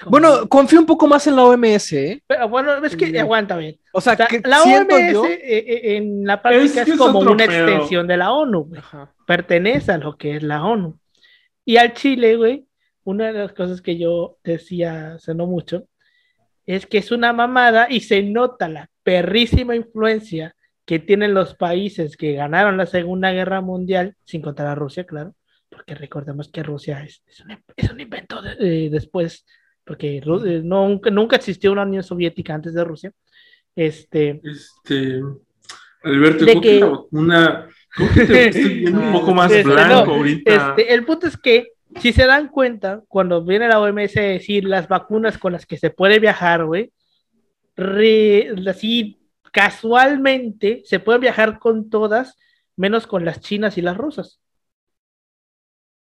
Bueno, 0.06 0.47
confío 0.47 0.80
un 0.80 0.86
poco 0.86 1.08
más 1.08 1.28
en 1.28 1.36
la 1.36 1.43
OMS. 1.43 1.93
¿eh? 1.93 2.24
Pero 2.26 2.47
bueno, 2.47 2.84
es 2.86 2.95
que 2.95 3.20
aguanta 3.20 3.58
bien. 3.58 3.78
O 3.91 3.99
sea, 3.99 4.18
la 4.43 4.64
OMS 4.64 5.28
eh, 5.28 5.41
eh, 5.43 5.97
en 5.97 6.26
la 6.26 6.41
práctica 6.41 6.84
es, 6.84 6.97
como 6.97 7.20
una 7.20 7.43
extensión 7.43 8.08
de 8.08 8.18
la 8.18 8.32
ONU. 8.32 8.72
Pertenece 9.28 9.91
a 9.91 9.97
lo 9.97 10.18
que 10.18 10.38
es 10.38 10.43
la 10.43 10.64
ONU. 10.64 10.97
Y 11.66 11.78
al 11.78 11.93
Chile, 11.93 12.38
güey, 12.38 12.66
una 13.04 13.28
de 13.28 13.34
las 13.34 13.54
cosas 13.54 13.82
que 13.82 13.97
yo 13.97 14.38
decía 14.43 15.16
hace 15.16 15.34
no 15.34 15.47
mucho 15.47 15.86
es 16.66 16.86
que 16.86 16.99
es 16.99 17.12
una 17.12 17.34
mamada 17.34 17.88
y 17.89 18.02
se 18.02 18.24
nota 18.24 18.70
la 18.70 18.89
perrísima 19.04 19.76
influencia 19.76 20.56
que 20.86 20.99
tienen 20.99 21.34
los 21.34 21.56
países 21.56 22.16
que 22.16 22.34
ganaron 22.34 22.78
la 22.78 22.86
Segunda 22.86 23.32
Guerra 23.32 23.62
Mundial, 23.62 24.16
sin 24.26 24.41
contar 24.41 24.68
a 24.68 24.76
Rusia, 24.76 25.06
claro, 25.06 25.34
porque 25.72 25.96
recordemos 25.96 26.50
que 26.52 26.64
Rusia 26.64 27.04
es, 27.04 27.24
un, 27.90 28.00
invento 28.00 28.42
después, 28.42 29.46
porque 29.86 30.18
eh, 30.18 30.62
nunca, 30.64 31.10
nunca 31.10 31.38
existió 31.38 31.72
una 31.72 31.84
Unión 31.84 32.04
Soviética 32.04 32.54
antes 32.54 32.74
de 32.74 32.84
Rusia. 32.84 33.12
Este, 33.74 34.42
este 34.44 35.22
Alberto, 36.04 36.46
que, 36.62 36.84
una 37.12 37.70
un 37.98 39.12
poco 39.14 39.34
más 39.34 39.52
este, 39.52 39.64
blanco 39.64 40.12
ahorita. 40.12 40.70
Este, 40.70 40.94
el 40.94 41.06
punto 41.06 41.28
es 41.28 41.38
que, 41.38 41.70
si 42.02 42.12
se 42.12 42.26
dan 42.26 42.50
cuenta, 42.50 43.02
cuando 43.08 43.44
viene 43.44 43.70
la 43.70 43.80
OMS 43.80 44.18
a 44.18 44.22
decir 44.22 44.66
las 44.66 44.90
vacunas 44.90 45.38
con 45.38 45.54
las 45.54 45.66
que 45.66 45.78
se 45.78 45.90
puede 45.90 46.20
viajar, 46.20 46.66
güey, 46.66 46.92
así 48.68 49.20
casualmente 49.54 50.82
se 50.86 51.00
pueden 51.00 51.22
viajar 51.22 51.60
con 51.60 51.90
todas, 51.90 52.38
menos 52.76 53.08
con 53.08 53.24
las 53.24 53.40
chinas 53.40 53.78
y 53.78 53.82
las 53.82 53.96
rusas 53.96 54.41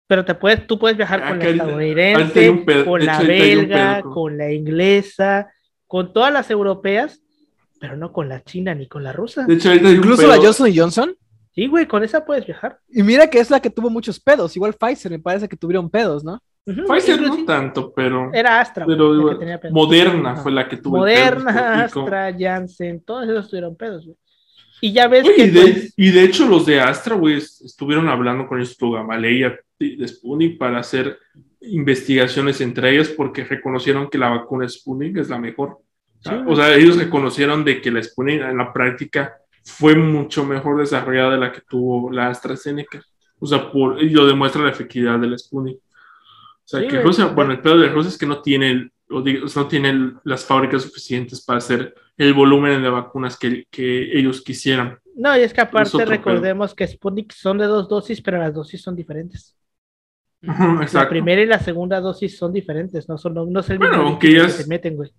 pero 0.10 0.26
te 0.26 0.34
puedes, 0.34 0.66
tú 0.66 0.80
puedes 0.80 0.97
viajar 0.97 1.22
ah, 1.24 1.30
con 1.30 1.38
la 1.38 1.49
estadounidense, 1.49 2.66
con 2.84 3.05
la 3.05 3.20
belga, 3.22 4.01
con 4.01 4.40
la 4.40 4.52
inglesa, 4.52 5.53
con 5.86 6.14
todas 6.14 6.34
las 6.34 6.49
europeas, 6.49 7.22
pero 7.80 7.95
no 7.95 8.11
con 8.11 8.27
la 8.27 8.44
china 8.44 8.73
ni 8.73 8.88
con 8.88 9.03
la 9.03 9.14
rusa. 9.14 9.45
De 9.45 9.53
hecho, 9.53 9.72
incluso 9.72 10.26
la 10.26 10.38
Johnson 10.38 10.72
Johnson. 10.76 11.15
Sí, 11.52 11.68
güey, 11.68 11.88
con 11.88 12.03
esa 12.03 12.26
puedes 12.26 12.44
viajar. 12.44 12.80
Y 12.88 13.03
mira 13.03 13.30
que 13.30 13.38
es 13.38 13.52
la 13.52 13.60
que 13.60 13.69
tuvo 13.69 13.91
muchos 13.91 14.19
pedos. 14.19 14.56
Igual 14.56 14.73
Pfizer 14.73 15.11
me 15.11 15.19
parece 15.19 15.48
que 15.48 15.56
tuvieron 15.56 15.91
pedos, 15.91 16.23
¿no? 16.23 16.41
Pfizer 16.65 17.22
no 17.22 17.45
tanto, 17.45 17.94
pero. 17.94 18.34
Era 18.34 18.61
Astra. 18.61 18.88
Pero 18.88 19.14
Moderna 19.69 20.38
fue 20.38 20.52
la 20.52 20.68
que 20.68 20.77
tuvo 20.77 20.98
Moderna, 20.98 21.84
Astra, 21.84 22.36
Janssen, 22.36 23.03
todos 23.03 23.30
esos 23.30 23.48
tuvieron 23.48 23.76
pedos, 23.76 24.06
güey. 24.06 24.18
Y 24.81 24.93
ya 24.93 25.07
ves 25.07 25.27
que. 25.30 25.43
Y 25.45 25.49
de, 25.49 25.61
pues, 25.61 25.93
y 25.95 26.11
de, 26.11 26.23
hecho, 26.23 26.47
los 26.47 26.65
de 26.65 26.80
Astra, 26.80 27.15
güey, 27.15 27.38
estuvieron 27.38 28.07
hablando 28.07 28.47
con 28.47 28.61
esto 28.61 28.91
Gamaleya 28.91 29.60
de 29.80 30.07
Sputnik 30.07 30.57
para 30.57 30.80
hacer 30.80 31.18
investigaciones 31.61 32.61
entre 32.61 32.91
ellos 32.91 33.10
porque 33.10 33.43
reconocieron 33.43 34.10
que 34.10 34.18
la 34.18 34.30
vacuna 34.30 34.68
Sputnik 34.68 35.18
es 35.18 35.30
la 35.30 35.38
mejor. 35.38 35.80
O 36.47 36.56
sea, 36.56 36.76
ellos 36.76 36.97
reconocieron 36.97 37.64
de 37.64 37.81
que 37.81 37.91
la 37.91 38.03
Sputnik 38.03 38.41
en 38.41 38.57
la 38.57 38.73
práctica 38.73 39.38
fue 39.64 39.95
mucho 39.95 40.45
mejor 40.45 40.80
desarrollada 40.80 41.31
de 41.31 41.38
la 41.38 41.51
que 41.51 41.61
tuvo 41.61 42.11
la 42.11 42.27
AstraZeneca. 42.27 43.01
O 43.39 43.45
sea, 43.45 43.72
por, 43.72 44.01
y 44.01 44.10
lo 44.10 44.26
demuestra 44.26 44.64
la 44.64 44.72
efectividad 44.72 45.19
de 45.19 45.27
la 45.27 45.38
Sputnik. 45.38 45.77
O 45.77 46.68
sea, 46.72 46.88
que 46.88 47.01
Rusia, 47.01 47.26
bueno, 47.27 47.51
el 47.51 47.61
pedo 47.61 47.80
de 47.80 47.89
Rusia 47.89 48.10
es 48.10 48.18
que 48.18 48.27
no 48.27 48.41
tiene, 48.41 48.91
no 49.10 49.68
tiene 49.68 50.14
las 50.23 50.45
fábricas 50.45 50.84
suficientes 50.84 51.43
para 51.43 51.57
hacer 51.57 51.95
el 52.20 52.34
volumen 52.34 52.84
de 52.84 52.90
vacunas 52.90 53.38
que, 53.38 53.66
que 53.72 54.18
ellos 54.20 54.44
quisieran. 54.44 55.00
No, 55.16 55.36
y 55.38 55.41
es 55.41 55.54
que 55.54 55.62
aparte 55.62 56.06
recordemos 56.06 56.76
que 56.76 56.86
Sputnik 56.86 57.32
son 57.32 57.58
de 57.58 57.66
dos 57.66 57.88
dosis, 57.88 58.22
pero 58.22 58.38
las 58.38 58.54
dosis 58.54 58.82
son 58.82 58.96
diferentes. 58.96 59.56
La 60.41 61.08
primera 61.10 61.41
y 61.41 61.46
la 61.46 61.60
segunda 61.60 62.00
dosis 62.02 62.38
son 62.38 62.52
diferentes, 62.52 63.08
no, 63.08 63.18
son, 63.18 63.34
no 63.34 63.60
es 63.60 63.70
el 63.70 63.80
mismo 63.80 64.20
que 64.20 64.50
se 64.50 64.68
meten, 64.68 64.96
güey. 64.96 65.12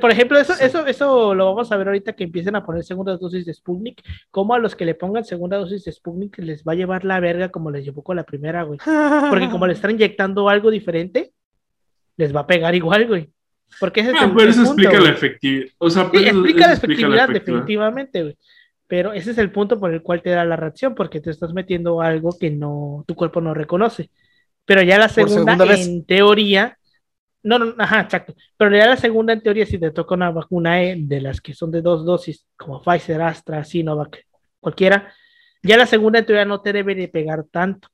por 0.00 0.10
ejemplo, 0.10 0.38
eso, 0.38 0.54
eso, 0.60 0.86
eso 0.86 1.34
lo 1.34 1.46
vamos 1.46 1.70
a 1.72 1.76
ver 1.76 1.88
ahorita 1.88 2.14
que 2.14 2.24
empiecen 2.24 2.56
a 2.56 2.64
poner 2.64 2.82
segunda 2.82 3.16
dosis 3.16 3.44
de 3.44 3.52
Sputnik, 3.52 4.02
como 4.30 4.54
a 4.54 4.58
los 4.58 4.74
que 4.74 4.84
le 4.86 4.94
pongan 4.94 5.24
segunda 5.24 5.58
dosis 5.58 5.84
de 5.84 5.92
Sputnik 5.92 6.38
les 6.38 6.64
va 6.64 6.72
a 6.72 6.76
llevar 6.76 7.04
la 7.04 7.20
verga 7.20 7.50
como 7.50 7.70
les 7.70 7.84
llevó 7.84 8.02
con 8.02 8.16
la 8.16 8.24
primera, 8.24 8.62
güey. 8.62 8.78
Porque 9.30 9.50
como 9.50 9.66
le 9.66 9.72
están 9.74 9.90
inyectando 9.90 10.48
algo 10.48 10.70
diferente, 10.70 11.32
les 12.16 12.34
va 12.34 12.40
a 12.40 12.46
pegar 12.46 12.74
igual, 12.74 13.06
güey. 13.06 13.33
Porque 13.80 14.00
ese 14.00 14.10
es 14.10 14.16
ah, 14.20 14.32
pero 14.36 14.50
eso 14.50 14.62
explica 14.62 15.00
la 15.00 15.10
efectividad. 15.10 15.72
O 15.78 15.90
sea, 15.90 16.10
explica, 16.12 16.66
la 16.66 16.72
efectividad, 16.74 17.28
definitivamente, 17.28 18.22
güey. 18.22 18.38
Pero 18.86 19.12
ese 19.12 19.30
es 19.30 19.38
el 19.38 19.50
punto 19.50 19.80
por 19.80 19.92
el 19.92 20.02
cual 20.02 20.22
te 20.22 20.30
da 20.30 20.44
la 20.44 20.56
reacción, 20.56 20.94
porque 20.94 21.20
te 21.20 21.30
estás 21.30 21.52
metiendo 21.52 22.00
algo 22.00 22.36
que 22.38 22.50
no, 22.50 23.04
tu 23.06 23.14
cuerpo 23.14 23.40
no 23.40 23.54
reconoce. 23.54 24.10
Pero 24.64 24.82
ya 24.82 24.98
la 24.98 25.08
segunda, 25.08 25.56
en 25.74 26.04
teoría, 26.04 26.78
no, 27.42 27.58
no, 27.58 27.74
ajá, 27.78 28.00
exacto. 28.00 28.34
Pero 28.56 28.76
ya 28.76 28.86
la 28.86 28.96
segunda, 28.96 29.32
en 29.32 29.42
teoría, 29.42 29.66
si 29.66 29.78
te 29.78 29.90
toca 29.90 30.14
una 30.14 30.30
vacuna 30.30 30.82
e 30.82 30.96
de 30.98 31.20
las 31.20 31.40
que 31.40 31.54
son 31.54 31.70
de 31.70 31.82
dos 31.82 32.04
dosis, 32.04 32.46
como 32.56 32.82
Pfizer, 32.82 33.20
Astra, 33.20 33.64
Sinovac, 33.64 34.24
cualquiera, 34.60 35.12
ya 35.62 35.76
la 35.76 35.86
segunda, 35.86 36.18
en 36.18 36.26
teoría, 36.26 36.44
no 36.44 36.60
te 36.60 36.72
debe 36.72 36.94
de 36.94 37.08
pegar 37.08 37.44
tanto, 37.50 37.88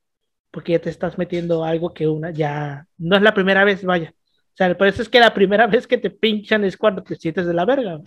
porque 0.50 0.72
ya 0.72 0.80
te 0.80 0.90
estás 0.90 1.18
metiendo 1.18 1.64
algo 1.64 1.94
que 1.94 2.08
una 2.08 2.30
ya 2.30 2.86
no 2.98 3.16
es 3.16 3.22
la 3.22 3.34
primera 3.34 3.64
vez, 3.64 3.84
vaya. 3.84 4.12
Sea, 4.60 4.76
por 4.76 4.88
eso 4.88 5.00
es 5.00 5.08
que 5.08 5.20
la 5.20 5.32
primera 5.32 5.66
vez 5.66 5.86
que 5.86 5.96
te 5.96 6.10
pinchan 6.10 6.64
es 6.64 6.76
cuando 6.76 7.02
te 7.02 7.16
sientes 7.16 7.46
de 7.46 7.54
la 7.54 7.64
verga 7.64 7.98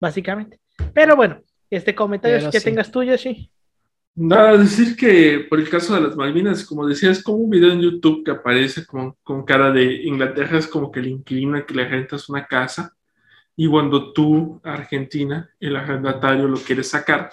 básicamente. 0.00 0.58
Pero 0.94 1.14
bueno, 1.14 1.42
este 1.70 1.94
comentario 1.94 2.38
es 2.38 2.48
que 2.48 2.60
tengas 2.60 2.90
tú, 2.90 3.02
Yoshi. 3.02 3.50
Nada, 4.14 4.56
decir 4.56 4.96
que 4.96 5.46
por 5.48 5.60
el 5.60 5.68
caso 5.68 5.94
de 5.94 6.00
las 6.00 6.16
Malvinas, 6.16 6.64
como 6.64 6.86
decía, 6.86 7.10
es 7.10 7.22
como 7.22 7.38
un 7.38 7.50
video 7.50 7.70
en 7.70 7.80
YouTube 7.82 8.24
que 8.24 8.32
aparece 8.32 8.84
con, 8.84 9.14
con 9.22 9.44
cara 9.44 9.70
de 9.70 9.84
Inglaterra, 9.84 10.58
es 10.58 10.66
como 10.66 10.90
que 10.90 11.00
le 11.00 11.10
inclina 11.10 11.64
que 11.64 11.74
le 11.74 11.86
rentas 11.86 12.28
una 12.30 12.46
casa 12.46 12.96
y 13.54 13.68
cuando 13.68 14.12
tú, 14.12 14.60
Argentina, 14.64 15.50
el 15.60 15.76
arrendatario 15.76 16.48
lo 16.48 16.56
quieres 16.56 16.88
sacar, 16.88 17.30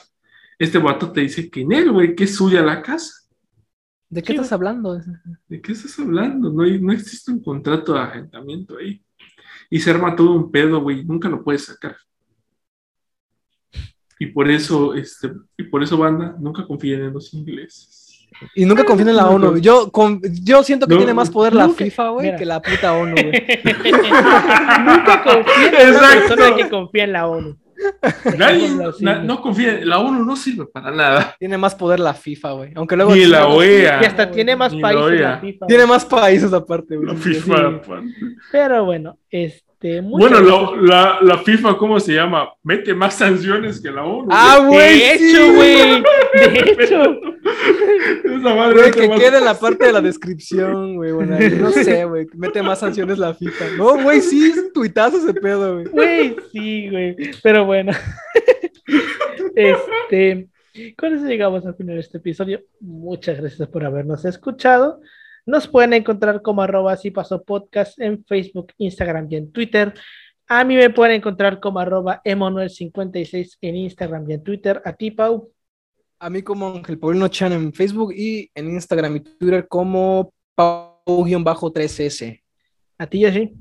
este 0.59 0.77
vato 0.77 1.11
te 1.11 1.21
dice 1.21 1.49
que 1.49 1.61
en 1.61 1.71
él, 1.71 1.91
güey, 1.91 2.13
que 2.13 2.25
es 2.25 2.35
suya 2.35 2.61
la 2.61 2.81
casa. 2.81 3.18
¿De 4.09 4.23
qué 4.23 4.33
estás 4.33 4.51
hablando? 4.51 4.99
¿De 5.47 5.61
qué 5.61 5.71
estás 5.71 5.99
hablando? 5.99 6.49
No, 6.49 6.65
no 6.65 6.91
existe 6.93 7.31
un 7.31 7.43
contrato 7.43 7.93
de 7.93 7.99
arrendamiento 7.99 8.77
ahí. 8.77 9.01
Y 9.69 9.79
se 9.79 9.91
arma 9.91 10.15
todo 10.15 10.33
un 10.33 10.51
pedo, 10.51 10.81
güey, 10.81 11.05
nunca 11.05 11.29
lo 11.29 11.43
puedes 11.43 11.65
sacar. 11.65 11.95
Y 14.17 14.25
por 14.27 14.49
eso, 14.49 14.95
este, 14.95 15.31
y 15.57 15.63
por 15.63 15.83
eso, 15.83 15.97
banda, 15.97 16.35
nunca 16.39 16.65
confíen 16.65 17.03
en 17.03 17.13
los 17.13 17.33
ingleses. 17.33 18.27
Y 18.55 18.65
nunca 18.65 18.83
confíen 18.83 19.09
en 19.09 19.15
la 19.15 19.29
ONU. 19.29 19.57
Yo, 19.59 19.91
yo 20.43 20.63
siento 20.63 20.87
que 20.87 20.95
tiene 20.95 21.13
más 21.13 21.29
poder 21.29 21.53
la 21.53 21.69
FIFA, 21.69 22.09
güey, 22.09 22.35
que 22.35 22.45
la 22.45 22.61
puta 22.61 22.93
ONU, 22.93 23.13
güey. 23.13 23.25
nunca 24.85 25.23
confíen 25.23 25.75
en 25.75 25.93
la 25.93 26.09
persona 26.09 26.55
que 26.55 26.69
confía 26.69 27.03
en 27.03 27.13
la 27.13 27.27
ONU. 27.27 27.57
Nadie, 28.37 28.69
no 29.23 29.41
confía, 29.41 29.79
la 29.83 29.99
ONU 29.99 30.23
no 30.23 30.35
sirve 30.35 30.65
para 30.65 30.91
nada. 30.91 31.35
Tiene 31.39 31.57
más 31.57 31.75
poder 31.75 31.99
la 31.99 32.13
FIFA, 32.13 32.51
güey. 32.51 32.71
Aunque 32.75 32.95
luego. 32.95 33.15
Ni 33.15 33.25
la 33.25 33.47
OEA. 33.47 34.01
Y 34.01 34.05
hasta 34.05 34.29
tiene 34.29 34.55
más 34.55 34.75
países 34.75 35.21
la, 35.21 35.39
FIFA. 35.39 35.67
Tiene 35.67 35.85
más 35.85 36.05
países 36.05 36.53
aparte, 36.53 36.95
güey. 36.95 37.07
La 37.07 37.15
FIFA, 37.15 37.67
aparte. 37.67 38.13
Pero 38.51 38.85
bueno, 38.85 39.17
este 39.29 39.68
este, 39.81 40.01
bueno, 40.01 40.41
la, 40.75 41.19
la, 41.21 41.37
FIFA, 41.37 41.77
¿cómo 41.77 42.01
se 42.01 42.13
llama? 42.13 42.49
Mete 42.63 42.93
más 42.93 43.15
sanciones 43.15 43.79
que 43.79 43.89
la 43.89 44.03
ONU. 44.03 44.27
Ah, 44.29 44.65
güey. 44.67 44.99
De 44.99 45.13
hecho, 45.13 45.53
güey. 45.53 46.03
De 46.33 46.83
hecho. 46.83 47.01
Esa 48.25 48.55
madre 48.55 48.91
que 48.91 49.09
quede 49.09 49.37
en 49.37 49.45
la 49.45 49.57
parte 49.57 49.85
de 49.85 49.93
la 49.93 50.01
descripción, 50.01 50.97
güey. 50.97 51.13
Bueno, 51.13 51.37
no 51.39 51.71
sé, 51.71 52.03
güey. 52.03 52.27
Mete 52.33 52.61
más 52.61 52.79
sanciones 52.79 53.17
la 53.17 53.33
FIFA. 53.33 53.77
No, 53.77 54.03
güey, 54.03 54.19
sí, 54.19 54.47
es 54.47 54.73
tuitazo 54.73 55.17
ese 55.17 55.33
pedo, 55.33 55.75
güey. 55.75 55.85
Güey, 55.85 56.35
sí, 56.51 56.89
güey. 56.89 57.15
Pero 57.41 57.65
bueno. 57.65 57.93
este. 59.55 60.49
Con 60.97 61.13
eso 61.13 61.25
llegamos 61.25 61.65
al 61.65 61.75
final 61.75 61.95
de 61.95 62.01
este 62.01 62.17
episodio. 62.17 62.61
Muchas 62.81 63.39
gracias 63.39 63.69
por 63.69 63.85
habernos 63.85 64.25
escuchado. 64.25 64.99
Nos 65.45 65.67
pueden 65.67 65.93
encontrar 65.93 66.41
como 66.41 66.61
arroba 66.61 66.95
si 66.97 67.11
pasó 67.11 67.43
podcast 67.43 67.99
en 67.99 68.23
Facebook, 68.25 68.73
Instagram 68.77 69.27
y 69.29 69.35
en 69.35 69.51
Twitter. 69.51 69.93
A 70.47 70.63
mí 70.63 70.75
me 70.75 70.89
pueden 70.89 71.17
encontrar 71.17 71.59
como 71.59 71.79
arroba 71.79 72.21
emanuel56 72.23 73.57
en 73.61 73.75
Instagram 73.75 74.29
y 74.29 74.33
en 74.33 74.43
Twitter. 74.43 74.81
A 74.83 74.93
ti, 74.93 75.11
Pau. 75.11 75.51
A 76.19 76.29
mí 76.29 76.41
como 76.41 76.73
Ángel 76.73 76.99
Paulino 76.99 77.27
Chan 77.27 77.53
en 77.53 77.71
Facebook 77.71 78.13
y 78.15 78.49
en 78.53 78.71
Instagram 78.71 79.17
y 79.17 79.19
Twitter 79.21 79.67
como 79.67 80.33
Pau-3S. 80.55 82.41
A 82.97 83.07
ti, 83.07 83.31
sí. 83.31 83.53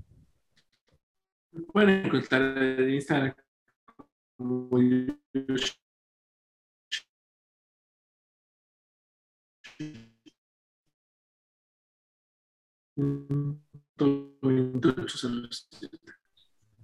Me 1.53 1.63
pueden 1.63 2.07
encontrar 2.07 2.59
en 2.59 2.95
Instagram 2.95 3.35
como 4.37 4.79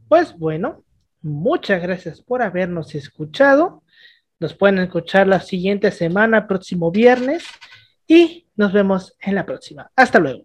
Pues 0.09 0.39
bueno, 0.39 0.85
muchas 1.23 1.83
gracias 1.83 2.23
por 2.23 2.43
habernos 2.43 2.95
escuchado. 2.95 3.83
Nos 4.39 4.55
pueden 4.55 4.79
escuchar 4.79 5.27
la 5.27 5.41
siguiente 5.41 5.91
semana, 5.91 6.47
próximo 6.47 6.91
viernes, 6.91 7.45
y 8.07 8.47
nos 8.57 8.73
vemos 8.73 9.17
en 9.21 9.35
la 9.35 9.47
próxima. 9.47 9.91
Hasta 9.97 10.19
luego. 10.19 10.45